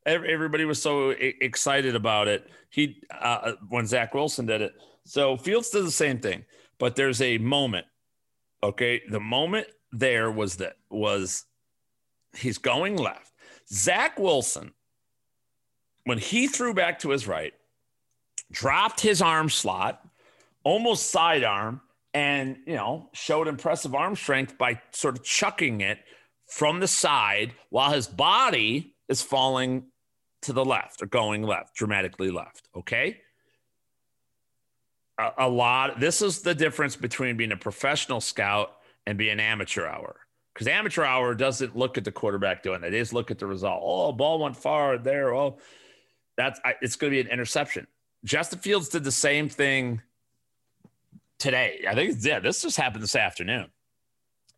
Everybody 0.06 0.66
was 0.66 0.82
so 0.82 1.10
excited 1.10 1.96
about 1.96 2.28
it. 2.28 2.46
He, 2.68 3.00
uh, 3.10 3.52
when 3.68 3.86
Zach 3.86 4.12
Wilson 4.12 4.44
did 4.44 4.60
it. 4.60 4.74
So 5.06 5.38
Fields 5.38 5.70
did 5.70 5.86
the 5.86 5.90
same 5.90 6.18
thing, 6.18 6.44
but 6.78 6.94
there's 6.94 7.22
a 7.22 7.38
moment. 7.38 7.86
Okay. 8.62 9.00
The 9.08 9.20
moment 9.20 9.66
there 9.94 10.30
was 10.30 10.56
that 10.56 10.76
was 10.90 11.44
he's 12.36 12.58
going 12.58 12.96
left. 12.96 13.32
Zach 13.68 14.18
Wilson, 14.18 14.72
when 16.04 16.18
he 16.18 16.48
threw 16.48 16.74
back 16.74 16.98
to 17.00 17.10
his 17.10 17.26
right, 17.26 17.54
dropped 18.50 19.00
his 19.00 19.22
arm 19.22 19.48
slot, 19.48 20.06
almost 20.64 21.10
sidearm, 21.10 21.80
and 22.12 22.58
you 22.66 22.74
know 22.74 23.08
showed 23.12 23.48
impressive 23.48 23.94
arm 23.94 24.16
strength 24.16 24.58
by 24.58 24.80
sort 24.90 25.18
of 25.18 25.24
chucking 25.24 25.80
it 25.80 25.98
from 26.46 26.80
the 26.80 26.88
side 26.88 27.52
while 27.70 27.92
his 27.92 28.06
body 28.06 28.94
is 29.08 29.22
falling 29.22 29.84
to 30.42 30.52
the 30.52 30.64
left 30.64 31.02
or 31.02 31.06
going 31.06 31.42
left, 31.42 31.74
dramatically 31.74 32.30
left. 32.30 32.68
Okay. 32.76 33.20
A, 35.18 35.30
a 35.38 35.48
lot. 35.48 36.00
This 36.00 36.20
is 36.20 36.42
the 36.42 36.54
difference 36.54 36.96
between 36.96 37.36
being 37.36 37.52
a 37.52 37.56
professional 37.56 38.20
scout 38.20 38.76
and 39.06 39.18
be 39.18 39.30
an 39.30 39.40
amateur 39.40 39.86
hour. 39.86 40.16
Because 40.52 40.68
amateur 40.68 41.04
hour 41.04 41.34
doesn't 41.34 41.76
look 41.76 41.98
at 41.98 42.04
the 42.04 42.12
quarterback 42.12 42.62
doing 42.62 42.82
it. 42.84 42.90
They 42.90 43.00
just 43.00 43.12
look 43.12 43.30
at 43.30 43.38
the 43.38 43.46
result. 43.46 43.82
Oh, 43.84 44.12
ball 44.12 44.38
went 44.38 44.56
far 44.56 44.98
there. 44.98 45.34
Oh, 45.34 45.58
that's 46.36 46.60
it's 46.80 46.96
going 46.96 47.12
to 47.12 47.16
be 47.16 47.20
an 47.20 47.32
interception. 47.32 47.86
Justin 48.24 48.60
Fields 48.60 48.88
did 48.88 49.04
the 49.04 49.12
same 49.12 49.48
thing 49.48 50.00
today. 51.38 51.84
I 51.88 51.94
think 51.94 52.16
yeah, 52.20 52.38
this 52.38 52.62
just 52.62 52.76
happened 52.76 53.02
this 53.02 53.16
afternoon. 53.16 53.66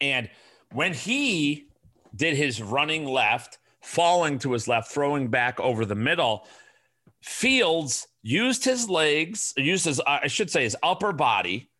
And 0.00 0.28
when 0.72 0.92
he 0.92 1.68
did 2.14 2.36
his 2.36 2.62
running 2.62 3.06
left, 3.06 3.58
falling 3.80 4.38
to 4.40 4.52
his 4.52 4.68
left, 4.68 4.90
throwing 4.90 5.28
back 5.28 5.58
over 5.60 5.84
the 5.84 5.94
middle, 5.94 6.46
Fields 7.22 8.06
used 8.22 8.64
his 8.64 8.88
legs, 8.88 9.54
used 9.56 9.86
his 9.86 10.00
I 10.06 10.26
should 10.26 10.50
say 10.50 10.62
his 10.62 10.76
upper 10.82 11.12
body 11.12 11.70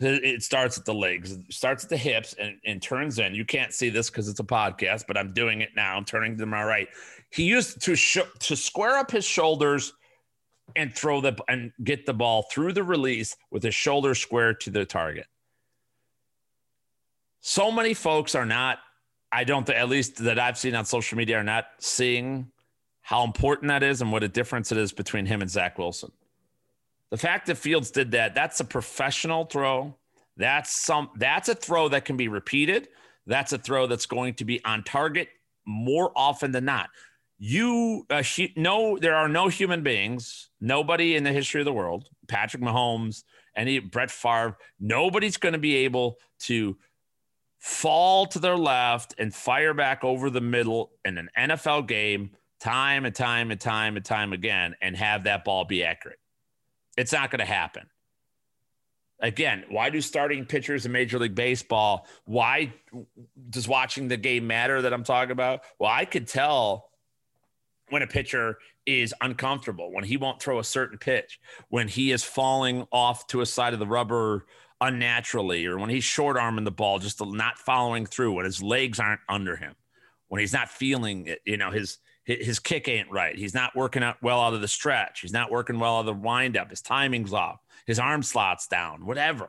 it 0.00 0.42
starts 0.42 0.78
at 0.78 0.84
the 0.84 0.94
legs, 0.94 1.32
it 1.32 1.52
starts 1.52 1.84
at 1.84 1.90
the 1.90 1.96
hips, 1.96 2.34
and, 2.38 2.58
and 2.64 2.80
turns 2.80 3.18
in. 3.18 3.34
You 3.34 3.44
can't 3.44 3.72
see 3.72 3.88
this 3.88 4.10
because 4.10 4.28
it's 4.28 4.40
a 4.40 4.44
podcast, 4.44 5.04
but 5.08 5.16
I'm 5.16 5.32
doing 5.32 5.60
it 5.60 5.70
now. 5.74 5.96
I'm 5.96 6.04
turning 6.04 6.36
to 6.38 6.46
my 6.46 6.62
right. 6.62 6.88
He 7.30 7.44
used 7.44 7.82
to 7.82 7.96
sh- 7.96 8.18
to 8.38 8.56
square 8.56 8.96
up 8.96 9.10
his 9.10 9.24
shoulders 9.24 9.92
and 10.76 10.94
throw 10.94 11.20
the 11.20 11.36
and 11.48 11.72
get 11.82 12.06
the 12.06 12.14
ball 12.14 12.42
through 12.50 12.74
the 12.74 12.84
release 12.84 13.36
with 13.50 13.62
his 13.62 13.74
shoulder 13.74 14.14
square 14.14 14.54
to 14.54 14.70
the 14.70 14.84
target. 14.84 15.26
So 17.40 17.70
many 17.70 17.94
folks 17.94 18.34
are 18.34 18.46
not. 18.46 18.78
I 19.30 19.44
don't 19.44 19.66
think, 19.66 19.78
at 19.78 19.88
least 19.88 20.16
that 20.24 20.38
I've 20.38 20.56
seen 20.56 20.74
on 20.74 20.84
social 20.84 21.18
media, 21.18 21.38
are 21.38 21.44
not 21.44 21.66
seeing 21.78 22.50
how 23.02 23.24
important 23.24 23.68
that 23.68 23.82
is 23.82 24.00
and 24.00 24.12
what 24.12 24.22
a 24.22 24.28
difference 24.28 24.70
it 24.70 24.78
is 24.78 24.92
between 24.92 25.26
him 25.26 25.42
and 25.42 25.50
Zach 25.50 25.78
Wilson. 25.78 26.12
The 27.10 27.16
fact 27.16 27.46
that 27.46 27.56
Fields 27.56 27.90
did 27.90 28.10
that, 28.12 28.34
that's 28.34 28.60
a 28.60 28.64
professional 28.64 29.44
throw. 29.44 29.96
That's 30.36 30.84
some 30.84 31.10
that's 31.16 31.48
a 31.48 31.54
throw 31.54 31.88
that 31.88 32.04
can 32.04 32.16
be 32.16 32.28
repeated. 32.28 32.88
That's 33.26 33.52
a 33.52 33.58
throw 33.58 33.86
that's 33.86 34.06
going 34.06 34.34
to 34.34 34.44
be 34.44 34.64
on 34.64 34.84
target 34.84 35.28
more 35.66 36.12
often 36.14 36.52
than 36.52 36.64
not. 36.64 36.90
You 37.38 38.06
uh, 38.10 38.22
no, 38.56 38.98
there 38.98 39.14
are 39.14 39.28
no 39.28 39.48
human 39.48 39.82
beings, 39.82 40.50
nobody 40.60 41.16
in 41.16 41.24
the 41.24 41.32
history 41.32 41.60
of 41.60 41.64
the 41.64 41.72
world, 41.72 42.08
Patrick 42.26 42.62
Mahomes, 42.62 43.24
any 43.56 43.78
Brett 43.78 44.10
Favre, 44.10 44.56
nobody's 44.80 45.36
going 45.36 45.52
to 45.52 45.58
be 45.58 45.76
able 45.76 46.18
to 46.40 46.76
fall 47.58 48.26
to 48.26 48.38
their 48.38 48.56
left 48.56 49.14
and 49.18 49.34
fire 49.34 49.74
back 49.74 50.04
over 50.04 50.30
the 50.30 50.40
middle 50.40 50.92
in 51.04 51.18
an 51.18 51.28
NFL 51.36 51.86
game 51.86 52.30
time 52.60 53.04
and 53.04 53.14
time 53.14 53.50
and 53.50 53.60
time 53.60 53.96
and 53.96 54.04
time 54.04 54.32
again 54.32 54.74
and 54.80 54.96
have 54.96 55.24
that 55.24 55.44
ball 55.44 55.64
be 55.64 55.84
accurate. 55.84 56.18
It's 56.98 57.12
not 57.12 57.30
going 57.30 57.38
to 57.38 57.44
happen. 57.44 57.86
Again, 59.20 59.64
why 59.68 59.88
do 59.88 60.00
starting 60.00 60.44
pitchers 60.44 60.84
in 60.84 60.90
Major 60.90 61.20
League 61.20 61.36
Baseball? 61.36 62.08
Why 62.24 62.72
does 63.50 63.68
watching 63.68 64.08
the 64.08 64.16
game 64.16 64.48
matter 64.48 64.82
that 64.82 64.92
I'm 64.92 65.04
talking 65.04 65.30
about? 65.30 65.60
Well, 65.78 65.90
I 65.90 66.04
could 66.04 66.26
tell 66.26 66.90
when 67.90 68.02
a 68.02 68.06
pitcher 68.08 68.58
is 68.84 69.14
uncomfortable, 69.20 69.92
when 69.92 70.02
he 70.02 70.16
won't 70.16 70.42
throw 70.42 70.58
a 70.58 70.64
certain 70.64 70.98
pitch, 70.98 71.38
when 71.68 71.86
he 71.86 72.10
is 72.10 72.24
falling 72.24 72.86
off 72.90 73.28
to 73.28 73.42
a 73.42 73.46
side 73.46 73.74
of 73.74 73.78
the 73.78 73.86
rubber 73.86 74.46
unnaturally, 74.80 75.66
or 75.66 75.78
when 75.78 75.90
he's 75.90 76.04
short 76.04 76.36
arming 76.36 76.64
the 76.64 76.72
ball, 76.72 76.98
just 76.98 77.24
not 77.24 77.58
following 77.58 78.06
through, 78.06 78.32
when 78.32 78.44
his 78.44 78.60
legs 78.60 78.98
aren't 78.98 79.20
under 79.28 79.54
him, 79.54 79.76
when 80.26 80.40
he's 80.40 80.52
not 80.52 80.68
feeling 80.68 81.26
it, 81.26 81.40
you 81.44 81.56
know, 81.56 81.70
his 81.70 81.98
his 82.28 82.58
kick 82.58 82.88
ain't 82.88 83.10
right. 83.10 83.36
He's 83.36 83.54
not 83.54 83.74
working 83.74 84.02
out 84.02 84.16
well 84.22 84.40
out 84.40 84.52
of 84.54 84.60
the 84.60 84.68
stretch. 84.68 85.20
He's 85.20 85.32
not 85.32 85.50
working 85.50 85.78
well 85.78 85.96
out 85.96 86.00
of 86.00 86.06
the 86.06 86.12
windup. 86.12 86.68
His 86.70 86.82
timing's 86.82 87.32
off. 87.32 87.58
His 87.86 87.98
arm 87.98 88.22
slots 88.22 88.68
down, 88.68 89.06
whatever. 89.06 89.48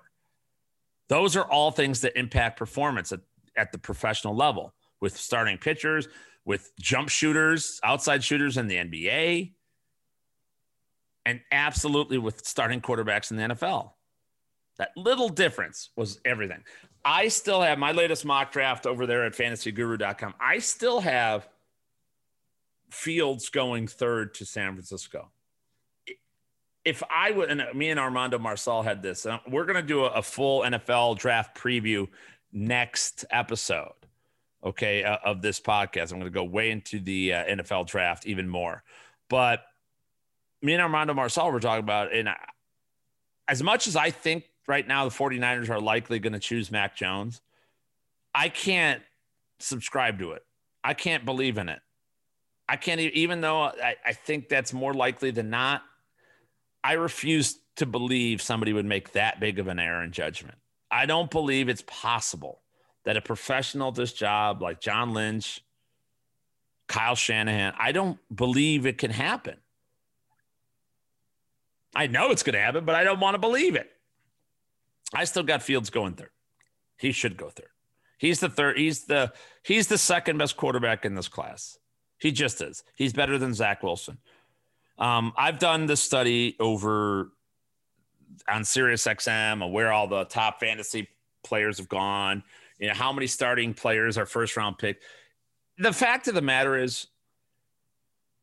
Those 1.09 1.36
are 1.36 1.43
all 1.43 1.71
things 1.71 2.01
that 2.01 2.17
impact 2.17 2.57
performance 2.57 3.11
at, 3.11 3.19
at 3.57 3.71
the 3.73 3.77
professional 3.77 4.36
level 4.36 4.73
with 5.01 5.17
starting 5.17 5.57
pitchers, 5.57 6.07
with 6.45 6.71
jump 6.80 7.09
shooters, 7.09 7.80
outside 7.84 8.23
shooters 8.23 8.57
in 8.57 8.67
the 8.67 8.77
NBA. 8.77 9.53
and 11.25 11.41
absolutely 11.51 12.17
with 12.17 12.45
starting 12.47 12.82
quarterbacks 12.82 13.30
in 13.32 13.38
the 13.38 13.43
NFL. 13.43 13.91
That 14.77 14.91
little 14.95 15.30
difference 15.30 15.89
was 15.97 16.19
everything. 16.23 16.63
I 17.03 17.27
still 17.27 17.61
have 17.61 17.77
my 17.77 17.91
latest 17.91 18.25
mock 18.25 18.51
draft 18.51 18.86
over 18.86 19.05
there 19.05 19.25
at 19.25 19.34
fantasyguru.com. 19.34 20.34
I 20.39 20.59
still 20.59 21.01
have 21.01 21.47
Fields 22.89 23.49
going 23.49 23.87
third 23.87 24.33
to 24.35 24.45
San 24.45 24.73
Francisco. 24.73 25.29
If 26.85 27.03
I 27.09 27.31
would, 27.31 27.49
and 27.51 27.63
me 27.77 27.89
and 27.89 27.99
Armando 27.99 28.39
Marsal 28.39 28.83
had 28.83 29.03
this, 29.03 29.27
we're 29.47 29.65
going 29.65 29.75
to 29.75 29.87
do 29.87 30.05
a, 30.05 30.09
a, 30.09 30.21
full 30.21 30.61
NFL 30.61 31.17
draft 31.19 31.55
preview 31.55 32.07
next 32.51 33.25
episode, 33.29 33.93
okay, 34.63 35.03
uh, 35.03 35.17
of 35.23 35.41
this 35.41 35.59
podcast. 35.59 36.11
I'm 36.11 36.19
going 36.19 36.31
to 36.31 36.35
go 36.35 36.43
way 36.43 36.71
into 36.71 36.99
the 36.99 37.33
uh, 37.33 37.45
NFL 37.45 37.87
draft 37.87 38.25
even 38.25 38.47
more. 38.47 38.81
But 39.29 39.61
me 40.61 40.73
and 40.73 40.81
Armando 40.81 41.13
Marsal 41.13 41.51
were 41.51 41.59
talking 41.59 41.83
about, 41.83 42.13
and 42.13 42.29
I, 42.29 42.37
as 43.47 43.61
much 43.61 43.87
as 43.87 43.95
I 43.95 44.09
think 44.09 44.45
right 44.67 44.87
now 44.87 45.05
the 45.05 45.15
49ers 45.15 45.69
are 45.69 45.81
likely 45.81 46.19
going 46.19 46.33
to 46.33 46.39
choose 46.39 46.71
Mac 46.71 46.95
Jones, 46.95 47.41
I 48.33 48.49
can't 48.49 49.01
subscribe 49.59 50.19
to 50.19 50.31
it. 50.31 50.43
I 50.83 50.93
can't 50.93 51.25
believe 51.25 51.57
in 51.57 51.69
it. 51.69 51.81
I 52.70 52.76
can't 52.76 52.99
even 53.01 53.41
though 53.41 53.63
I, 53.63 53.95
I 54.05 54.13
think 54.13 54.47
that's 54.47 54.74
more 54.74 54.93
likely 54.93 55.32
than 55.32 55.49
not. 55.49 55.82
I 56.84 56.93
refuse 56.93 57.57
to 57.78 57.88
believe 57.88 58.43
somebody 58.43 58.74
would 58.74 58.86
make 58.86 59.13
that 59.13 59.39
big 59.39 59.57
of 59.57 59.67
an 59.67 59.80
error 59.80 60.03
in 60.03 60.11
judgment. 60.11 60.55
I 60.91 61.07
don't 61.07 61.32
believe 61.32 61.67
it's 61.67 61.84
possible 61.88 62.61
that 63.05 63.17
a 63.17 63.22
professional 63.22 63.89
at 63.89 63.95
this 63.95 64.13
job 64.13 64.61
like 64.61 64.80
John 64.80 65.13
Lynch, 65.13 65.63
Kyle 66.88 67.15
Shanahan, 67.15 67.74
I 67.80 67.91
don't 67.91 68.20
believe 68.34 68.86
it 68.86 68.99
can 68.99 69.11
happen. 69.11 69.57
I 71.95 72.05
know 72.05 72.30
it's 72.30 72.43
going 72.43 72.53
to 72.53 72.59
happen, 72.59 72.86
but 72.86 72.93
I 72.93 73.03
don't 73.03 73.20
want 73.20 73.34
to 73.34 73.39
believe 73.39 73.76
it. 73.76 73.89
I 75.11 75.24
still 75.24 75.41
got 75.41 75.63
Fields 75.63 75.89
going 75.89 76.13
third. 76.13 76.30
He 76.97 77.11
should 77.11 77.36
go 77.36 77.49
third. 77.49 77.70
He's 78.20 78.41
the 78.41 78.49
third. 78.49 78.78
He's 78.78 79.05
the 79.05 79.34
he's 79.63 79.88
the 79.88 79.97
second 79.97 80.38
best 80.38 80.55
quarterback 80.55 81.03
in 81.03 81.15
this 81.15 81.28
class. 81.28 81.78
He 82.20 82.32
just 82.32 82.61
is. 82.61 82.84
He's 82.95 83.13
better 83.13 83.38
than 83.38 83.53
Zach 83.53 83.82
Wilson. 83.82 84.17
Um, 84.97 85.34
I've 85.38 85.59
done 85.59 85.86
this 85.86 86.01
study 86.01 86.55
over 86.59 87.32
on 88.47 88.65
Sirius 88.65 89.05
XM 89.05 89.65
of 89.65 89.72
where 89.72 89.91
all 89.91 90.07
the 90.07 90.26
top 90.26 90.59
fantasy 90.59 91.07
players 91.43 91.78
have 91.78 91.88
gone. 91.88 92.43
You 92.80 92.89
know 92.89 92.93
how 92.93 93.13
many 93.13 93.28
starting 93.28 93.74
players 93.74 94.17
are 94.17 94.26
first 94.26 94.57
round 94.57 94.78
pick. 94.78 95.01
The 95.78 95.93
fact 95.93 96.28
of 96.28 96.36
the 96.36 96.41
matter 96.41 96.78
is, 96.78 97.07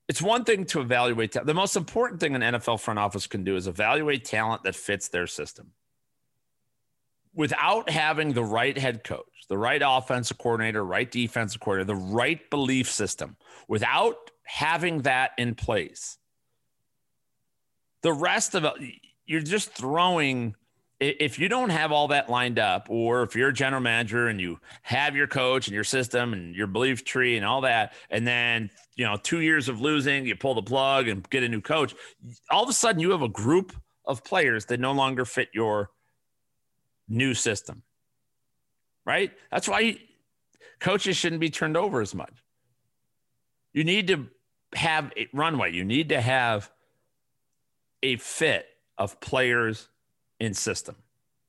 it's 0.08 0.22
one 0.22 0.44
thing 0.44 0.64
to 0.66 0.80
evaluate. 0.80 1.32
Ta- 1.32 1.42
the 1.42 1.54
most 1.54 1.76
important 1.76 2.20
thing 2.20 2.34
an 2.34 2.40
NFL 2.40 2.80
front 2.80 2.98
office 2.98 3.26
can 3.26 3.44
do 3.44 3.56
is 3.56 3.66
evaluate 3.66 4.24
talent 4.24 4.62
that 4.62 4.74
fits 4.74 5.08
their 5.08 5.26
system 5.26 5.72
without 7.36 7.90
having 7.90 8.32
the 8.32 8.42
right 8.42 8.76
head 8.76 9.04
coach, 9.04 9.26
the 9.48 9.58
right 9.58 9.82
offensive 9.84 10.38
coordinator, 10.38 10.84
right 10.84 11.08
defensive 11.10 11.60
coordinator, 11.60 11.86
the 11.86 12.06
right 12.12 12.50
belief 12.50 12.90
system, 12.90 13.36
without 13.68 14.16
having 14.44 15.02
that 15.02 15.32
in 15.38 15.54
place, 15.54 16.18
the 18.02 18.12
rest 18.12 18.54
of 18.54 18.64
it, 18.64 18.72
you're 19.26 19.40
just 19.42 19.70
throwing. 19.70 20.54
If 20.98 21.38
you 21.38 21.50
don't 21.50 21.68
have 21.68 21.92
all 21.92 22.08
that 22.08 22.30
lined 22.30 22.58
up, 22.58 22.86
or 22.88 23.22
if 23.22 23.36
you're 23.36 23.50
a 23.50 23.52
general 23.52 23.82
manager 23.82 24.28
and 24.28 24.40
you 24.40 24.58
have 24.80 25.14
your 25.14 25.26
coach 25.26 25.66
and 25.66 25.74
your 25.74 25.84
system 25.84 26.32
and 26.32 26.54
your 26.54 26.66
belief 26.66 27.04
tree 27.04 27.36
and 27.36 27.44
all 27.44 27.60
that, 27.60 27.92
and 28.08 28.26
then 28.26 28.70
you 28.96 29.04
know 29.04 29.18
two 29.22 29.42
years 29.42 29.68
of 29.68 29.78
losing, 29.82 30.24
you 30.24 30.34
pull 30.36 30.54
the 30.54 30.62
plug 30.62 31.08
and 31.08 31.28
get 31.28 31.42
a 31.42 31.48
new 31.50 31.60
coach, 31.60 31.94
all 32.50 32.62
of 32.62 32.70
a 32.70 32.72
sudden 32.72 32.98
you 32.98 33.10
have 33.10 33.20
a 33.20 33.28
group 33.28 33.74
of 34.06 34.24
players 34.24 34.64
that 34.66 34.80
no 34.80 34.92
longer 34.92 35.26
fit 35.26 35.48
your 35.52 35.90
new 37.08 37.34
system, 37.34 37.82
right? 39.04 39.32
That's 39.50 39.68
why 39.68 39.98
coaches 40.80 41.16
shouldn't 41.16 41.40
be 41.40 41.50
turned 41.50 41.76
over 41.76 42.00
as 42.00 42.14
much. 42.14 42.42
You 43.72 43.84
need 43.84 44.08
to 44.08 44.26
have 44.74 45.12
a 45.16 45.28
runway, 45.32 45.72
you 45.72 45.84
need 45.84 46.08
to 46.10 46.20
have 46.20 46.70
a 48.02 48.16
fit 48.16 48.66
of 48.98 49.20
players 49.20 49.88
in 50.40 50.54
system. 50.54 50.96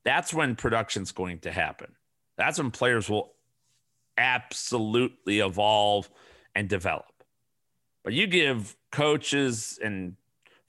That's 0.04 0.34
when 0.34 0.56
production's 0.56 1.12
going 1.12 1.40
to 1.40 1.52
happen. 1.52 1.94
That's 2.38 2.58
when 2.58 2.72
players 2.72 3.10
will 3.10 3.34
absolutely 4.18 5.40
evolve 5.40 6.10
and 6.56 6.70
develop. 6.70 7.24
But 8.04 8.14
you 8.14 8.28
give 8.28 8.76
coaches 8.92 9.80
and 9.84 10.16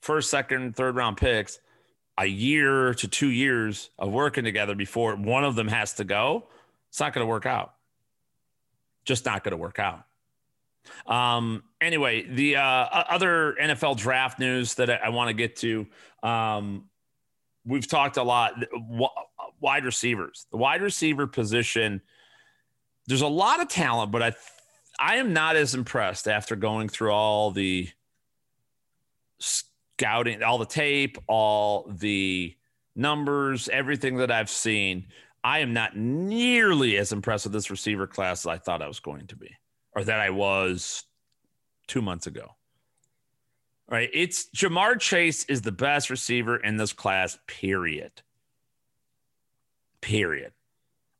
first, 0.01 0.29
second, 0.29 0.75
third 0.75 0.95
round 0.95 1.17
picks 1.17 1.59
a 2.19 2.25
year 2.25 2.93
to 2.95 3.07
two 3.07 3.29
years 3.29 3.89
of 3.97 4.11
working 4.11 4.43
together 4.43 4.75
before 4.75 5.15
one 5.15 5.45
of 5.45 5.55
them 5.55 5.69
has 5.69 5.93
to 5.93 6.03
go, 6.03 6.43
it's 6.89 6.99
not 6.99 7.13
going 7.13 7.25
to 7.25 7.29
work 7.29 7.45
out. 7.45 7.73
Just 9.05 9.25
not 9.25 9.43
going 9.43 9.51
to 9.51 9.57
work 9.57 9.79
out. 9.79 10.03
Um, 11.07 11.63
anyway, 11.79 12.27
the 12.27 12.57
uh, 12.57 12.61
other 12.61 13.55
NFL 13.61 13.97
draft 13.97 14.37
news 14.37 14.75
that 14.75 14.89
I, 14.89 14.95
I 14.95 15.09
want 15.09 15.29
to 15.29 15.33
get 15.33 15.55
to, 15.57 15.87
um, 16.21 16.85
we've 17.65 17.87
talked 17.87 18.17
a 18.17 18.23
lot. 18.23 18.53
Wide 19.61 19.85
receivers, 19.85 20.45
the 20.51 20.57
wide 20.57 20.81
receiver 20.81 21.27
position. 21.27 22.01
There's 23.07 23.21
a 23.21 23.27
lot 23.27 23.61
of 23.61 23.67
talent, 23.67 24.11
but 24.11 24.21
I, 24.21 24.33
I 24.99 25.15
am 25.17 25.33
not 25.33 25.55
as 25.55 25.73
impressed 25.73 26.27
after 26.27 26.55
going 26.55 26.89
through 26.89 27.11
all 27.11 27.51
the 27.51 27.89
scouting, 29.99 30.41
all 30.41 30.57
the 30.57 30.65
tape, 30.65 31.17
all 31.27 31.91
the 31.97 32.55
numbers, 32.95 33.67
everything 33.67 34.15
that 34.17 34.31
I've 34.31 34.49
seen, 34.49 35.07
I 35.43 35.59
am 35.59 35.73
not 35.73 35.97
nearly 35.97 36.97
as 36.97 37.11
impressed 37.11 37.45
with 37.45 37.53
this 37.53 37.69
receiver 37.69 38.07
class 38.07 38.45
as 38.45 38.47
I 38.47 38.57
thought 38.57 38.81
I 38.81 38.87
was 38.87 39.01
going 39.01 39.27
to 39.27 39.35
be, 39.35 39.51
or 39.93 40.05
that 40.05 40.19
I 40.19 40.29
was 40.29 41.03
two 41.87 42.01
months 42.01 42.27
ago. 42.27 42.55
Right? 43.89 44.09
It's 44.13 44.49
Ja'Marr 44.55 44.99
Chase 44.99 45.43
is 45.45 45.61
the 45.61 45.71
best 45.71 46.09
receiver 46.09 46.55
in 46.55 46.77
this 46.77 46.93
class, 46.93 47.37
period. 47.45 48.21
Period. 49.99 50.53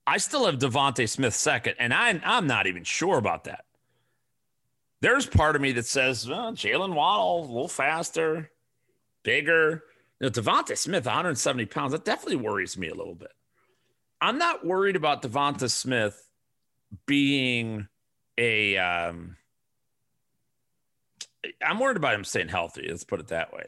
I 0.07 0.17
still 0.17 0.45
have 0.45 0.57
DeVonta 0.57 1.09
Smith 1.09 1.33
second, 1.33 1.75
and 1.79 1.93
I'm, 1.93 2.21
I'm 2.23 2.47
not 2.47 2.67
even 2.67 2.83
sure 2.85 3.17
about 3.17 3.43
that. 3.43 3.65
There's 5.01 5.25
part 5.25 5.55
of 5.55 5.61
me 5.61 5.73
that 5.73 5.85
says 5.85 6.27
well, 6.29 6.53
Jaylen 6.53 6.93
Waddle 6.93 7.39
a 7.39 7.41
little 7.41 7.67
faster, 7.67 8.51
bigger. 9.23 9.83
You 10.19 10.27
know, 10.27 10.29
DeVonta 10.29 10.77
Smith, 10.77 11.05
170 11.05 11.65
pounds, 11.65 11.91
that 11.93 12.05
definitely 12.05 12.37
worries 12.37 12.77
me 12.77 12.89
a 12.89 12.95
little 12.95 13.15
bit. 13.15 13.31
I'm 14.21 14.37
not 14.37 14.65
worried 14.65 14.95
about 14.95 15.21
DeVonta 15.21 15.69
Smith 15.69 16.29
being 17.05 17.87
a. 18.37 18.77
Um, 18.77 19.37
I'm 21.65 21.79
worried 21.79 21.97
about 21.97 22.15
him 22.15 22.25
staying 22.25 22.49
healthy. 22.49 22.87
Let's 22.89 23.05
put 23.05 23.19
it 23.19 23.27
that 23.27 23.53
way. 23.53 23.67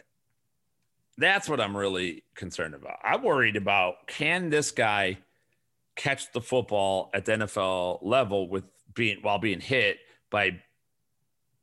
That's 1.17 1.47
what 1.47 1.61
I'm 1.61 1.75
really 1.75 2.23
concerned 2.35 2.73
about. 2.73 2.99
I'm 3.03 3.23
worried 3.23 3.55
about 3.55 4.07
can 4.07 4.49
this 4.49 4.71
guy 4.71 5.19
catch 5.95 6.31
the 6.31 6.41
football 6.41 7.09
at 7.13 7.25
the 7.25 7.33
NFL 7.33 7.99
level 8.01 8.49
with 8.49 8.63
being 8.93 9.19
while 9.21 9.39
being 9.39 9.59
hit 9.59 9.99
by 10.29 10.61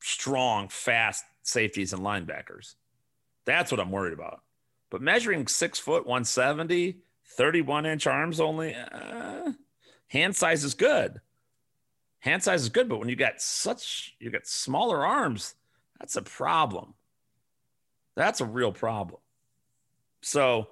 strong, 0.00 0.68
fast 0.68 1.24
safeties 1.42 1.92
and 1.92 2.02
linebackers. 2.02 2.74
That's 3.48 3.72
what 3.72 3.80
I'm 3.80 3.90
worried 3.90 4.12
about. 4.12 4.42
But 4.90 5.00
measuring 5.00 5.46
six 5.46 5.78
foot, 5.78 6.04
170, 6.04 6.98
31 7.24 7.86
inch 7.86 8.06
arms 8.06 8.40
only, 8.40 8.74
uh, 8.74 9.52
hand 10.08 10.36
size 10.36 10.64
is 10.64 10.74
good. 10.74 11.22
Hand 12.18 12.42
size 12.42 12.60
is 12.60 12.68
good, 12.68 12.90
but 12.90 12.98
when 12.98 13.08
you 13.08 13.16
got 13.16 13.40
such, 13.40 14.14
you 14.20 14.30
got 14.30 14.46
smaller 14.46 15.06
arms, 15.06 15.54
that's 15.98 16.16
a 16.16 16.20
problem. 16.20 16.92
That's 18.16 18.42
a 18.42 18.44
real 18.44 18.70
problem. 18.70 19.20
So, 20.20 20.68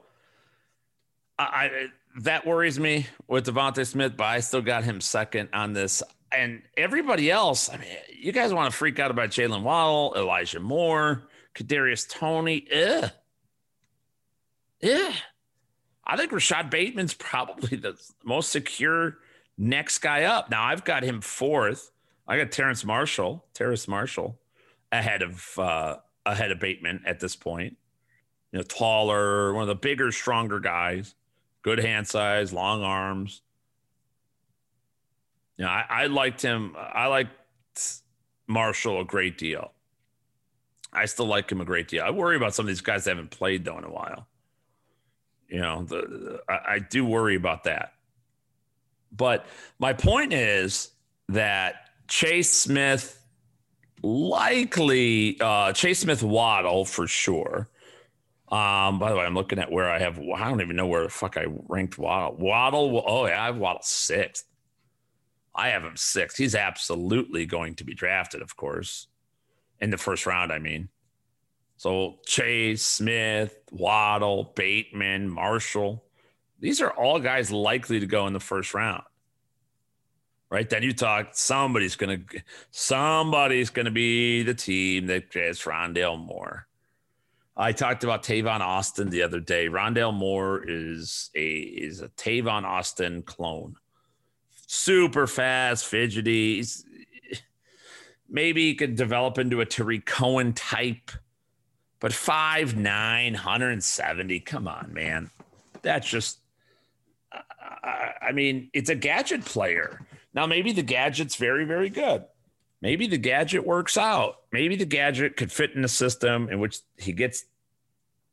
I, 1.39 1.45
I 1.45 1.87
that 2.21 2.47
worries 2.47 2.79
me 2.79 3.07
with 3.27 3.47
DeVonta 3.47 3.87
Smith, 3.87 4.19
but 4.19 4.25
I 4.25 4.41
still 4.41 4.61
got 4.61 4.85
him 4.85 5.01
second 5.01 5.49
on 5.55 5.73
this. 5.73 6.03
And 6.31 6.61
everybody 6.77 7.31
else, 7.31 7.71
I 7.71 7.79
mean, 7.79 7.89
you 8.13 8.33
guys 8.33 8.53
want 8.53 8.71
to 8.71 8.77
freak 8.77 8.99
out 8.99 9.11
about 9.11 9.31
Jaylen 9.31 9.63
Waddle, 9.63 10.13
Elijah 10.15 10.61
Moore. 10.61 11.23
Kadarius 11.57 12.09
Toney. 12.09 12.67
Ugh. 12.75 13.11
Yeah. 14.81 15.13
I 16.05 16.17
think 16.17 16.31
Rashod 16.31 16.71
Bateman's 16.71 17.15
probably 17.15 17.77
the 17.77 17.99
most 18.23 18.53
secure 18.53 19.19
next 19.59 19.99
guy 19.99 20.25
up. 20.25 20.51
Now 20.51 20.65
I've 20.65 20.85
got 20.85 21.03
him 21.03 21.21
fourth. 21.21 21.91
I 22.29 22.37
got 22.37 22.53
Terrace 22.53 22.85
Marshall, 22.85 23.45
Terrace 23.55 23.89
Marshall, 23.89 24.39
ahead 24.93 25.23
of 25.23 25.59
uh, 25.59 25.97
ahead 26.25 26.51
of 26.51 26.61
Bateman 26.61 27.03
at 27.07 27.21
this 27.21 27.35
point. 27.35 27.77
You 28.53 28.59
know, 28.59 28.63
taller, 28.63 29.53
one 29.55 29.63
of 29.63 29.69
the 29.69 29.75
bigger, 29.75 30.13
stronger 30.13 30.61
guys, 30.61 31.15
good 31.63 31.79
hand 31.79 32.07
size, 32.07 32.53
long 32.53 32.83
arms. 32.83 33.43
You 35.57 35.65
know, 35.65 35.71
I, 35.71 35.85
I 35.89 36.07
liked 36.07 36.43
him. 36.43 36.77
I 36.77 37.07
liked 37.07 37.31
Marshall 38.47 39.01
a 39.01 39.05
great 39.05 39.39
deal. 39.39 39.73
I 40.97 41.05
still 41.07 41.27
like 41.27 41.51
him 41.51 41.61
a 41.61 41.65
great 41.65 41.89
deal. 41.89 42.05
I 42.05 42.11
worry 42.11 42.37
about 42.37 42.55
some 42.55 42.65
of 42.65 42.69
these 42.69 42.81
guys 42.81 43.05
that 43.05 43.11
haven't 43.11 43.31
played 43.31 43.65
though 43.65 43.79
in 43.79 43.85
a 43.85 43.91
while. 43.91 44.27
You 45.49 45.61
know, 45.61 45.85
the, 45.85 46.41
I, 46.49 46.61
I 46.69 46.79
do 46.79 47.05
worry 47.05 47.37
about 47.37 47.65
that. 47.65 47.93
But 49.13 49.47
my 49.79 49.93
point 49.93 50.33
is 50.33 50.91
that 51.29 51.91
Chase 52.09 52.51
Smith 52.51 53.23
likely 54.03 55.39
uh, 55.41 55.73
Chase 55.73 56.01
Smith 56.01 56.23
Waddle 56.23 56.85
for 56.85 57.07
sure. 57.07 57.69
Um, 58.49 59.01
by 59.01 59.11
the 59.11 59.17
way, 59.17 59.25
I'm 59.25 59.35
looking 59.35 59.59
at 59.59 59.73
where 59.73 59.91
I 59.91 59.99
have. 59.99 60.19
I 60.19 60.49
don't 60.49 60.61
even 60.61 60.77
know 60.77 60.87
where 60.87 61.03
the 61.03 61.09
fuck 61.09 61.37
I 61.37 61.47
ranked 61.69 61.99
Waddle. 61.99 62.37
Waddle. 62.37 63.03
Oh 63.07 63.27
yeah, 63.27 63.43
I 63.43 63.47
have 63.47 63.57
Waddle 63.57 63.83
sixth. 63.83 64.45
I 65.55 65.71
have 65.71 65.83
him 65.83 65.97
sixth. 65.97 66.37
He's 66.37 66.55
absolutely 66.55 67.47
going 67.47 67.75
to 67.77 67.85
be 67.85 67.95
drafted, 67.95 68.43
of 68.43 68.57
course, 68.57 69.09
in 69.81 69.91
the 69.91 69.99
first 69.99 70.27
round. 70.27 70.53
I 70.53 70.59
mean, 70.59 70.89
so 71.77 72.19
Chase 72.27 72.85
Smith, 72.85 73.59
Waddle, 73.71 74.53
Bateman, 74.55 75.29
Marshall. 75.29 76.05
These 76.59 76.81
are 76.81 76.91
all 76.91 77.21
guys 77.21 77.51
likely 77.51 78.01
to 78.01 78.07
go 78.07 78.27
in 78.27 78.33
the 78.33 78.41
first 78.41 78.73
round 78.75 79.03
right? 80.51 80.69
Then 80.69 80.83
you 80.83 80.93
talk 80.93 81.31
somebody's 81.33 81.97
gonna 81.97 82.19
somebody's 82.71 83.71
gonna 83.71 83.91
be 83.91 84.43
the 84.43 84.55
team 84.55 85.07
that 85.07 85.31
gets 85.31 85.63
Rondale 85.65 86.19
Moore. 86.19 86.67
I 87.57 87.73
talked 87.73 88.05
about 88.05 88.23
Tavon 88.23 88.61
Austin 88.61 89.09
the 89.09 89.23
other 89.23 89.41
day. 89.41 89.69
Rondale 89.69 90.15
Moore 90.15 90.63
is 90.67 91.31
a 91.35 91.59
is 91.59 92.01
a 92.01 92.09
Tavon 92.09 92.65
Austin 92.65 93.23
clone. 93.23 93.77
Super 94.69 95.27
fast, 95.27 95.87
fidgety. 95.87 96.57
He's, 96.57 96.85
maybe 98.29 98.63
he 98.63 98.75
could 98.75 98.97
develop 98.97 99.39
into 99.39 99.61
a 99.61 99.67
Tarik 99.67 100.07
Cohen 100.07 100.53
type, 100.53 101.11
but 102.01 102.13
5'9, 102.13 103.33
170. 103.33 104.41
Come 104.41 104.69
on, 104.69 104.93
man. 104.93 105.31
That's 105.83 106.09
just 106.09 106.39
I 108.27 108.33
mean, 108.33 108.71
it's 108.73 108.91
a 108.91 108.95
gadget 108.95 109.45
player. 109.45 110.05
Now, 110.35 110.47
maybe 110.47 110.73
the 110.73 110.83
gadget's 110.83 111.37
very, 111.37 111.65
very 111.65 111.89
good. 111.89 112.25
Maybe 112.83 113.07
the 113.07 113.19
gadget 113.19 113.65
works 113.65 113.97
out. 113.97 114.39
Maybe 114.53 114.77
the 114.77 114.85
gadget 114.85 115.37
could 115.37 115.53
fit 115.53 115.73
in 115.73 115.85
a 115.85 115.89
system 115.89 116.49
in 116.51 116.59
which 116.59 116.81
he 116.99 117.13
gets, 117.13 117.45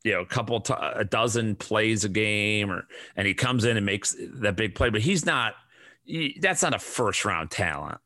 you 0.04 0.14
know, 0.14 0.22
a 0.22 0.26
couple, 0.26 0.60
t- 0.62 0.74
a 0.78 1.06
dozen 1.06 1.56
plays 1.56 2.04
a 2.04 2.10
game, 2.10 2.72
or 2.72 2.88
and 3.16 3.28
he 3.28 3.34
comes 3.34 3.64
in 3.64 3.78
and 3.78 3.86
makes 3.86 4.16
that 4.20 4.56
big 4.56 4.76
play. 4.76 4.90
But 4.90 5.02
he's 5.02 5.26
not. 5.26 5.56
He, 6.04 6.38
that's 6.42 6.62
not 6.62 6.74
a 6.74 6.80
first 6.80 7.24
round 7.24 7.52
talent. 7.52 8.00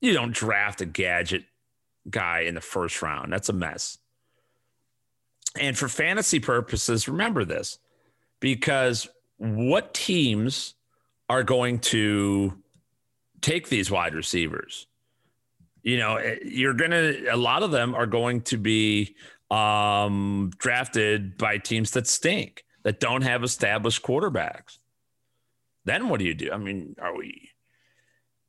You 0.00 0.12
don't 0.14 0.32
draft 0.32 0.80
a 0.80 0.86
gadget 0.86 1.44
guy 2.08 2.40
in 2.40 2.54
the 2.54 2.60
first 2.60 3.02
round. 3.02 3.32
That's 3.32 3.48
a 3.48 3.52
mess. 3.52 3.98
And 5.58 5.76
for 5.76 5.88
fantasy 5.88 6.40
purposes, 6.40 7.08
remember 7.08 7.44
this 7.44 7.78
because 8.38 9.08
what 9.36 9.92
teams 9.94 10.74
are 11.28 11.42
going 11.44 11.78
to 11.78 12.52
take 13.40 13.68
these 13.68 13.90
wide 13.90 14.14
receivers. 14.14 14.86
You 15.82 15.98
know, 15.98 16.16
eh, 16.16 16.36
you're 16.44 16.74
going 16.74 16.90
to, 16.90 17.28
a 17.28 17.36
lot 17.36 17.62
of 17.62 17.70
them 17.70 17.94
are 17.94 18.06
going 18.06 18.42
to 18.42 18.58
be 18.58 19.16
um, 19.50 20.50
drafted 20.58 21.38
by 21.38 21.58
teams 21.58 21.92
that 21.92 22.06
stink, 22.06 22.64
that 22.82 23.00
don't 23.00 23.22
have 23.22 23.42
established 23.42 24.02
quarterbacks. 24.02 24.78
Then 25.84 26.08
what 26.08 26.18
do 26.18 26.26
you 26.26 26.34
do? 26.34 26.50
I 26.52 26.58
mean, 26.58 26.96
are 27.00 27.16
we, 27.16 27.49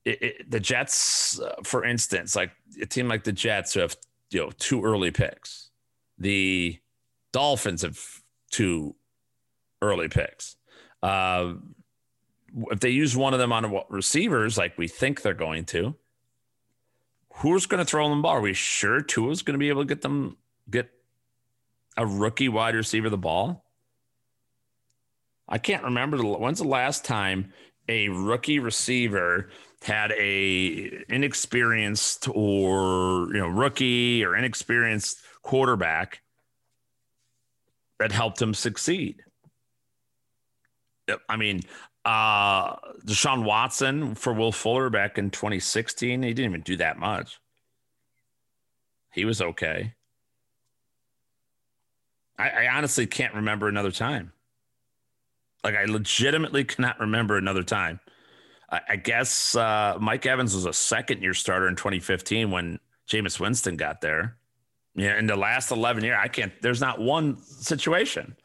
it, 0.06 0.22
it, 0.22 0.52
the 0.52 0.60
Jets, 0.60 1.40
uh, 1.40 1.56
for 1.64 1.86
instance, 1.86 2.36
like 2.36 2.52
a 2.82 2.86
team 2.86 3.08
like 3.08 3.24
the 3.24 3.32
Jets 3.32 3.74
who 3.74 3.82
have, 3.82 3.96
you 4.32 4.40
know, 4.40 4.52
two 4.58 4.84
early 4.84 5.12
picks. 5.12 5.70
The 6.18 6.80
Dolphins 7.32 7.82
have 7.84 8.00
two 8.52 8.96
early 9.82 10.08
picks. 10.08 10.56
Uh, 11.02 11.54
if 12.72 12.80
they 12.80 12.90
use 12.90 13.16
one 13.16 13.34
of 13.34 13.40
them 13.40 13.54
on 13.54 13.74
receivers, 13.90 14.58
like 14.58 14.78
we 14.78 14.88
think 14.88 15.22
they're 15.22 15.34
going 15.34 15.66
to, 15.66 15.96
who's 17.36 17.66
going 17.66 17.80
to 17.80 17.86
throw 17.86 18.10
them 18.10 18.20
the 18.20 18.24
ball? 18.24 18.38
Are 18.38 18.42
we 18.42 18.54
sure 18.54 19.02
Tua's 19.02 19.42
going 19.42 19.54
to 19.54 19.60
be 19.60 19.70
able 19.70 19.84
to 19.84 19.88
get 19.88 20.02
them 20.02 20.38
get 20.70 20.90
a 21.98 22.06
rookie 22.06 22.50
wide 22.50 22.76
receiver 22.76 23.10
the 23.10 23.18
ball? 23.18 23.66
I 25.48 25.58
can't 25.58 25.84
remember 25.84 26.18
when's 26.18 26.60
the 26.60 26.68
last 26.68 27.04
time 27.04 27.52
a 27.92 28.08
rookie 28.08 28.60
receiver 28.60 29.50
had 29.84 30.14
a 30.14 31.04
inexperienced 31.10 32.30
or 32.30 33.28
you 33.34 33.40
know 33.40 33.48
rookie 33.48 34.24
or 34.24 34.36
inexperienced 34.36 35.20
quarterback 35.42 36.22
that 38.00 38.14
helped 38.14 38.42
him 38.42 38.54
succeed. 38.54 39.22
I 41.28 41.36
mean, 41.36 41.62
uh, 42.06 42.78
Deshaun 43.06 43.44
Watson 43.44 44.16
for 44.16 44.32
Will 44.34 44.54
Fuller 44.54 44.90
back 44.90 45.18
in 45.18 45.30
2016, 45.30 46.24
he 46.24 46.34
didn't 46.34 46.50
even 46.50 46.62
do 46.62 46.78
that 46.78 46.98
much. 46.98 47.40
He 49.12 49.26
was 49.26 49.42
okay. 49.42 49.94
I, 52.40 52.50
I 52.50 52.68
honestly 52.78 53.06
can't 53.06 53.36
remember 53.36 53.68
another 53.68 53.92
time. 53.92 54.32
Like, 55.64 55.76
I 55.76 55.86
legitimately 55.86 56.64
cannot 56.64 57.00
remember 57.00 57.38
another 57.38 57.64
time. 57.64 58.00
I, 58.70 58.82
I 58.90 58.96
guess 58.96 59.56
uh, 59.56 59.98
Mike 60.00 60.26
Evans 60.26 60.56
was 60.56 60.66
a 60.66 60.74
second 60.74 61.22
year 61.22 61.34
starter 61.34 61.68
in 61.68 61.76
2015 61.76 62.52
when 62.52 62.80
Jameis 63.08 63.40
Winston 63.40 63.78
got 63.78 64.02
there. 64.02 64.38
Yeah, 64.96 65.18
in 65.18 65.28
the 65.28 65.36
last 65.36 65.72
11 65.72 66.04
years, 66.04 66.18
I 66.20 66.28
can't, 66.28 66.52
there's 66.62 66.82
not 66.82 67.00
one 67.00 67.38
situation. 67.38 68.36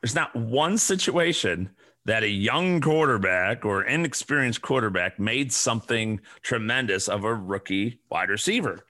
There's 0.00 0.14
not 0.14 0.34
one 0.34 0.78
situation 0.78 1.70
that 2.06 2.22
a 2.22 2.28
young 2.28 2.80
quarterback 2.80 3.64
or 3.64 3.82
inexperienced 3.82 4.62
quarterback 4.62 5.18
made 5.18 5.52
something 5.52 6.20
tremendous 6.40 7.08
of 7.08 7.24
a 7.24 7.34
rookie 7.34 8.00
wide 8.10 8.30
receiver. 8.30 8.86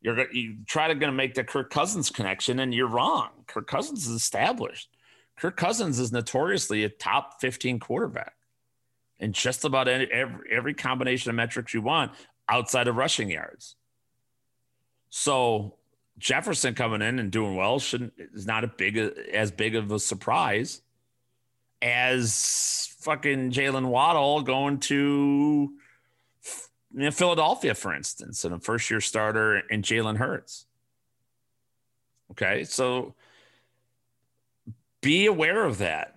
You're 0.00 0.30
you 0.32 0.58
try 0.66 0.86
to 0.86 0.94
going 0.94 1.10
to 1.10 1.16
make 1.16 1.34
the 1.34 1.42
Kirk 1.42 1.70
Cousins 1.70 2.10
connection, 2.10 2.60
and 2.60 2.72
you're 2.72 2.88
wrong. 2.88 3.30
Kirk 3.46 3.66
Cousins 3.66 4.06
is 4.06 4.14
established. 4.14 4.90
Kirk 5.38 5.56
Cousins 5.56 5.98
is 5.98 6.12
notoriously 6.12 6.84
a 6.84 6.88
top 6.88 7.40
15 7.40 7.78
quarterback 7.78 8.34
in 9.20 9.32
just 9.32 9.64
about 9.64 9.88
any, 9.88 10.06
every, 10.06 10.50
every 10.50 10.74
combination 10.74 11.30
of 11.30 11.36
metrics 11.36 11.74
you 11.74 11.82
want 11.82 12.12
outside 12.48 12.88
of 12.88 12.96
rushing 12.96 13.30
yards. 13.30 13.76
So 15.10 15.74
Jefferson 16.18 16.74
coming 16.74 17.02
in 17.02 17.18
and 17.18 17.30
doing 17.30 17.56
well 17.56 17.78
shouldn't 17.78 18.14
is 18.18 18.46
not 18.46 18.64
a 18.64 18.68
big 18.68 18.96
as 18.96 19.50
big 19.50 19.76
of 19.76 19.90
a 19.92 19.98
surprise 19.98 20.82
as 21.80 22.92
fucking 22.98 23.52
Jaylen 23.52 23.86
Waddle 23.86 24.42
going 24.42 24.80
to 24.80 25.72
you 26.94 27.04
know, 27.04 27.10
Philadelphia, 27.10 27.74
for 27.74 27.94
instance, 27.94 28.44
and 28.44 28.54
a 28.54 28.58
first 28.58 28.90
year 28.90 29.00
starter 29.00 29.58
in 29.58 29.82
Jalen 29.82 30.16
Hurts. 30.16 30.66
Okay, 32.32 32.64
so 32.64 33.14
be 35.02 35.26
aware 35.26 35.64
of 35.64 35.78
that. 35.78 36.14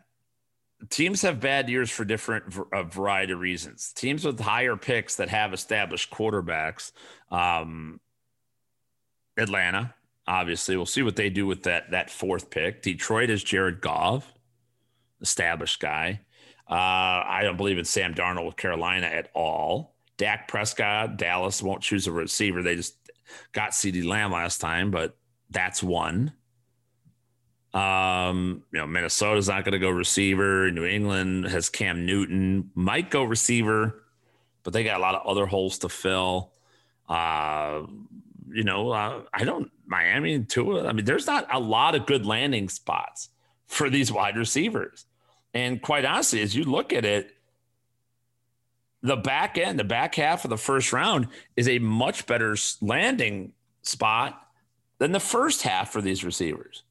Teams 0.89 1.21
have 1.21 1.39
bad 1.39 1.69
years 1.69 1.91
for 1.91 2.03
different 2.03 2.55
a 2.73 2.84
variety 2.84 3.34
of 3.34 3.39
reasons. 3.39 3.93
Teams 3.93 4.25
with 4.25 4.39
higher 4.39 4.75
picks 4.75 5.15
that 5.17 5.29
have 5.29 5.53
established 5.53 6.11
quarterbacks, 6.11 6.91
um, 7.29 7.99
Atlanta, 9.38 9.93
obviously, 10.27 10.75
we'll 10.75 10.88
see 10.88 11.03
what 11.03 11.15
they 11.15 11.29
do 11.29 11.45
with 11.45 11.63
that 11.63 11.91
that 11.91 12.09
fourth 12.09 12.49
pick. 12.49 12.82
Detroit 12.82 13.29
is 13.29 13.43
Jared 13.43 13.79
Goff 13.79 14.34
established 15.21 15.79
guy. 15.79 16.21
Uh, 16.69 16.73
I 16.73 17.41
don't 17.43 17.57
believe 17.57 17.77
in 17.77 17.86
Sam 17.86 18.13
Darnold 18.13 18.45
with 18.45 18.57
Carolina 18.57 19.07
at 19.07 19.29
all. 19.34 19.95
Dak 20.17 20.47
Prescott, 20.47 21.17
Dallas 21.17 21.61
won't 21.61 21.82
choose 21.82 22.07
a 22.07 22.11
receiver. 22.11 22.61
They 22.61 22.75
just 22.75 22.95
got 23.51 23.71
CeeDee 23.71 24.05
Lamb 24.05 24.32
last 24.32 24.59
time, 24.59 24.91
but 24.91 25.17
that's 25.49 25.84
one. 25.84 26.34
Um, 27.74 28.63
you 28.72 28.80
know, 28.80 28.88
Minnesota's 28.88 29.47
not 29.47 29.63
going 29.63 29.74
to 29.74 29.80
go 29.80 29.89
receiver. 29.89 30.69
New 30.72 30.86
England 30.86 31.45
has 31.45 31.69
Cam 31.69 32.05
Newton, 32.05 32.69
might 32.76 33.09
go 33.09 33.24
receiver, 33.24 34.03
but 34.63 34.74
they 34.74 34.84
got 34.84 34.97
a 34.97 35.01
lot 35.01 35.15
of 35.15 35.26
other 35.26 35.45
holes 35.45 35.78
to 35.80 35.89
fill. 35.89 36.51
Uh, 37.07 37.84
you 38.51 38.63
know, 38.63 38.91
uh, 38.91 39.22
I 39.34 39.45
don't 39.45 39.72
Miami 39.86 40.34
and 40.34 40.49
Tua. 40.49 40.88
I 40.88 40.93
mean, 40.93 41.05
there's 41.05 41.28
not 41.28 41.47
a 41.51 41.59
lot 41.59 41.95
of 41.95 42.05
good 42.05 42.26
landing 42.26 42.67
spots 42.69 43.30
for 43.67 43.89
these 43.89 44.11
wide 44.11 44.38
receivers. 44.38 45.05
And 45.53 45.82
quite 45.82 46.05
honestly, 46.05 46.41
as 46.41 46.55
you 46.55 46.63
look 46.65 46.91
at 46.93 47.05
it, 47.05 47.36
the 49.01 49.15
back 49.15 49.57
end, 49.57 49.80
the 49.80 49.84
back 49.84 50.15
half 50.15 50.43
of 50.43 50.49
the 50.49 50.57
first 50.57 50.93
round 50.93 51.28
is 51.55 51.67
a 51.67 51.80
much 51.80 52.26
better 52.26 52.55
landing 52.82 53.53
spot 53.82 54.47
than 54.99 55.11
the 55.11 55.19
first 55.19 55.63
half 55.63 55.91
for 55.91 56.01
these 56.01 56.24
receivers. 56.24 56.84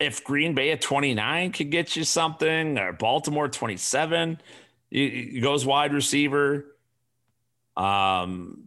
If 0.00 0.24
Green 0.24 0.54
Bay 0.54 0.70
at 0.72 0.80
29 0.80 1.52
could 1.52 1.70
get 1.70 1.94
you 1.94 2.04
something, 2.04 2.78
or 2.78 2.92
Baltimore 2.92 3.48
27 3.48 4.40
he 4.90 5.40
goes 5.40 5.64
wide 5.64 5.94
receiver. 5.94 6.76
Um, 7.76 8.64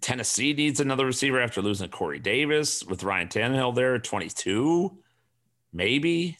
Tennessee 0.00 0.52
needs 0.54 0.80
another 0.80 1.06
receiver 1.06 1.40
after 1.40 1.62
losing 1.62 1.90
Corey 1.90 2.18
Davis 2.18 2.82
with 2.82 3.04
Ryan 3.04 3.28
Tannehill 3.28 3.74
there, 3.74 3.98
22, 3.98 4.98
maybe. 5.72 6.38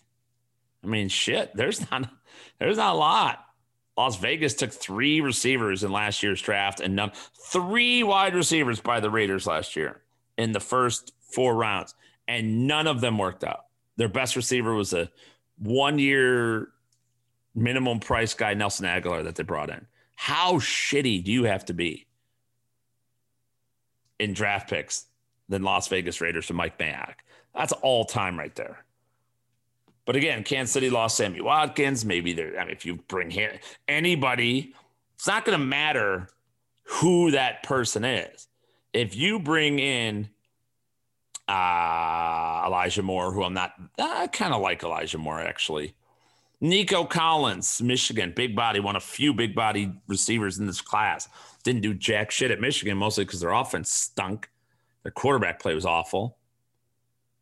I 0.82 0.86
mean, 0.86 1.08
shit, 1.08 1.54
there's 1.54 1.88
not 1.90 2.10
there's 2.58 2.78
not 2.78 2.94
a 2.94 2.98
lot. 2.98 3.44
Las 3.96 4.16
Vegas 4.16 4.54
took 4.54 4.72
three 4.72 5.20
receivers 5.20 5.84
in 5.84 5.92
last 5.92 6.22
year's 6.22 6.42
draft 6.42 6.80
and 6.80 6.96
none, 6.96 7.12
three 7.50 8.02
wide 8.02 8.34
receivers 8.34 8.80
by 8.80 9.00
the 9.00 9.10
Raiders 9.10 9.46
last 9.46 9.76
year 9.76 10.02
in 10.36 10.52
the 10.52 10.60
first 10.60 11.12
four 11.20 11.54
rounds, 11.54 11.94
and 12.28 12.66
none 12.66 12.86
of 12.86 13.00
them 13.00 13.16
worked 13.16 13.44
out. 13.44 13.65
Their 13.96 14.08
best 14.08 14.36
receiver 14.36 14.74
was 14.74 14.92
a 14.92 15.10
one 15.58 15.98
year 15.98 16.68
minimum 17.54 18.00
price 18.00 18.34
guy, 18.34 18.54
Nelson 18.54 18.86
Agholor, 18.86 19.24
that 19.24 19.34
they 19.34 19.42
brought 19.42 19.70
in. 19.70 19.86
How 20.14 20.54
shitty 20.54 21.24
do 21.24 21.32
you 21.32 21.44
have 21.44 21.64
to 21.66 21.74
be 21.74 22.06
in 24.18 24.32
draft 24.32 24.68
picks 24.68 25.06
than 25.48 25.62
Las 25.62 25.88
Vegas 25.88 26.20
Raiders 26.20 26.46
for 26.46 26.54
Mike 26.54 26.78
Mayock? 26.78 27.14
That's 27.54 27.72
all 27.72 28.04
time 28.04 28.38
right 28.38 28.54
there. 28.54 28.84
But 30.04 30.16
again, 30.16 30.44
Kansas 30.44 30.72
City 30.72 30.88
lost 30.88 31.16
Sammy 31.16 31.40
Watkins. 31.40 32.04
Maybe 32.04 32.32
there. 32.32 32.58
I 32.58 32.64
mean, 32.64 32.72
if 32.72 32.86
you 32.86 32.96
bring 33.08 33.30
here 33.30 33.58
anybody, 33.88 34.74
it's 35.14 35.26
not 35.26 35.44
going 35.44 35.58
to 35.58 35.64
matter 35.64 36.28
who 36.84 37.32
that 37.32 37.62
person 37.64 38.04
is. 38.04 38.46
If 38.92 39.16
you 39.16 39.40
bring 39.40 39.78
in 39.78 40.28
uh, 41.48 42.64
Elijah 42.66 43.02
Moore, 43.02 43.32
who 43.32 43.42
I'm 43.42 43.54
not, 43.54 43.74
I 43.98 44.26
kind 44.28 44.52
of 44.52 44.60
like 44.60 44.82
Elijah 44.82 45.18
Moore 45.18 45.40
actually. 45.40 45.94
Nico 46.60 47.04
Collins, 47.04 47.82
Michigan, 47.82 48.32
big 48.34 48.56
body, 48.56 48.80
one 48.80 48.96
of 48.96 49.02
few 49.02 49.34
big 49.34 49.54
body 49.54 49.92
receivers 50.06 50.58
in 50.58 50.66
this 50.66 50.80
class. 50.80 51.28
Didn't 51.64 51.82
do 51.82 51.92
jack 51.92 52.30
shit 52.30 52.50
at 52.50 52.60
Michigan, 52.60 52.96
mostly 52.96 53.24
because 53.24 53.40
their 53.40 53.52
offense 53.52 53.92
stunk. 53.92 54.48
Their 55.02 55.12
quarterback 55.12 55.60
play 55.60 55.74
was 55.74 55.84
awful. 55.84 56.38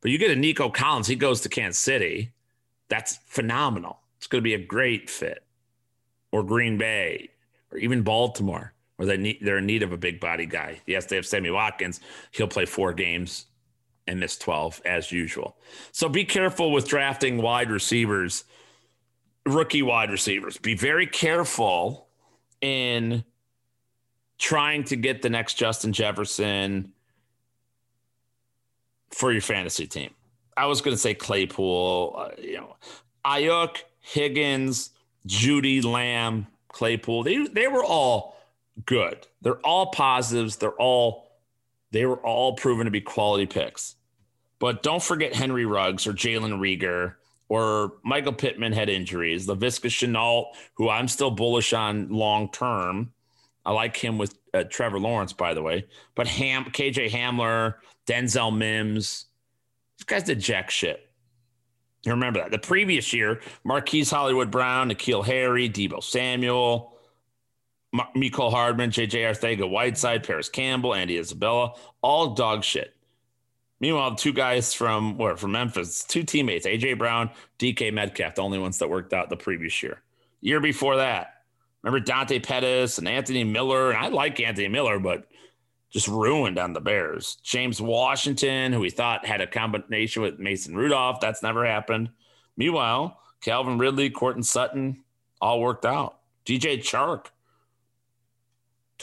But 0.01 0.11
you 0.11 0.19
get 0.19 0.33
a 0.33 0.37
Nico 0.37 0.69
Collins, 0.69 1.07
he 1.07 1.17
goes 1.17 1.41
to 1.43 1.49
Kansas 1.49 1.81
City 1.81 2.33
that's 2.89 3.19
phenomenal. 3.27 4.01
It's 4.19 4.27
going 4.27 4.41
to 4.41 4.45
be 4.45 4.55
a 4.55 4.65
great 4.65 5.11
fit. 5.11 5.45
Or 6.33 6.43
Green 6.43 6.79
Bay, 6.79 7.31
or 7.71 7.79
even 7.79 8.03
Baltimore, 8.03 8.73
where 8.97 9.07
they 9.07 9.17
need, 9.17 9.39
they're 9.41 9.59
in 9.59 9.67
need 9.67 9.83
of 9.83 9.93
a 9.93 9.97
big 9.97 10.21
body 10.21 10.47
guy. 10.47 10.81
Yes, 10.87 11.07
they 11.07 11.17
have 11.17 11.27
Sammy 11.27 11.51
Watkins. 11.51 12.01
He'll 12.33 12.49
play 12.49 12.67
four 12.67 12.93
games 12.93 13.47
and 14.07 14.21
miss 14.21 14.37
12 14.37 14.83
as 14.85 15.11
usual. 15.11 15.57
So 15.93 16.09
be 16.09 16.25
careful 16.25 16.73
with 16.73 16.87
drafting 16.87 17.39
wide 17.39 17.71
receivers, 17.71 18.45
rookie 19.47 19.83
wide 19.83 20.11
receivers. 20.11 20.59
Be 20.59 20.75
very 20.75 21.07
careful 21.07 22.09
in 22.61 23.25
trying 24.39 24.85
to 24.85 24.97
get 24.97 25.23
the 25.23 25.31
next 25.31 25.55
Justin 25.55 25.93
Jefferson 25.93 26.93
for 29.11 29.33
your 29.33 29.43
fantasy 29.43 29.87
team. 29.87 30.11
I 30.57 30.67
was 30.67 30.81
going 30.81 30.95
to 30.95 31.01
say 31.01 31.15
Claypool, 31.15 32.15
uh, 32.17 32.29
you 32.41 32.57
know, 32.57 32.77
Aiyuk, 33.25 33.79
Higgins, 34.01 34.91
Jeudy, 35.27 35.83
Lamb, 35.83 36.47
Claypool. 36.69 37.23
They 37.23 37.47
they 37.47 37.69
were 37.69 37.85
all 37.85 38.37
good. 38.85 39.27
They're 39.43 39.61
all 39.61 39.87
positives. 39.87 40.57
They're 40.57 40.71
all 40.73 41.29
they 41.95 42.07
were 42.07 42.17
all 42.17 42.55
proven 42.55 42.87
to 42.87 42.91
be 42.91 43.01
quality 43.01 43.47
picks. 43.47 43.95
But 44.59 44.83
don't 44.83 45.03
forget 45.03 45.33
Henry 45.33 45.65
Ruggs 45.65 46.09
or 46.09 46.13
Jalen 46.13 46.59
Reagor 46.59 47.15
or 47.49 47.93
Michael 48.03 48.33
Pittman 48.33 48.73
had 48.73 48.89
injuries. 48.89 49.47
Laviska 49.47 49.89
Shenault, 49.89 50.47
who 50.75 50.89
I'm 50.89 51.07
still 51.07 51.31
bullish 51.31 51.73
on 51.73 52.09
long 52.09 52.51
term. 52.51 53.13
I 53.65 53.71
like 53.71 53.97
him 53.97 54.19
with 54.19 54.37
uh, 54.53 54.65
Trevor 54.65 54.99
Lawrence, 54.99 55.33
by 55.33 55.55
the 55.55 55.63
way. 55.63 55.87
But 56.17 56.27
Ham, 56.27 56.65
KJ 56.65 57.11
Hamler, 57.11 57.77
Denzel 58.09 58.55
Mims, 58.57 59.27
these 59.97 60.05
guys 60.05 60.25
did 60.25 60.41
jack 60.41 60.71
shit. 60.71 61.09
You 62.05 62.11
remember 62.11 62.41
that. 62.41 62.51
The 62.51 62.59
previous 62.59 63.13
year, 63.13 63.41
Marquise 63.63 64.11
Hollywood 64.11 64.51
Brown, 64.51 64.91
N'Keal 64.91 65.25
Harry, 65.25 65.71
Deebo 65.71 66.03
Samuel, 66.03 66.94
M- 67.95 68.01
Mecole 68.15 68.51
Hardman, 68.51 68.91
JJ 68.91 69.23
Arcega 69.23 69.69
Whiteside, 69.69 70.25
Parris 70.25 70.49
Campbell, 70.49 70.95
Andy 70.95 71.17
Isabella, 71.17 71.75
all 72.03 72.35
dog 72.35 72.65
shit. 72.65 72.95
Meanwhile, 73.81 74.17
two 74.17 74.33
guys 74.33 74.75
from 74.75 75.19
where 75.19 75.37
from 75.37 75.53
Memphis, 75.53 76.05
two 76.05 76.23
teammates, 76.23 76.67
AJ 76.67 76.99
Brown, 76.99 77.31
DK 77.59 77.93
Metcalf, 77.93 78.35
the 78.35 78.43
only 78.43 78.59
ones 78.59 78.79
that 78.79 78.89
worked 78.89 79.13
out 79.13 79.31
the 79.31 79.37
previous 79.37 79.83
year. 79.83 80.01
Year 80.41 80.61
before 80.61 80.97
that, 80.97 81.43
remember 81.83 82.05
Dante 82.05 82.39
Pettis 82.39 82.99
and 82.99 83.09
Anthony 83.09 83.45
Miller. 83.45 83.91
And 83.91 83.99
I 83.99 84.09
like 84.09 84.41
Anthony 84.41 84.69
Miller, 84.69 84.99
but 84.99 85.27
just 85.91 86.09
ruined 86.09 86.59
on 86.59 86.73
the 86.73 86.81
Bears. 86.81 87.37
James 87.43 87.81
Washington, 87.81 88.73
who 88.73 88.81
we 88.81 88.91
thought 88.91 89.27
had 89.27 89.41
a 89.41 89.47
combination 89.47 90.23
with 90.23 90.39
Mason 90.39 90.75
Rudolph, 90.75 91.21
that's 91.21 91.43
never 91.43 91.65
happened. 91.65 92.11
Meanwhile, 92.57 93.21
Calvin 93.41 93.79
Ridley, 93.79 94.11
Courtland 94.11 94.47
Sutton, 94.47 95.05
all 95.41 95.61
worked 95.61 95.85
out. 95.85 96.21
DJ 96.47 96.79
Chark, 96.79 97.27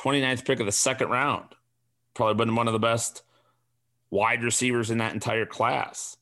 29th 0.01 0.45
pick 0.45 0.59
of 0.59 0.65
the 0.65 0.71
second 0.71 1.09
round, 1.09 1.49
probably 2.13 2.45
been 2.45 2.55
one 2.55 2.67
of 2.67 2.73
the 2.73 2.79
best 2.79 3.23
wide 4.09 4.43
receivers 4.43 4.89
in 4.89 4.97
that 4.97 5.13
entire 5.13 5.45
class. 5.45 6.17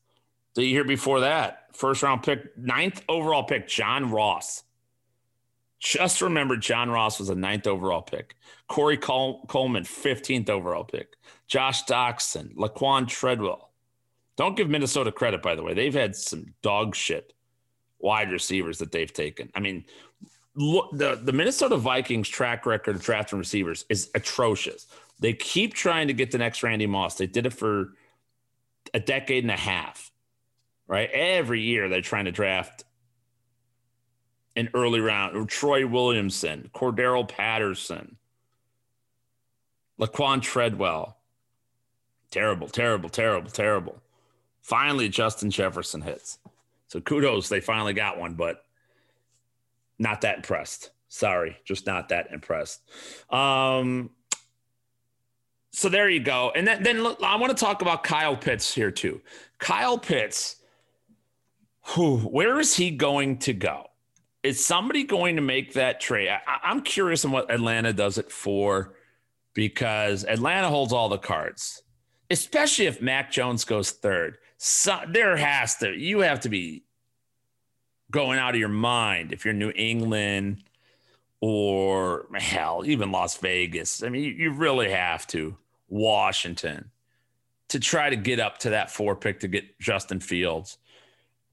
The 0.56 0.66
year 0.66 0.84
before 0.84 1.22
that, 1.22 1.68
first 1.74 2.04
round 2.04 2.24
pick, 2.24 2.58
ninth 2.58 3.02
overall 3.08 3.44
pick, 3.44 3.68
John 3.68 4.12
Ross. 4.12 4.64
Just 5.80 6.22
remember, 6.22 6.58
John 6.58 6.90
Ross 6.90 7.20
was 7.20 7.30
a 7.30 7.36
ninth 7.36 7.66
overall 7.66 8.02
pick. 8.02 8.36
Corey 8.68 8.98
Col- 8.98 9.46
Coleman, 9.48 9.84
15th 9.84 10.50
overall 10.50 10.84
pick. 10.84 11.16
Josh 11.48 11.86
Doctson, 11.86 12.54
Laquan 12.56 13.08
Treadwell. 13.08 13.70
Don't 14.36 14.58
give 14.58 14.70
Minnesota 14.70 15.12
credit, 15.12 15.42
by 15.42 15.56
the 15.56 15.64
way. 15.64 15.74
They've 15.74 15.94
had 15.94 16.16
some 16.16 16.54
dog 16.62 16.96
shit 16.96 17.34
wide 18.00 18.32
receivers 18.32 18.78
that 18.80 18.92
they've 18.92 19.12
taken. 19.12 19.52
I 19.56 19.60
mean, 19.60 19.86
look, 20.60 20.90
the, 20.92 21.16
the 21.16 21.32
Minnesota 21.32 21.78
Vikings 21.78 22.28
track 22.28 22.66
record 22.66 22.98
of 22.98 23.02
drafting 23.02 23.40
receivers 23.40 23.86
is 23.90 24.12
atrocious. 24.14 24.88
They 25.20 25.34
keep 25.34 25.74
trying 25.74 26.08
to 26.08 26.14
get 26.14 26.32
the 26.32 26.38
next 26.38 26.62
Randy 26.64 26.86
Moss. 26.86 27.16
They 27.16 27.28
did 27.28 27.46
it 27.46 27.54
for 27.54 27.94
a 28.94 29.00
decade 29.00 29.46
and 29.46 29.52
a 29.52 29.58
half, 29.58 30.12
right? 30.88 31.10
Every 31.12 31.62
year 31.62 31.88
they're 31.88 32.02
trying 32.02 32.26
to 32.26 32.32
draft 32.32 32.84
an 34.56 34.70
early 34.74 35.00
round, 35.00 35.38
or 35.38 35.46
Troy 35.46 35.88
Williamson, 35.88 36.70
Cordarrelle 36.74 37.28
Patterson, 37.28 38.18
Laquan 40.00 40.42
Treadwell. 40.42 41.18
Terrible, 42.32 42.68
terrible, 42.68 43.10
terrible, 43.10 43.50
terrible. 43.50 44.02
Finally, 44.62 45.08
Justin 45.08 45.52
Jefferson 45.52 46.02
hits. 46.02 46.40
So 46.88 47.00
kudos, 47.00 47.48
they 47.48 47.62
finally 47.62 47.94
got 47.94 48.20
one, 48.20 48.34
but 48.34 48.66
not 50.00 50.22
that 50.22 50.38
impressed. 50.38 50.92
Sorry, 51.08 51.58
just 51.66 51.86
not 51.86 52.10
that 52.10 52.32
impressed. 52.32 52.82
Um, 53.32 54.12
so 55.72 55.90
there 55.90 56.10
you 56.10 56.20
go. 56.20 56.52
And 56.56 56.68
then, 56.68 56.84
then 56.84 57.04
look, 57.04 57.22
I 57.22 57.36
want 57.36 57.56
to 57.56 57.66
talk 57.66 57.82
about 57.82 58.04
Kyle 58.04 58.36
Pitts 58.36 58.74
here 58.74 58.92
too. 58.92 59.22
Kyle 59.60 59.98
Pitts, 59.98 60.56
who, 61.88 62.18
where 62.18 62.60
is 62.60 62.76
he 62.76 62.92
going 62.92 63.38
to 63.40 63.54
go? 63.54 63.90
is 64.44 64.66
somebody 64.66 65.04
going 65.04 65.36
to 65.36 65.42
make 65.42 65.74
that 65.74 66.00
trade? 66.00 66.30
I, 66.30 66.72
am 66.72 66.82
curious 66.82 67.26
on 67.26 67.32
what 67.32 67.52
Atlanta 67.52 67.94
does 67.94 68.18
it 68.18 68.32
for 68.32 68.96
because 69.54 70.24
Atlanta 70.24 70.70
holds 70.70 70.94
all 70.94 71.10
the 71.10 71.18
cards, 71.18 71.84
especially 72.30 72.86
if 72.86 73.02
Mac 73.02 73.32
Jones 73.32 73.66
goes 73.66 73.92
third. 73.92 74.38
So 74.58 75.00
there 75.12 75.36
has 75.36 75.76
to, 75.78 75.92
you 75.92 76.20
have 76.20 76.42
to 76.42 76.50
be 76.50 76.84
going 78.12 78.40
out 78.40 78.56
of 78.56 78.60
your 78.60 78.70
mind 78.70 79.32
if 79.32 79.46
you're 79.46 79.54
New 79.54 79.72
England 79.76 80.64
or 81.42 82.26
hell, 82.36 82.84
even 82.86 83.12
Las 83.12 83.38
Vegas. 83.38 84.04
I 84.04 84.10
mean, 84.10 84.24
you, 84.24 84.32
you 84.32 84.52
really 84.52 84.92
have 84.92 85.26
to, 85.28 85.56
Washington, 85.88 86.92
to 87.70 87.80
try 87.80 88.10
to 88.10 88.16
get 88.16 88.40
up 88.40 88.58
to 88.60 88.72
that 88.72 88.92
four 88.92 89.16
pick 89.16 89.40
to 89.42 89.48
get 89.48 89.80
Justin 89.80 90.20
Fields, 90.20 90.78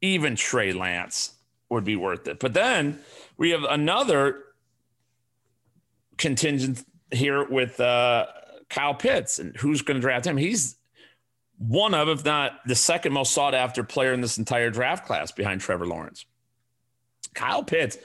even 0.01 0.35
Trey 0.35 0.73
Lance 0.73 1.35
would 1.69 1.85
be 1.85 1.97
worth 1.97 2.27
it. 2.27 2.41
But 2.41 2.55
then 2.55 3.01
we 3.37 3.51
have 3.51 3.65
another 3.65 4.43
contingent 6.17 6.85
here 7.11 7.45
with 7.45 7.79
uh, 7.81 8.27
Kyle 8.69 8.95
Pitts 8.95 9.39
and 9.39 9.57
who's 9.57 9.83
going 9.83 9.97
to 9.97 10.01
draft 10.01 10.27
him. 10.27 10.37
He's 10.37 10.77
one 11.59 11.95
of, 11.95 12.09
if 12.09 12.25
not 12.25 12.61
the 12.67 12.75
second 12.75 13.13
most 13.13 13.33
sought 13.33 13.55
after 13.55 13.85
player 13.85 14.13
in 14.13 14.21
this 14.21 14.39
entire 14.39 14.71
draft 14.71 15.07
class 15.07 15.33
behind 15.33 15.61
Trevor 15.61 15.87
Lawrence. 15.87 16.25
Kyle 17.37 17.62
Pitts. 17.62 17.99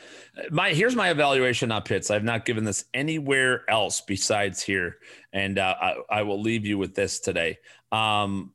My 0.52 0.70
here's 0.70 0.96
my 0.96 1.10
evaluation 1.10 1.72
on 1.72 1.82
Pitts. 1.82 2.12
I've 2.12 2.24
not 2.24 2.46
given 2.46 2.64
this 2.64 2.86
anywhere 2.94 3.68
else 3.68 4.02
besides 4.02 4.62
here, 4.62 4.98
and 5.34 5.58
uh, 5.58 5.76
I, 5.82 5.96
I, 6.10 6.22
will 6.22 6.40
leave 6.40 6.66
you 6.66 6.78
with 6.78 6.94
this 6.94 7.20
today. 7.20 7.58
Um, 7.92 8.54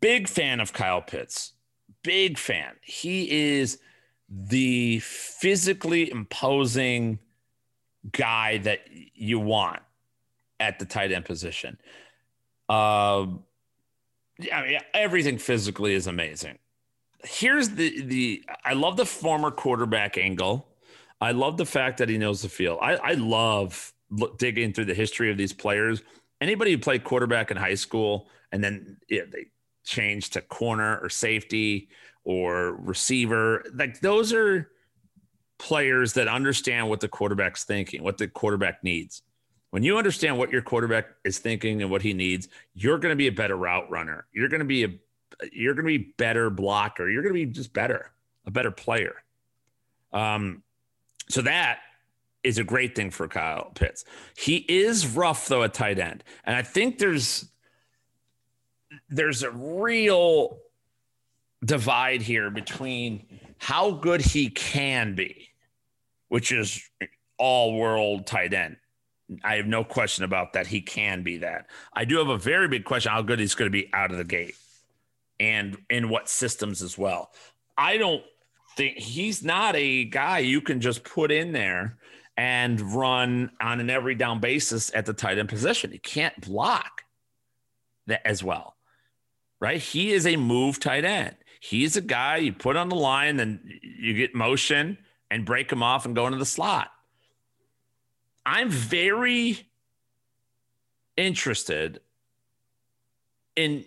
big 0.00 0.28
fan 0.28 0.60
of 0.60 0.72
Kyle 0.72 1.02
Pitts 1.02 1.52
big 2.04 2.38
fan. 2.38 2.74
He 2.82 3.56
is 3.56 3.80
the 4.28 5.00
physically 5.00 6.08
imposing 6.10 7.18
guy 8.12 8.58
that 8.58 8.86
you 9.14 9.40
want. 9.40 9.80
at 10.60 10.78
the 10.78 10.84
tight 10.84 11.10
end 11.10 11.24
position. 11.24 11.76
Um, 12.68 13.42
I 14.52 14.62
mean, 14.62 14.78
everything 14.94 15.36
physically 15.36 15.94
is 15.94 16.06
amazing. 16.06 16.58
Here's 17.24 17.70
the 17.70 18.02
the 18.02 18.44
I 18.64 18.74
love 18.74 18.96
the 18.96 19.06
former 19.06 19.50
quarterback 19.50 20.18
angle. 20.18 20.66
I 21.20 21.32
love 21.32 21.56
the 21.56 21.66
fact 21.66 21.98
that 21.98 22.08
he 22.08 22.18
knows 22.18 22.42
the 22.42 22.48
field. 22.48 22.78
I, 22.82 22.96
I 22.96 23.12
love 23.14 23.92
digging 24.36 24.72
through 24.72 24.84
the 24.86 24.94
history 24.94 25.30
of 25.30 25.38
these 25.38 25.52
players. 25.52 26.02
Anybody 26.40 26.72
who 26.72 26.78
played 26.78 27.04
quarterback 27.04 27.50
in 27.50 27.56
high 27.56 27.76
school 27.76 28.28
and 28.52 28.62
then 28.62 28.98
yeah, 29.08 29.22
they 29.30 29.46
change 29.84 30.30
to 30.30 30.40
corner 30.40 30.98
or 30.98 31.08
safety 31.08 31.88
or 32.24 32.74
receiver, 32.74 33.64
like 33.74 34.00
those 34.00 34.32
are 34.32 34.70
players 35.58 36.12
that 36.14 36.28
understand 36.28 36.88
what 36.88 37.00
the 37.00 37.08
quarterback's 37.08 37.64
thinking, 37.64 38.02
what 38.02 38.18
the 38.18 38.28
quarterback 38.28 38.82
needs. 38.82 39.22
When 39.70 39.82
you 39.82 39.98
understand 39.98 40.38
what 40.38 40.50
your 40.50 40.62
quarterback 40.62 41.06
is 41.24 41.38
thinking 41.38 41.82
and 41.82 41.90
what 41.90 42.02
he 42.02 42.12
needs, 42.12 42.48
you're 42.74 42.98
going 42.98 43.12
to 43.12 43.16
be 43.16 43.26
a 43.26 43.32
better 43.32 43.56
route 43.56 43.90
runner. 43.90 44.26
You're 44.32 44.48
going 44.48 44.60
to 44.60 44.66
be 44.66 44.84
a 44.84 44.88
you're 45.52 45.74
going 45.74 45.86
to 45.86 45.98
be 45.98 46.14
better 46.16 46.50
blocker. 46.50 47.08
You're 47.08 47.22
going 47.22 47.34
to 47.34 47.46
be 47.46 47.52
just 47.52 47.72
better, 47.72 48.12
a 48.46 48.50
better 48.50 48.70
player. 48.70 49.14
Um, 50.12 50.62
so 51.28 51.42
that 51.42 51.80
is 52.42 52.58
a 52.58 52.64
great 52.64 52.94
thing 52.94 53.10
for 53.10 53.26
Kyle 53.26 53.72
Pitts. 53.74 54.04
He 54.36 54.56
is 54.56 55.06
rough 55.06 55.48
though 55.48 55.62
at 55.62 55.74
tight 55.74 55.98
end, 55.98 56.24
and 56.44 56.54
I 56.54 56.62
think 56.62 56.98
there's 56.98 57.46
there's 59.08 59.42
a 59.42 59.50
real 59.50 60.58
divide 61.64 62.22
here 62.22 62.50
between 62.50 63.40
how 63.58 63.92
good 63.92 64.20
he 64.20 64.50
can 64.50 65.14
be, 65.14 65.48
which 66.28 66.52
is 66.52 66.88
all 67.38 67.76
world 67.76 68.26
tight 68.26 68.52
end, 68.52 68.76
I 69.42 69.56
have 69.56 69.66
no 69.66 69.84
question 69.84 70.24
about 70.24 70.52
that. 70.52 70.66
He 70.66 70.80
can 70.80 71.22
be 71.22 71.38
that. 71.38 71.66
I 71.92 72.04
do 72.04 72.18
have 72.18 72.28
a 72.28 72.38
very 72.38 72.68
big 72.68 72.84
question 72.84 73.12
how 73.12 73.22
good 73.22 73.38
he's 73.38 73.54
going 73.54 73.70
to 73.70 73.72
be 73.72 73.90
out 73.92 74.10
of 74.10 74.18
the 74.18 74.24
gate 74.24 74.54
and 75.40 75.76
in 75.90 76.08
what 76.08 76.28
systems 76.28 76.82
as 76.82 76.96
well. 76.96 77.30
I 77.76 77.96
don't 77.96 78.22
think 78.76 78.98
he's 78.98 79.42
not 79.42 79.76
a 79.76 80.04
guy 80.04 80.38
you 80.40 80.60
can 80.60 80.80
just 80.80 81.04
put 81.04 81.30
in 81.30 81.52
there 81.52 81.98
and 82.36 82.80
run 82.80 83.50
on 83.60 83.80
an 83.80 83.90
every 83.90 84.14
down 84.14 84.40
basis 84.40 84.90
at 84.94 85.06
the 85.06 85.12
tight 85.12 85.38
end 85.38 85.48
position. 85.48 85.92
He 85.92 85.98
can't 85.98 86.38
block 86.40 87.02
that 88.06 88.26
as 88.26 88.42
well, 88.42 88.76
right? 89.60 89.80
He 89.80 90.12
is 90.12 90.26
a 90.26 90.36
move 90.36 90.80
tight 90.80 91.04
end. 91.04 91.36
He's 91.60 91.96
a 91.96 92.00
guy 92.00 92.38
you 92.38 92.52
put 92.52 92.76
on 92.76 92.88
the 92.88 92.96
line, 92.96 93.36
then 93.36 93.60
you 93.82 94.14
get 94.14 94.34
motion 94.34 94.98
and 95.30 95.46
break 95.46 95.72
him 95.72 95.82
off 95.82 96.04
and 96.04 96.14
go 96.14 96.26
into 96.26 96.38
the 96.38 96.44
slot. 96.44 96.90
I'm 98.44 98.68
very 98.68 99.66
interested 101.16 102.00
in 103.56 103.84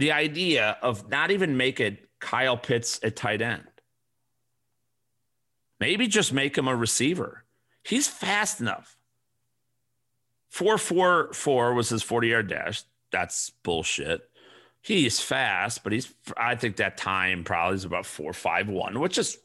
the 0.00 0.12
idea 0.12 0.78
of 0.80 1.10
not 1.10 1.30
even 1.30 1.58
make 1.58 1.78
it 1.78 2.08
Kyle 2.20 2.56
Pitts 2.56 2.98
at 3.02 3.16
tight 3.16 3.42
end. 3.42 3.66
Maybe 5.78 6.06
just 6.06 6.32
make 6.32 6.56
him 6.56 6.68
a 6.68 6.74
receiver. 6.74 7.44
He's 7.82 8.08
fast 8.08 8.62
enough. 8.62 8.96
444 10.48 11.74
was 11.74 11.90
his 11.90 12.02
40 12.02 12.28
yard 12.28 12.48
dash. 12.48 12.82
That's 13.12 13.50
bullshit. 13.62 14.22
He's 14.80 15.20
fast, 15.20 15.84
but 15.84 15.92
he's, 15.92 16.10
I 16.34 16.54
think 16.54 16.76
that 16.76 16.96
time 16.96 17.44
probably 17.44 17.74
is 17.74 17.84
about 17.84 18.06
451, 18.06 19.00
which 19.00 19.18
is 19.18 19.36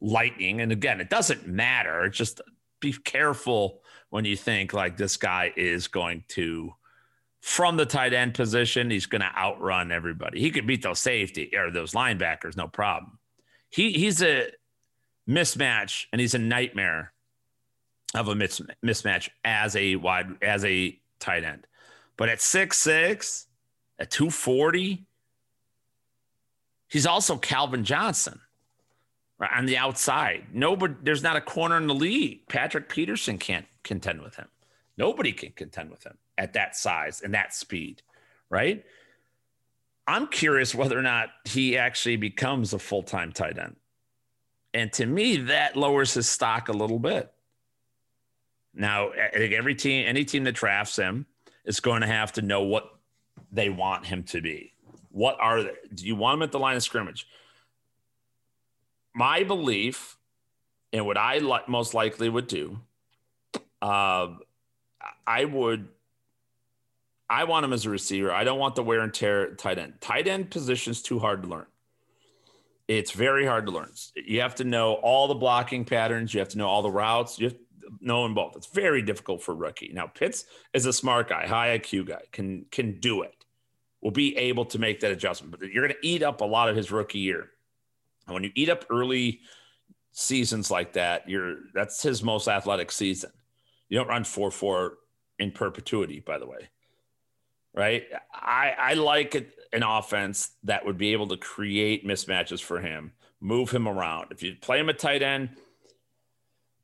lightning. 0.00 0.60
And 0.60 0.72
again, 0.72 1.00
it 1.00 1.08
doesn't 1.08 1.46
matter. 1.46 2.08
Just 2.08 2.40
be 2.80 2.92
careful 2.92 3.80
when 4.10 4.24
you 4.24 4.36
think 4.36 4.72
like 4.72 4.96
this 4.96 5.16
guy 5.16 5.52
is 5.54 5.86
going 5.86 6.24
to 6.30 6.74
from 7.44 7.76
the 7.76 7.84
tight 7.84 8.14
end 8.14 8.32
position, 8.32 8.90
he's 8.90 9.04
going 9.04 9.20
to 9.20 9.30
outrun 9.36 9.92
everybody. 9.92 10.40
He 10.40 10.50
could 10.50 10.66
beat 10.66 10.82
those 10.82 10.98
safety 10.98 11.50
or 11.54 11.70
those 11.70 11.92
linebackers, 11.92 12.56
no 12.56 12.68
problem. 12.68 13.18
He 13.68 13.92
he's 13.92 14.22
a 14.22 14.48
mismatch 15.28 16.06
and 16.10 16.22
he's 16.22 16.32
a 16.32 16.38
nightmare 16.38 17.12
of 18.14 18.28
a 18.28 18.34
mis- 18.34 18.62
mismatch 18.82 19.28
as 19.44 19.76
a 19.76 19.96
wide 19.96 20.42
as 20.42 20.64
a 20.64 20.98
tight 21.20 21.44
end. 21.44 21.66
But 22.16 22.30
at 22.30 22.40
six 22.40 22.78
six, 22.78 23.46
at 23.98 24.10
two 24.10 24.30
forty, 24.30 25.04
he's 26.88 27.04
also 27.04 27.36
Calvin 27.36 27.84
Johnson 27.84 28.40
on 29.38 29.66
the 29.66 29.76
outside. 29.76 30.46
Nobody, 30.54 30.94
there's 31.02 31.22
not 31.22 31.36
a 31.36 31.42
corner 31.42 31.76
in 31.76 31.88
the 31.88 31.94
league. 31.94 32.48
Patrick 32.48 32.88
Peterson 32.88 33.36
can't 33.36 33.66
contend 33.82 34.22
with 34.22 34.36
him. 34.36 34.48
Nobody 34.96 35.32
can 35.32 35.52
contend 35.52 35.90
with 35.90 36.04
him 36.04 36.16
at 36.38 36.52
that 36.54 36.76
size 36.76 37.20
and 37.20 37.34
that 37.34 37.54
speed, 37.54 38.02
right? 38.48 38.84
I'm 40.06 40.26
curious 40.26 40.74
whether 40.74 40.98
or 40.98 41.02
not 41.02 41.30
he 41.44 41.78
actually 41.78 42.16
becomes 42.16 42.72
a 42.72 42.78
full 42.78 43.02
time 43.02 43.32
tight 43.32 43.58
end. 43.58 43.76
And 44.72 44.92
to 44.94 45.06
me, 45.06 45.36
that 45.36 45.76
lowers 45.76 46.14
his 46.14 46.28
stock 46.28 46.68
a 46.68 46.72
little 46.72 46.98
bit. 46.98 47.32
Now, 48.74 49.10
I 49.12 49.30
think 49.36 49.52
every 49.52 49.74
team, 49.74 50.04
any 50.06 50.24
team 50.24 50.44
that 50.44 50.52
drafts 50.52 50.96
him 50.96 51.26
is 51.64 51.80
going 51.80 52.00
to 52.00 52.08
have 52.08 52.32
to 52.32 52.42
know 52.42 52.62
what 52.62 52.90
they 53.52 53.70
want 53.70 54.04
him 54.04 54.24
to 54.24 54.40
be. 54.40 54.72
What 55.10 55.36
are 55.40 55.62
they? 55.62 55.74
Do 55.94 56.06
you 56.06 56.16
want 56.16 56.38
him 56.38 56.42
at 56.42 56.52
the 56.52 56.58
line 56.58 56.76
of 56.76 56.82
scrimmage? 56.82 57.26
my 59.14 59.44
belief 59.44 60.18
and 60.92 61.06
what 61.06 61.16
I 61.16 61.40
most 61.68 61.94
likely 61.94 62.28
would 62.28 62.48
do, 62.48 62.80
uh, 63.80 64.28
I 65.26 65.44
would. 65.44 65.88
I 67.28 67.44
want 67.44 67.64
him 67.64 67.72
as 67.72 67.86
a 67.86 67.90
receiver. 67.90 68.30
I 68.30 68.44
don't 68.44 68.58
want 68.58 68.74
the 68.74 68.82
wear 68.82 69.00
and 69.00 69.12
tear 69.12 69.54
tight 69.54 69.78
end. 69.78 69.94
Tight 70.00 70.28
end 70.28 70.50
position 70.50 70.90
is 70.90 71.02
too 71.02 71.18
hard 71.18 71.42
to 71.42 71.48
learn. 71.48 71.66
It's 72.86 73.12
very 73.12 73.46
hard 73.46 73.66
to 73.66 73.72
learn. 73.72 73.90
You 74.14 74.42
have 74.42 74.56
to 74.56 74.64
know 74.64 74.94
all 74.94 75.26
the 75.26 75.34
blocking 75.34 75.84
patterns. 75.86 76.34
You 76.34 76.40
have 76.40 76.50
to 76.50 76.58
know 76.58 76.68
all 76.68 76.82
the 76.82 76.90
routes. 76.90 77.38
You 77.38 77.46
have 77.46 77.54
to 77.54 77.64
know 78.00 78.22
them 78.24 78.34
both. 78.34 78.56
It's 78.56 78.66
very 78.66 79.00
difficult 79.00 79.42
for 79.42 79.54
rookie. 79.54 79.90
Now 79.92 80.06
Pitts 80.06 80.44
is 80.74 80.84
a 80.84 80.92
smart 80.92 81.28
guy, 81.28 81.46
high 81.46 81.78
IQ 81.78 82.08
guy, 82.08 82.22
can 82.30 82.66
can 82.70 83.00
do 83.00 83.22
it. 83.22 83.34
Will 84.02 84.10
be 84.10 84.36
able 84.36 84.66
to 84.66 84.78
make 84.78 85.00
that 85.00 85.12
adjustment. 85.12 85.50
But 85.50 85.70
you're 85.70 85.86
going 85.86 85.98
to 85.98 86.06
eat 86.06 86.22
up 86.22 86.42
a 86.42 86.44
lot 86.44 86.68
of 86.68 86.76
his 86.76 86.92
rookie 86.92 87.20
year. 87.20 87.48
And 88.26 88.34
when 88.34 88.44
you 88.44 88.50
eat 88.54 88.68
up 88.68 88.84
early 88.90 89.40
seasons 90.12 90.70
like 90.70 90.92
that, 90.92 91.28
you're 91.28 91.56
that's 91.72 92.02
his 92.02 92.22
most 92.22 92.48
athletic 92.48 92.92
season. 92.92 93.30
You 93.88 93.98
don't 93.98 94.08
run 94.08 94.24
4 94.24 94.50
4 94.50 94.98
in 95.44 95.52
perpetuity, 95.52 96.18
by 96.18 96.38
the 96.38 96.46
way. 96.46 96.68
Right. 97.72 98.04
I, 98.32 98.74
I 98.78 98.94
like 98.94 99.34
an 99.72 99.82
offense 99.82 100.50
that 100.62 100.84
would 100.86 100.98
be 100.98 101.12
able 101.12 101.28
to 101.28 101.36
create 101.36 102.06
mismatches 102.06 102.62
for 102.62 102.80
him, 102.80 103.12
move 103.40 103.70
him 103.70 103.88
around. 103.88 104.28
If 104.30 104.42
you 104.42 104.54
play 104.60 104.78
him 104.78 104.88
a 104.88 104.92
tight 104.92 105.22
end, 105.22 105.50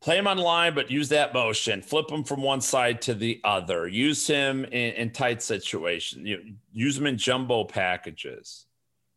play 0.01 0.19
him 0.19 0.27
on 0.27 0.39
line, 0.39 0.75
but 0.75 0.91
use 0.91 1.09
that 1.11 1.33
motion, 1.33 1.83
flip 1.83 2.11
him 2.11 2.25
from 2.25 2.43
one 2.43 2.61
side 2.61 3.03
to 3.03 3.15
the 3.15 3.41
other, 3.45 3.87
use 3.87 4.27
him 4.27 4.65
in, 4.65 4.95
in 4.95 5.11
tight 5.11 5.43
situations, 5.43 6.27
you 6.27 6.55
use 6.73 6.99
him 6.99 7.07
in 7.07 7.17
jumbo 7.17 7.65
packages, 7.65 8.67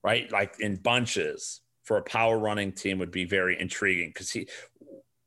right? 0.04 0.32
Like 0.32 0.60
in 0.60 0.76
bunches 0.76 1.62
for 1.84 1.98
a 1.98 2.04
power 2.04 2.38
running 2.38 2.72
team 2.72 3.00
would 3.00 3.12
be 3.12 3.26
very 3.26 3.60
intriguing 3.60 4.10
because 4.10 4.32
he 4.32 4.48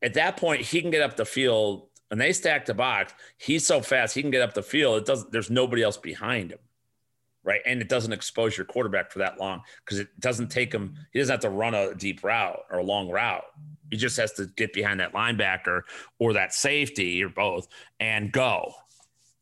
at 0.02 0.14
that 0.14 0.36
point 0.36 0.62
he 0.62 0.80
can 0.80 0.90
get 0.90 1.02
up 1.02 1.16
the 1.16 1.24
field 1.24 1.88
and 2.10 2.20
they 2.20 2.32
stack 2.32 2.66
the 2.66 2.74
box. 2.74 3.12
He's 3.38 3.66
so 3.66 3.80
fast 3.80 4.14
he 4.14 4.22
can 4.22 4.30
get 4.30 4.42
up 4.42 4.54
the 4.54 4.62
field. 4.62 4.98
It 4.98 5.06
doesn't. 5.06 5.32
There's 5.32 5.50
nobody 5.50 5.82
else 5.82 5.96
behind 5.96 6.52
him, 6.52 6.58
right? 7.42 7.60
And 7.66 7.80
it 7.80 7.88
doesn't 7.88 8.12
expose 8.12 8.56
your 8.56 8.66
quarterback 8.66 9.10
for 9.10 9.18
that 9.20 9.38
long 9.38 9.62
because 9.84 9.98
it 9.98 10.08
doesn't 10.20 10.48
take 10.48 10.72
him. 10.72 10.94
He 11.12 11.18
doesn't 11.18 11.32
have 11.32 11.40
to 11.40 11.50
run 11.50 11.74
a 11.74 11.94
deep 11.94 12.22
route 12.22 12.60
or 12.70 12.78
a 12.78 12.84
long 12.84 13.10
route. 13.10 13.44
He 13.90 13.96
just 13.96 14.16
has 14.16 14.32
to 14.34 14.46
get 14.56 14.72
behind 14.72 15.00
that 15.00 15.12
linebacker 15.12 15.82
or 16.18 16.32
that 16.34 16.52
safety 16.52 17.22
or 17.22 17.28
both 17.28 17.68
and 18.00 18.32
go 18.32 18.72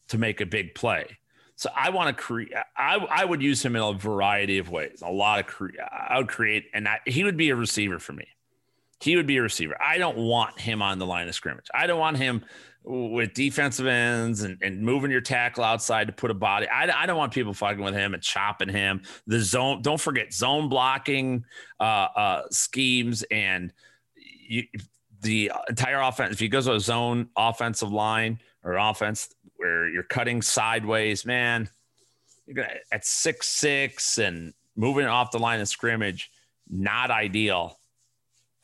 to 0.08 0.18
make 0.18 0.40
a 0.40 0.46
big 0.46 0.74
play. 0.74 1.18
So 1.56 1.70
I 1.74 1.90
want 1.90 2.14
to 2.14 2.22
create. 2.22 2.52
I 2.76 2.96
I 2.96 3.24
would 3.24 3.42
use 3.42 3.64
him 3.64 3.76
in 3.76 3.82
a 3.82 3.92
variety 3.92 4.58
of 4.58 4.70
ways. 4.70 5.02
A 5.02 5.10
lot 5.10 5.40
of 5.40 5.46
create. 5.46 5.78
I 5.80 6.18
would 6.18 6.28
create, 6.28 6.64
and 6.74 6.88
I, 6.88 7.00
he 7.06 7.24
would 7.24 7.36
be 7.36 7.50
a 7.50 7.56
receiver 7.56 7.98
for 7.98 8.12
me. 8.12 8.26
He 9.04 9.16
would 9.16 9.26
be 9.26 9.36
a 9.36 9.42
receiver. 9.42 9.76
I 9.82 9.98
don't 9.98 10.16
want 10.16 10.58
him 10.58 10.80
on 10.80 10.98
the 10.98 11.04
line 11.04 11.28
of 11.28 11.34
scrimmage. 11.34 11.66
I 11.74 11.86
don't 11.86 12.00
want 12.00 12.16
him 12.16 12.42
with 12.84 13.34
defensive 13.34 13.86
ends 13.86 14.44
and, 14.44 14.56
and 14.62 14.80
moving 14.80 15.10
your 15.10 15.20
tackle 15.20 15.62
outside 15.62 16.06
to 16.06 16.12
put 16.14 16.30
a 16.30 16.34
body. 16.34 16.66
I, 16.68 17.02
I 17.02 17.04
don't 17.04 17.18
want 17.18 17.30
people 17.34 17.52
fucking 17.52 17.84
with 17.84 17.92
him 17.92 18.14
and 18.14 18.22
chopping 18.22 18.70
him. 18.70 19.02
The 19.26 19.40
zone. 19.40 19.82
Don't 19.82 20.00
forget 20.00 20.32
zone 20.32 20.70
blocking 20.70 21.44
uh, 21.78 21.82
uh, 22.16 22.42
schemes 22.50 23.24
and 23.30 23.74
you, 24.16 24.62
the 25.20 25.52
entire 25.68 26.00
offense. 26.00 26.32
If 26.32 26.40
he 26.40 26.48
goes 26.48 26.64
to 26.64 26.72
a 26.72 26.80
zone 26.80 27.28
offensive 27.36 27.92
line 27.92 28.38
or 28.62 28.78
offense, 28.78 29.34
where 29.56 29.86
you're 29.86 30.02
cutting 30.02 30.40
sideways, 30.40 31.26
man, 31.26 31.68
you're 32.46 32.54
gonna 32.54 32.72
at 32.90 33.04
six 33.04 33.48
six 33.48 34.16
and 34.16 34.54
moving 34.76 35.04
off 35.04 35.30
the 35.30 35.38
line 35.38 35.60
of 35.60 35.68
scrimmage, 35.68 36.30
not 36.70 37.10
ideal 37.10 37.78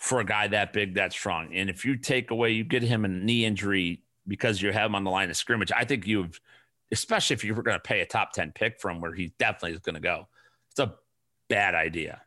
for 0.00 0.20
a 0.20 0.24
guy 0.24 0.48
that 0.48 0.72
big, 0.72 0.94
that 0.94 1.12
strong. 1.12 1.54
And 1.54 1.70
if 1.70 1.84
you 1.84 1.96
take 1.96 2.32
away, 2.32 2.50
you 2.50 2.64
get 2.64 2.82
him 2.82 3.04
a 3.04 3.08
knee 3.08 3.44
injury 3.44 4.02
because 4.26 4.60
you 4.60 4.72
have 4.72 4.86
him 4.86 4.94
on 4.94 5.04
the 5.04 5.10
line 5.10 5.30
of 5.30 5.36
scrimmage. 5.36 5.70
I 5.70 5.84
think 5.84 6.06
you've 6.06 6.40
especially 6.92 7.34
if 7.34 7.44
you 7.44 7.54
were 7.54 7.62
going 7.62 7.76
to 7.76 7.82
pay 7.82 8.00
a 8.00 8.06
top 8.06 8.32
10 8.32 8.52
pick 8.52 8.80
from 8.80 9.00
where 9.00 9.14
he 9.14 9.32
definitely 9.38 9.72
is 9.72 9.80
going 9.80 9.94
to 9.94 10.00
go. 10.00 10.28
It's 10.70 10.80
a 10.80 10.94
bad 11.48 11.74
idea. 11.74 12.22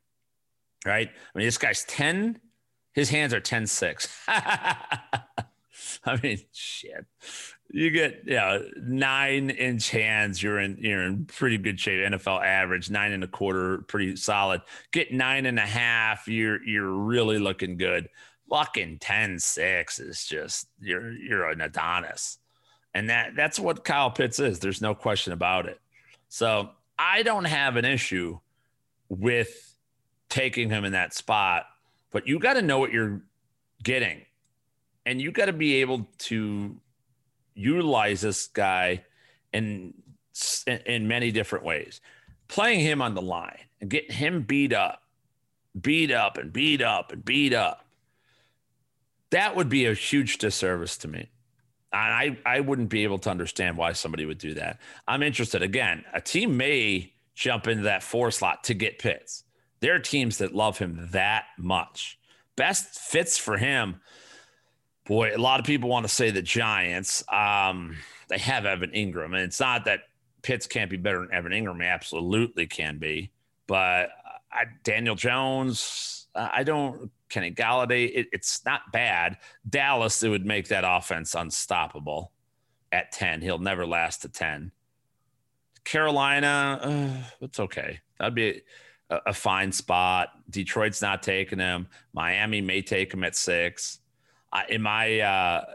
Right? 0.85 1.09
I 1.09 1.37
mean, 1.37 1.47
this 1.47 1.57
guy's 1.57 1.83
10, 1.85 2.39
his 2.93 3.09
hands 3.09 3.33
are 3.33 3.39
10 3.39 3.67
6. 3.67 4.19
I 4.27 6.19
mean, 6.21 6.39
shit. 6.51 7.05
You 7.75 7.89
get 7.89 8.21
yeah, 8.27 8.59
nine 8.77 9.49
inch 9.49 9.89
hands. 9.89 10.43
You're 10.43 10.59
in 10.59 10.77
you're 10.79 11.01
in 11.01 11.25
pretty 11.25 11.57
good 11.57 11.79
shape. 11.79 12.07
NFL 12.07 12.45
average 12.45 12.91
nine 12.91 13.11
and 13.13 13.23
a 13.23 13.27
quarter, 13.27 13.79
pretty 13.87 14.15
solid. 14.15 14.61
Get 14.91 15.11
nine 15.11 15.47
and 15.47 15.57
a 15.57 15.65
half. 15.65 16.27
You're 16.27 16.63
you're 16.63 16.91
really 16.91 17.39
looking 17.39 17.77
good. 17.77 18.09
Fucking 18.47 18.99
10 18.99 19.39
6 19.39 19.99
is 19.99 20.23
just 20.23 20.67
you're 20.79 21.13
you're 21.13 21.49
an 21.49 21.61
Adonis. 21.61 22.37
And 22.93 23.09
that 23.09 23.35
that's 23.35 23.59
what 23.59 23.83
Kyle 23.83 24.11
Pitts 24.11 24.39
is. 24.39 24.59
There's 24.59 24.81
no 24.81 24.93
question 24.93 25.33
about 25.33 25.65
it. 25.65 25.81
So 26.29 26.69
I 26.99 27.23
don't 27.23 27.45
have 27.45 27.75
an 27.75 27.85
issue 27.85 28.37
with 29.09 29.75
taking 30.29 30.69
him 30.69 30.85
in 30.85 30.91
that 30.91 31.15
spot, 31.15 31.65
but 32.11 32.27
you 32.27 32.37
got 32.37 32.53
to 32.53 32.61
know 32.61 32.77
what 32.77 32.93
you're 32.93 33.23
getting. 33.81 34.21
And 35.07 35.19
you 35.19 35.31
got 35.31 35.45
to 35.47 35.53
be 35.53 35.81
able 35.81 36.07
to 36.19 36.77
utilize 37.55 38.21
this 38.21 38.47
guy 38.47 39.03
in 39.51 39.93
in 40.67 41.07
many 41.07 41.31
different 41.31 41.63
ways. 41.65 42.01
Playing 42.47 42.79
him 42.79 43.01
on 43.01 43.13
the 43.13 43.21
line 43.21 43.59
and 43.81 43.89
getting 43.89 44.15
him 44.15 44.41
beat 44.41 44.73
up, 44.73 45.03
beat 45.79 46.11
up 46.11 46.37
and 46.37 46.51
beat 46.51 46.81
up 46.81 47.11
and 47.11 47.23
beat 47.23 47.53
up. 47.53 47.85
That 49.29 49.55
would 49.55 49.69
be 49.69 49.85
a 49.85 49.93
huge 49.93 50.37
disservice 50.37 50.97
to 50.99 51.07
me. 51.07 51.29
I, 51.91 52.37
I 52.45 52.59
wouldn't 52.59 52.89
be 52.89 53.03
able 53.03 53.19
to 53.19 53.29
understand 53.29 53.77
why 53.77 53.93
somebody 53.93 54.25
would 54.25 54.39
do 54.39 54.55
that. 54.55 54.79
I'm 55.07 55.21
interested. 55.21 55.61
Again, 55.61 56.03
a 56.11 56.21
team 56.21 56.57
may 56.57 57.13
jump 57.35 57.67
into 57.67 57.83
that 57.83 58.01
four 58.01 58.31
slot 58.31 58.63
to 58.65 58.73
get 58.73 58.99
Pitts. 58.99 59.43
There 59.79 59.93
are 59.93 59.99
teams 59.99 60.39
that 60.39 60.55
love 60.55 60.79
him 60.79 61.09
that 61.11 61.45
much. 61.57 62.17
Best 62.55 62.99
fits 62.99 63.37
for 63.37 63.57
him. 63.57 64.01
Boy, 65.05 65.35
a 65.35 65.37
lot 65.37 65.59
of 65.59 65.65
people 65.65 65.89
want 65.89 66.05
to 66.05 66.13
say 66.13 66.31
the 66.31 66.41
Giants. 66.41 67.23
Um, 67.31 67.97
they 68.29 68.37
have 68.37 68.65
Evan 68.65 68.91
Engram, 68.91 69.25
and 69.25 69.37
it's 69.37 69.59
not 69.59 69.85
that 69.85 70.01
Pitts 70.41 70.67
can't 70.67 70.89
be 70.89 70.97
better 70.97 71.19
than 71.19 71.33
Evan 71.33 71.51
Engram. 71.51 71.81
He 71.81 71.87
absolutely 71.87 72.67
can 72.67 72.97
be. 72.97 73.31
But 73.67 74.09
I, 74.51 74.65
Daniel 74.83 75.15
Jones, 75.15 76.27
I 76.35 76.63
don't 76.63 77.11
Kenny 77.29 77.51
Golladay. 77.51 78.11
It, 78.13 78.27
it's 78.31 78.63
not 78.65 78.91
bad. 78.91 79.37
Dallas, 79.67 80.21
it 80.23 80.29
would 80.29 80.45
make 80.45 80.67
that 80.67 80.83
offense 80.85 81.33
unstoppable 81.33 82.31
at 82.91 83.11
10. 83.11 83.41
He'll 83.41 83.57
never 83.57 83.85
last 83.85 84.21
to 84.21 84.29
10. 84.29 84.71
Carolina, 85.83 86.79
uh, 86.81 87.29
it's 87.41 87.59
okay. 87.59 87.99
That'd 88.19 88.35
be 88.35 88.61
a, 89.09 89.19
a, 89.27 89.33
fine 89.33 89.71
spot. 89.71 90.29
Detroit's 90.49 91.01
not 91.01 91.23
taking 91.23 91.59
him. 91.59 91.87
Miami 92.13 92.61
may 92.61 92.81
take 92.81 93.13
him 93.13 93.23
at 93.23 93.35
six. 93.35 93.99
I, 94.53 94.65
in 94.69 94.81
my, 94.81 95.19
uh, 95.19 95.65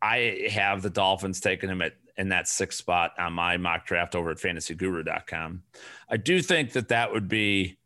I 0.00 0.46
have 0.50 0.82
the 0.82 0.90
Dolphins 0.90 1.40
taking 1.40 1.68
him 1.68 1.82
at 1.82 1.94
in 2.18 2.28
that 2.28 2.46
sixth 2.46 2.78
spot 2.78 3.12
on 3.18 3.32
my 3.32 3.56
mock 3.56 3.86
draft 3.86 4.14
over 4.14 4.30
at 4.30 4.36
fantasyguru.com. 4.36 5.62
I 6.10 6.16
do 6.18 6.42
think 6.42 6.72
that 6.72 6.88
that 6.88 7.10
would 7.10 7.26
be 7.26 7.78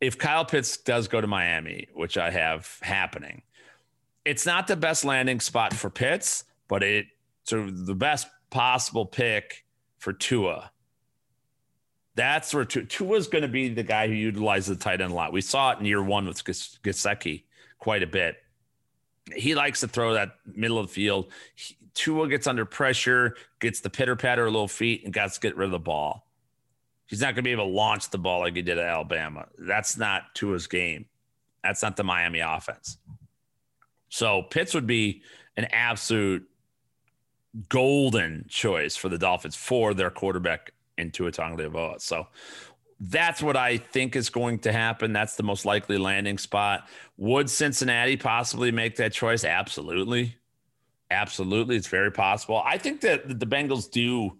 if 0.00 0.18
Kyle 0.18 0.44
Pitts 0.44 0.76
does 0.78 1.08
go 1.08 1.20
to 1.20 1.26
Miami, 1.26 1.88
which 1.94 2.16
I 2.18 2.30
have 2.30 2.78
happening, 2.82 3.42
it's 4.24 4.46
not 4.46 4.66
the 4.66 4.76
best 4.76 5.04
landing 5.04 5.40
spot 5.40 5.72
for 5.72 5.90
Pitts, 5.90 6.44
but 6.68 6.82
it's 6.82 7.08
sort 7.44 7.62
of 7.62 7.86
the 7.86 7.94
best 7.94 8.28
possible 8.50 9.06
pick 9.06 9.64
for 9.98 10.12
Tua. 10.12 10.70
That's 12.14 12.52
where 12.54 12.64
Tua 12.64 13.16
is 13.16 13.28
going 13.28 13.42
to 13.42 13.48
be 13.48 13.68
the 13.68 13.82
guy 13.82 14.08
who 14.08 14.14
utilizes 14.14 14.76
the 14.76 14.82
tight 14.82 15.00
end 15.00 15.12
a 15.12 15.14
lot. 15.14 15.32
We 15.32 15.42
saw 15.42 15.72
it 15.72 15.78
in 15.78 15.84
year 15.84 16.02
one 16.02 16.26
with 16.26 16.42
Gesicki 16.42 17.44
quite 17.78 18.02
a 18.02 18.06
bit. 18.06 18.36
He 19.34 19.54
likes 19.54 19.80
to 19.80 19.88
throw 19.88 20.14
that 20.14 20.36
middle 20.46 20.78
of 20.78 20.86
the 20.86 20.92
field. 20.92 21.32
He, 21.54 21.76
Tua 21.94 22.28
gets 22.28 22.46
under 22.46 22.64
pressure, 22.64 23.36
gets 23.58 23.80
the 23.80 23.90
pitter 23.90 24.16
patter 24.16 24.46
of 24.46 24.52
little 24.52 24.68
feet, 24.68 25.04
and 25.04 25.12
got 25.12 25.32
to 25.32 25.40
get 25.40 25.56
rid 25.56 25.64
of 25.64 25.70
the 25.72 25.78
ball. 25.78 26.26
He's 27.06 27.20
not 27.20 27.28
going 27.28 27.36
to 27.36 27.42
be 27.42 27.52
able 27.52 27.66
to 27.66 27.72
launch 27.72 28.10
the 28.10 28.18
ball 28.18 28.40
like 28.40 28.54
he 28.54 28.62
did 28.62 28.78
at 28.78 28.84
Alabama. 28.84 29.46
That's 29.58 29.96
not 29.96 30.34
Tua's 30.34 30.66
game. 30.66 31.06
That's 31.62 31.82
not 31.82 31.96
the 31.96 32.04
Miami 32.04 32.40
offense. 32.40 32.98
So 34.08 34.42
Pitts 34.42 34.74
would 34.74 34.86
be 34.86 35.22
an 35.56 35.66
absolute 35.72 36.46
golden 37.68 38.44
choice 38.48 38.96
for 38.96 39.08
the 39.08 39.18
Dolphins 39.18 39.56
for 39.56 39.94
their 39.94 40.10
quarterback 40.10 40.72
in 40.98 41.10
Tua 41.10 41.32
Tagovailoa. 41.32 42.00
So 42.00 42.26
that's 42.98 43.42
what 43.42 43.56
I 43.56 43.76
think 43.76 44.16
is 44.16 44.30
going 44.30 44.60
to 44.60 44.72
happen. 44.72 45.12
That's 45.12 45.36
the 45.36 45.42
most 45.42 45.64
likely 45.64 45.98
landing 45.98 46.38
spot. 46.38 46.88
Would 47.18 47.50
Cincinnati 47.50 48.16
possibly 48.16 48.70
make 48.70 48.96
that 48.96 49.12
choice? 49.12 49.44
Absolutely. 49.44 50.36
Absolutely. 51.10 51.76
It's 51.76 51.88
very 51.88 52.10
possible. 52.10 52.62
I 52.64 52.78
think 52.78 53.00
that 53.02 53.38
the 53.38 53.46
Bengals 53.46 53.90
do 53.90 54.38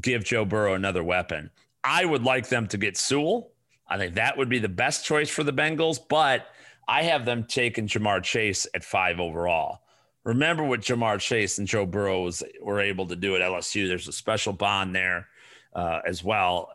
give 0.00 0.24
Joe 0.24 0.44
Burrow 0.44 0.74
another 0.74 1.04
weapon. 1.04 1.50
I 1.84 2.04
would 2.04 2.24
like 2.24 2.48
them 2.48 2.66
to 2.68 2.78
get 2.78 2.96
Sewell. 2.96 3.52
I 3.86 3.98
think 3.98 4.14
that 4.14 4.36
would 4.36 4.48
be 4.48 4.58
the 4.58 4.68
best 4.68 5.04
choice 5.04 5.28
for 5.28 5.44
the 5.44 5.52
Bengals, 5.52 5.98
but 6.08 6.46
I 6.88 7.02
have 7.02 7.24
them 7.24 7.44
taking 7.44 7.86
Ja'Marr 7.86 8.22
Chase 8.22 8.66
at 8.74 8.82
five 8.82 9.20
overall. 9.20 9.82
Remember 10.24 10.64
what 10.64 10.80
Ja'Marr 10.80 11.20
Chase 11.20 11.58
and 11.58 11.68
Joe 11.68 11.84
Burrow 11.84 12.22
was, 12.22 12.42
were 12.62 12.80
able 12.80 13.06
to 13.06 13.16
do 13.16 13.36
at 13.36 13.42
LSU. 13.42 13.86
There's 13.86 14.08
a 14.08 14.12
special 14.12 14.54
bond 14.54 14.96
there 14.96 15.28
uh, 15.74 16.00
as 16.06 16.24
well. 16.24 16.72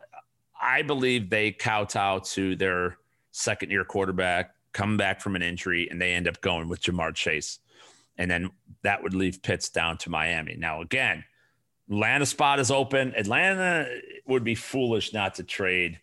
I 0.60 0.82
believe 0.82 1.30
they 1.30 1.52
kowtow 1.52 2.20
to 2.20 2.56
their 2.56 2.98
second 3.30 3.70
year 3.70 3.84
quarterback, 3.84 4.54
come 4.72 4.96
back 4.96 5.20
from 5.20 5.36
an 5.36 5.42
injury, 5.42 5.88
and 5.90 6.00
they 6.00 6.12
end 6.12 6.28
up 6.28 6.40
going 6.40 6.68
with 6.68 6.82
Ja'Marr 6.82 7.14
Chase. 7.14 7.58
And 8.18 8.30
then 8.30 8.50
that 8.82 9.02
would 9.02 9.14
leave 9.14 9.42
Pitts 9.42 9.70
down 9.70 9.96
to 9.98 10.10
Miami. 10.10 10.56
Now, 10.56 10.82
again, 10.82 11.24
Atlanta 11.88 12.26
spot 12.26 12.60
is 12.60 12.70
open. 12.70 13.14
Atlanta 13.16 13.88
would 14.26 14.44
be 14.44 14.54
foolish 14.54 15.12
not 15.12 15.34
to 15.36 15.42
trade 15.42 16.00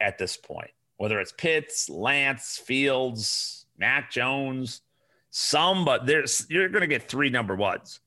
at 0.00 0.18
this 0.18 0.36
point, 0.36 0.70
whether 0.96 1.20
it's 1.20 1.32
Pitts, 1.32 1.88
Lance, 1.88 2.60
Fields, 2.64 3.66
Mac 3.78 4.10
Jones, 4.10 4.80
some, 5.30 5.84
but 5.84 6.06
there's 6.06 6.46
you're 6.50 6.68
going 6.68 6.82
to 6.82 6.86
get 6.86 7.08
three 7.08 7.30
number 7.30 7.54
ones. 7.54 8.00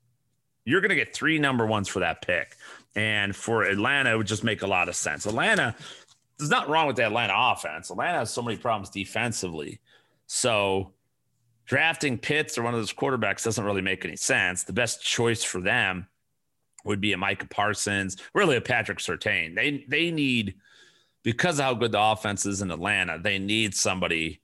You're 0.63 0.81
going 0.81 0.89
to 0.89 0.95
get 0.95 1.13
three 1.13 1.39
number 1.39 1.65
ones 1.65 1.88
for 1.88 1.99
that 1.99 2.21
pick. 2.21 2.55
And 2.95 3.35
for 3.35 3.63
Atlanta, 3.63 4.11
it 4.11 4.17
would 4.17 4.27
just 4.27 4.43
make 4.43 4.61
a 4.61 4.67
lot 4.67 4.87
of 4.87 4.95
sense. 4.95 5.25
Atlanta, 5.25 5.75
there's 6.37 6.49
not 6.49 6.69
wrong 6.69 6.87
with 6.87 6.95
the 6.95 7.05
Atlanta 7.05 7.33
offense. 7.35 7.89
Atlanta 7.89 8.19
has 8.19 8.31
so 8.31 8.41
many 8.41 8.57
problems 8.57 8.89
defensively. 8.89 9.79
So 10.27 10.93
drafting 11.65 12.17
Pitts 12.17 12.57
or 12.57 12.63
one 12.63 12.73
of 12.73 12.79
those 12.79 12.93
quarterbacks 12.93 13.43
doesn't 13.43 13.63
really 13.63 13.81
make 13.81 14.05
any 14.05 14.15
sense. 14.15 14.63
The 14.63 14.73
best 14.73 15.03
choice 15.03 15.43
for 15.43 15.59
them 15.59 16.07
would 16.85 17.01
be 17.01 17.13
a 17.13 17.17
Micah 17.17 17.47
Parsons, 17.47 18.17
really 18.33 18.55
a 18.55 18.61
Patrick 18.61 18.99
Surtain. 18.99 19.55
They 19.55 19.85
they 19.88 20.11
need 20.11 20.55
because 21.23 21.59
of 21.59 21.65
how 21.65 21.73
good 21.73 21.91
the 21.91 22.01
offense 22.01 22.45
is 22.45 22.61
in 22.61 22.69
Atlanta, 22.69 23.17
they 23.19 23.39
need 23.39 23.73
somebody, 23.73 24.41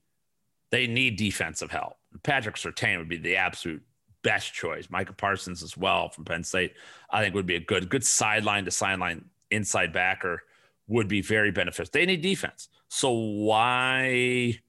they 0.72 0.88
need 0.88 1.15
defensive 1.15 1.69
help. 1.69 1.98
Patrick 2.23 2.56
Surtain 2.56 2.98
would 2.98 3.07
be 3.07 3.18
the 3.18 3.38
absolute 3.38 3.84
best 4.23 4.53
choice. 4.53 4.89
Micah 4.89 5.14
Parsons 5.14 5.64
as 5.64 5.76
well 5.76 6.10
from 6.10 6.26
Penn 6.26 6.43
State, 6.43 6.73
I 7.10 7.22
think 7.22 7.35
would 7.35 7.45
be 7.45 7.56
a 7.56 7.60
good, 7.60 7.89
good 7.89 8.03
sideline 8.03 8.65
to 8.65 8.72
sideline 8.72 9.26
inside 9.49 9.93
backer 9.93 10.43
would 10.88 11.07
be 11.07 11.22
very 11.22 11.52
beneficial. 11.52 11.89
They 11.91 12.06
need 12.06 12.22
defense. 12.22 12.69
So 12.89 13.11
why 13.11 14.60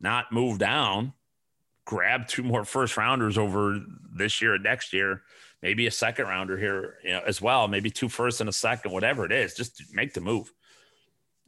not 0.00 0.32
move 0.32 0.58
down, 0.58 1.12
grab 1.84 2.28
two 2.28 2.42
more 2.42 2.64
first 2.64 2.96
rounders 2.96 3.38
over 3.38 3.80
this 4.16 4.40
year 4.40 4.54
and 4.54 4.64
next 4.64 4.92
year 4.92 5.22
maybe 5.64 5.86
a 5.86 5.90
second 5.90 6.26
rounder 6.26 6.58
here 6.58 6.98
you 7.02 7.10
know, 7.10 7.22
as 7.26 7.40
well, 7.40 7.66
maybe 7.66 7.88
two 7.88 8.10
first 8.10 8.40
and 8.40 8.50
a 8.50 8.52
second, 8.52 8.92
whatever 8.92 9.24
it 9.24 9.32
is, 9.32 9.54
just 9.54 9.82
make 9.94 10.12
the 10.12 10.20
move 10.20 10.52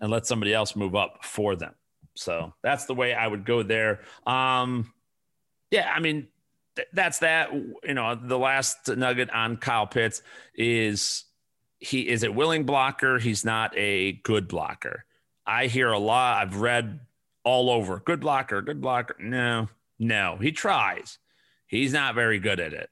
and 0.01 0.11
let 0.11 0.27
somebody 0.27 0.55
else 0.55 0.75
move 0.75 0.97
up 0.97 1.23
for 1.23 1.55
them. 1.55 1.75
So 2.15 2.55
that's 2.63 2.87
the 2.87 2.95
way 2.95 3.13
I 3.13 3.27
would 3.27 3.45
go 3.45 3.63
there. 3.63 4.01
Um, 4.27 4.91
yeah, 5.71 5.93
I 5.95 6.01
mean, 6.01 6.29
th- 6.77 6.89
that's 6.93 7.19
that. 7.21 7.53
You 7.53 7.95
know, 7.95 8.15
the 8.15 8.39
last 8.39 8.89
nugget 8.89 9.31
on 9.31 9.57
Kyle 9.57 9.87
Pitts 9.87 10.23
is 10.55 11.25
he 11.79 12.09
is 12.09 12.23
a 12.23 12.33
willing 12.33 12.65
blocker. 12.65 13.19
He's 13.19 13.45
not 13.45 13.77
a 13.77 14.13
good 14.13 14.49
blocker. 14.49 15.05
I 15.47 15.67
hear 15.67 15.91
a 15.91 15.99
lot. 15.99 16.43
I've 16.43 16.57
read 16.61 17.01
all 17.45 17.71
over 17.71 18.01
good 18.05 18.21
blocker, 18.21 18.61
good 18.63 18.81
blocker. 18.81 19.17
No, 19.19 19.69
no, 19.99 20.37
he 20.41 20.53
tries. 20.53 21.19
He's 21.67 21.93
not 21.93 22.15
very 22.15 22.39
good 22.39 22.61
at 22.61 22.73
it. 22.73 22.91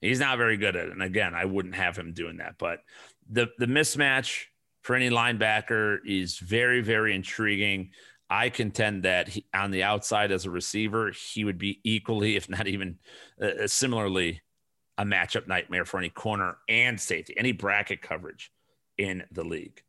He's 0.00 0.20
not 0.20 0.38
very 0.38 0.56
good 0.56 0.76
at 0.76 0.88
it. 0.88 0.92
And 0.92 1.02
again, 1.02 1.34
I 1.34 1.46
wouldn't 1.46 1.74
have 1.74 1.96
him 1.96 2.12
doing 2.12 2.36
that. 2.38 2.56
But 2.58 2.80
the 3.30 3.48
the 3.58 3.66
mismatch 3.66 4.44
for 4.82 4.94
any 4.94 5.10
linebacker 5.10 5.98
is 6.06 6.38
very, 6.38 6.80
very 6.80 7.14
intriguing. 7.14 7.90
I 8.28 8.50
contend 8.50 9.04
that 9.04 9.28
he, 9.28 9.46
on 9.54 9.70
the 9.70 9.82
outside 9.82 10.32
as 10.32 10.46
a 10.46 10.50
receiver, 10.50 11.12
he 11.12 11.44
would 11.44 11.58
be 11.58 11.80
equally, 11.84 12.36
if 12.36 12.48
not 12.48 12.66
even 12.66 12.98
uh, 13.40 13.46
uh 13.46 13.66
similarly, 13.68 14.42
a 14.98 15.04
matchup 15.04 15.46
nightmare 15.46 15.84
for 15.84 15.98
any 15.98 16.08
corner 16.08 16.56
and 16.68 17.00
safety, 17.00 17.34
any 17.36 17.52
bracket 17.52 18.02
coverage 18.02 18.50
in 18.98 19.24
the 19.30 19.44
league. 19.44 19.82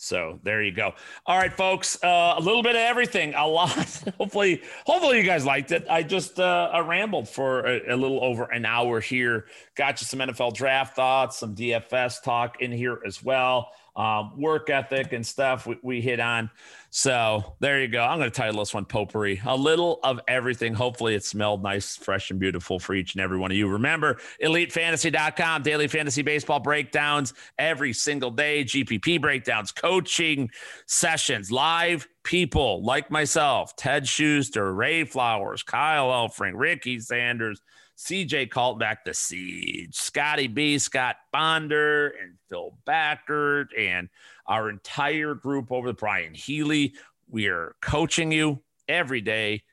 So 0.00 0.38
there 0.44 0.62
you 0.62 0.70
go. 0.70 0.94
All 1.26 1.36
right, 1.36 1.52
folks. 1.52 2.02
Uh, 2.02 2.34
a 2.36 2.40
little 2.40 2.62
bit 2.62 2.76
of 2.76 2.82
everything. 2.82 3.34
A 3.34 3.44
lot. 3.44 3.70
hopefully, 4.18 4.62
hopefully 4.86 5.18
you 5.18 5.24
guys 5.24 5.44
liked 5.44 5.72
it. 5.72 5.86
I 5.90 6.04
just 6.04 6.38
uh, 6.38 6.70
I 6.72 6.78
rambled 6.80 7.28
for 7.28 7.66
a, 7.66 7.94
a, 7.94 7.96
little 7.96 8.22
over 8.22 8.44
an 8.44 8.64
hour 8.64 9.00
here. 9.00 9.46
Got 9.74 10.00
you 10.00 10.06
some 10.06 10.20
NFL 10.20 10.54
draft 10.54 10.94
thoughts, 10.94 11.38
some 11.38 11.56
DFS 11.56 12.22
talk 12.22 12.62
in 12.62 12.70
here 12.70 13.00
as 13.04 13.24
well 13.24 13.70
um, 13.98 14.40
work 14.40 14.70
ethic 14.70 15.12
and 15.12 15.26
stuff 15.26 15.66
we, 15.66 15.76
we, 15.82 16.00
hit 16.00 16.20
on. 16.20 16.48
So 16.90 17.56
there 17.58 17.80
you 17.80 17.88
go. 17.88 18.00
I'm 18.00 18.18
going 18.18 18.30
to 18.30 18.34
title 18.34 18.60
this 18.60 18.72
one 18.72 18.84
Potpourri. 18.84 19.40
A 19.44 19.56
little 19.56 19.98
of 20.04 20.20
everything. 20.28 20.72
Hopefully 20.72 21.16
it 21.16 21.24
smelled 21.24 21.64
nice, 21.64 21.96
fresh, 21.96 22.30
and 22.30 22.38
beautiful 22.38 22.78
for 22.78 22.94
each 22.94 23.14
and 23.14 23.20
every 23.20 23.38
one 23.38 23.50
of 23.50 23.56
you. 23.56 23.66
Remember, 23.66 24.18
elitefantasy.com, 24.40 25.62
daily 25.62 25.88
fantasy 25.88 26.22
baseball 26.22 26.60
breakdowns 26.60 27.34
every 27.58 27.92
single 27.92 28.30
day, 28.30 28.62
GPP 28.62 29.20
breakdowns, 29.20 29.72
coaching 29.72 30.48
sessions, 30.86 31.50
live 31.50 32.06
people 32.22 32.84
like 32.84 33.10
myself, 33.10 33.74
Ted 33.74 34.06
Schuster, 34.06 34.72
Ray 34.72 35.02
Flowers, 35.04 35.64
Kyle 35.64 36.08
Elfrink, 36.10 36.52
Ricky 36.54 37.00
Sanders, 37.00 37.60
CJ 37.98 38.48
Kaltbach, 38.50 38.98
The 39.04 39.12
Siege, 39.12 39.94
Scotty 39.94 40.46
B, 40.46 40.78
Scott 40.78 41.16
Bonder, 41.32 42.14
and 42.22 42.34
Phil 42.48 42.78
Backert, 42.86 43.66
and 43.76 44.08
our 44.46 44.70
entire 44.70 45.34
group 45.34 45.72
over 45.72 45.88
the 45.88 45.94
Brian 45.94 46.32
Healy. 46.32 46.94
We 47.28 47.48
are 47.48 47.74
coaching 47.82 48.30
you 48.30 48.62
every 48.86 49.20
day, 49.20 49.64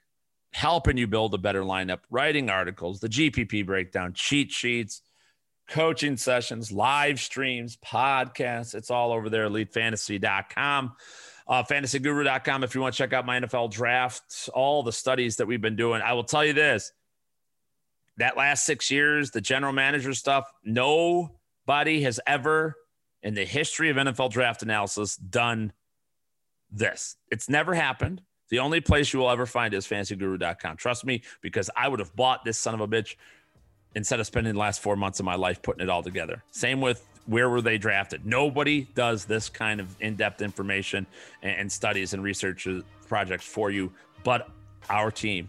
helping 0.51 0.97
you 0.97 1.05
build 1.05 1.35
a 1.35 1.37
better 1.37 1.61
lineup, 1.61 1.99
writing 2.09 2.49
articles, 2.49 2.99
the 2.99 3.09
GPP 3.09 3.63
breakdown, 3.63 4.13
cheat 4.13 4.51
sheets, 4.51 5.03
coaching 5.69 6.17
sessions, 6.17 6.71
live 6.71 7.19
streams, 7.19 7.77
podcasts. 7.77 8.73
It's 8.73 8.89
all 8.89 9.11
over 9.11 9.29
there, 9.29 9.47
elitefantasy.com. 9.47 10.93
Uh, 11.47 11.61
fantasyguru.com 11.61 12.63
if 12.63 12.73
you 12.73 12.81
want 12.81 12.95
to 12.95 12.97
check 12.97 13.13
out 13.13 13.23
my 13.23 13.39
NFL 13.39 13.71
draft, 13.71 14.49
all 14.55 14.81
the 14.81 14.91
studies 14.91 15.35
that 15.35 15.45
we've 15.45 15.61
been 15.61 15.75
doing. 15.75 16.01
I 16.01 16.13
will 16.13 16.23
tell 16.23 16.43
you 16.43 16.53
this 16.53 16.91
that 18.17 18.37
last 18.37 18.65
six 18.65 18.89
years, 18.89 19.31
the 19.31 19.41
general 19.41 19.73
manager 19.73 20.13
stuff, 20.13 20.51
nobody 20.63 22.01
has 22.01 22.19
ever 22.25 22.75
in 23.21 23.33
the 23.33 23.45
history 23.45 23.89
of 23.89 23.97
NFL 23.97 24.31
draft 24.31 24.61
analysis 24.63 25.15
done 25.15 25.73
this. 26.71 27.17
It's 27.31 27.49
never 27.49 27.73
happened. 27.73 28.21
The 28.49 28.59
only 28.59 28.79
place 28.79 29.11
you 29.11 29.19
will 29.19 29.29
ever 29.29 29.45
find 29.45 29.73
is 29.73 29.87
fantasyguru.com. 29.87 30.77
Trust 30.77 31.05
me, 31.05 31.23
because 31.41 31.69
I 31.75 31.87
would 31.87 31.99
have 31.99 32.15
bought 32.15 32.45
this 32.45 32.57
son 32.57 32.75
of 32.75 32.81
a 32.81 32.87
bitch 32.87 33.15
instead 33.95 34.19
of 34.19 34.27
spending 34.27 34.53
the 34.53 34.59
last 34.59 34.81
four 34.81 34.95
months 34.95 35.19
of 35.19 35.25
my 35.25 35.35
life 35.35 35.61
putting 35.61 35.81
it 35.81 35.89
all 35.89 36.03
together. 36.03 36.43
Same 36.51 36.79
with 36.79 37.07
where 37.25 37.49
were 37.49 37.61
they 37.61 37.79
drafted? 37.79 38.25
Nobody 38.25 38.87
does 38.93 39.25
this 39.25 39.49
kind 39.49 39.79
of 39.79 39.95
in 39.99 40.15
depth 40.15 40.41
information 40.43 41.07
and 41.41 41.71
studies 41.71 42.13
and 42.13 42.21
research 42.21 42.67
projects 43.07 43.45
for 43.45 43.71
you 43.71 43.91
but 44.25 44.49
our 44.89 45.09
team 45.09 45.47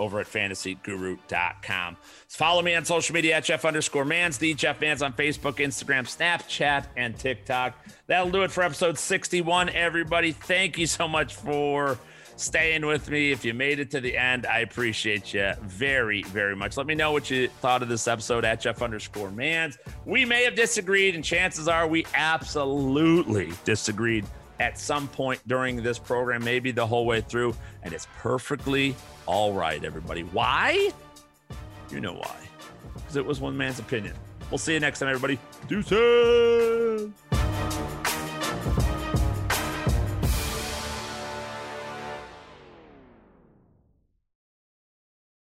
over 0.00 0.18
at 0.18 0.26
fantasyguru.com. 0.26 1.96
Follow 2.26 2.62
me 2.62 2.74
on 2.74 2.84
social 2.84 3.14
media 3.14 3.36
at 3.36 3.44
Jeff 3.44 3.64
underscore 3.64 4.04
Mans, 4.04 4.38
the 4.38 4.54
Jeff 4.54 4.80
Mans 4.80 5.02
on 5.02 5.12
Facebook, 5.12 5.56
Instagram, 5.56 6.04
Snapchat, 6.04 6.86
and 6.96 7.16
TikTok. 7.16 7.78
That'll 8.06 8.30
do 8.30 8.42
it 8.42 8.50
for 8.50 8.62
episode 8.62 8.98
61, 8.98 9.68
everybody. 9.68 10.32
Thank 10.32 10.78
you 10.78 10.86
so 10.86 11.06
much 11.06 11.34
for 11.34 11.98
staying 12.36 12.86
with 12.86 13.10
me. 13.10 13.30
If 13.30 13.44
you 13.44 13.52
made 13.52 13.78
it 13.78 13.90
to 13.90 14.00
the 14.00 14.16
end, 14.16 14.46
I 14.46 14.60
appreciate 14.60 15.34
you 15.34 15.52
very, 15.60 16.22
very 16.24 16.56
much. 16.56 16.76
Let 16.78 16.86
me 16.86 16.94
know 16.94 17.12
what 17.12 17.30
you 17.30 17.48
thought 17.48 17.82
of 17.82 17.88
this 17.88 18.08
episode 18.08 18.44
at 18.44 18.62
Jeff 18.62 18.80
underscore 18.80 19.30
Mans. 19.30 19.76
We 20.06 20.24
may 20.24 20.44
have 20.44 20.54
disagreed, 20.54 21.14
and 21.14 21.22
chances 21.22 21.68
are 21.68 21.86
we 21.86 22.06
absolutely 22.14 23.52
disagreed 23.64 24.24
at 24.60 24.78
some 24.78 25.08
point 25.08 25.40
during 25.48 25.82
this 25.82 25.98
program, 25.98 26.44
maybe 26.44 26.70
the 26.70 26.86
whole 26.86 27.06
way 27.06 27.22
through, 27.22 27.54
and 27.82 27.92
it's 27.92 28.06
perfectly 28.18 28.94
all 29.26 29.54
right, 29.54 29.82
everybody. 29.82 30.22
Why? 30.22 30.90
You 31.90 32.00
know 32.00 32.12
why. 32.12 32.36
Because 32.94 33.16
it 33.16 33.24
was 33.24 33.40
one 33.40 33.56
man's 33.56 33.78
opinion. 33.78 34.14
We'll 34.50 34.58
see 34.58 34.74
you 34.74 34.80
next 34.80 35.00
time, 35.00 35.08
everybody. 35.08 35.38
Deuces. 35.66 37.10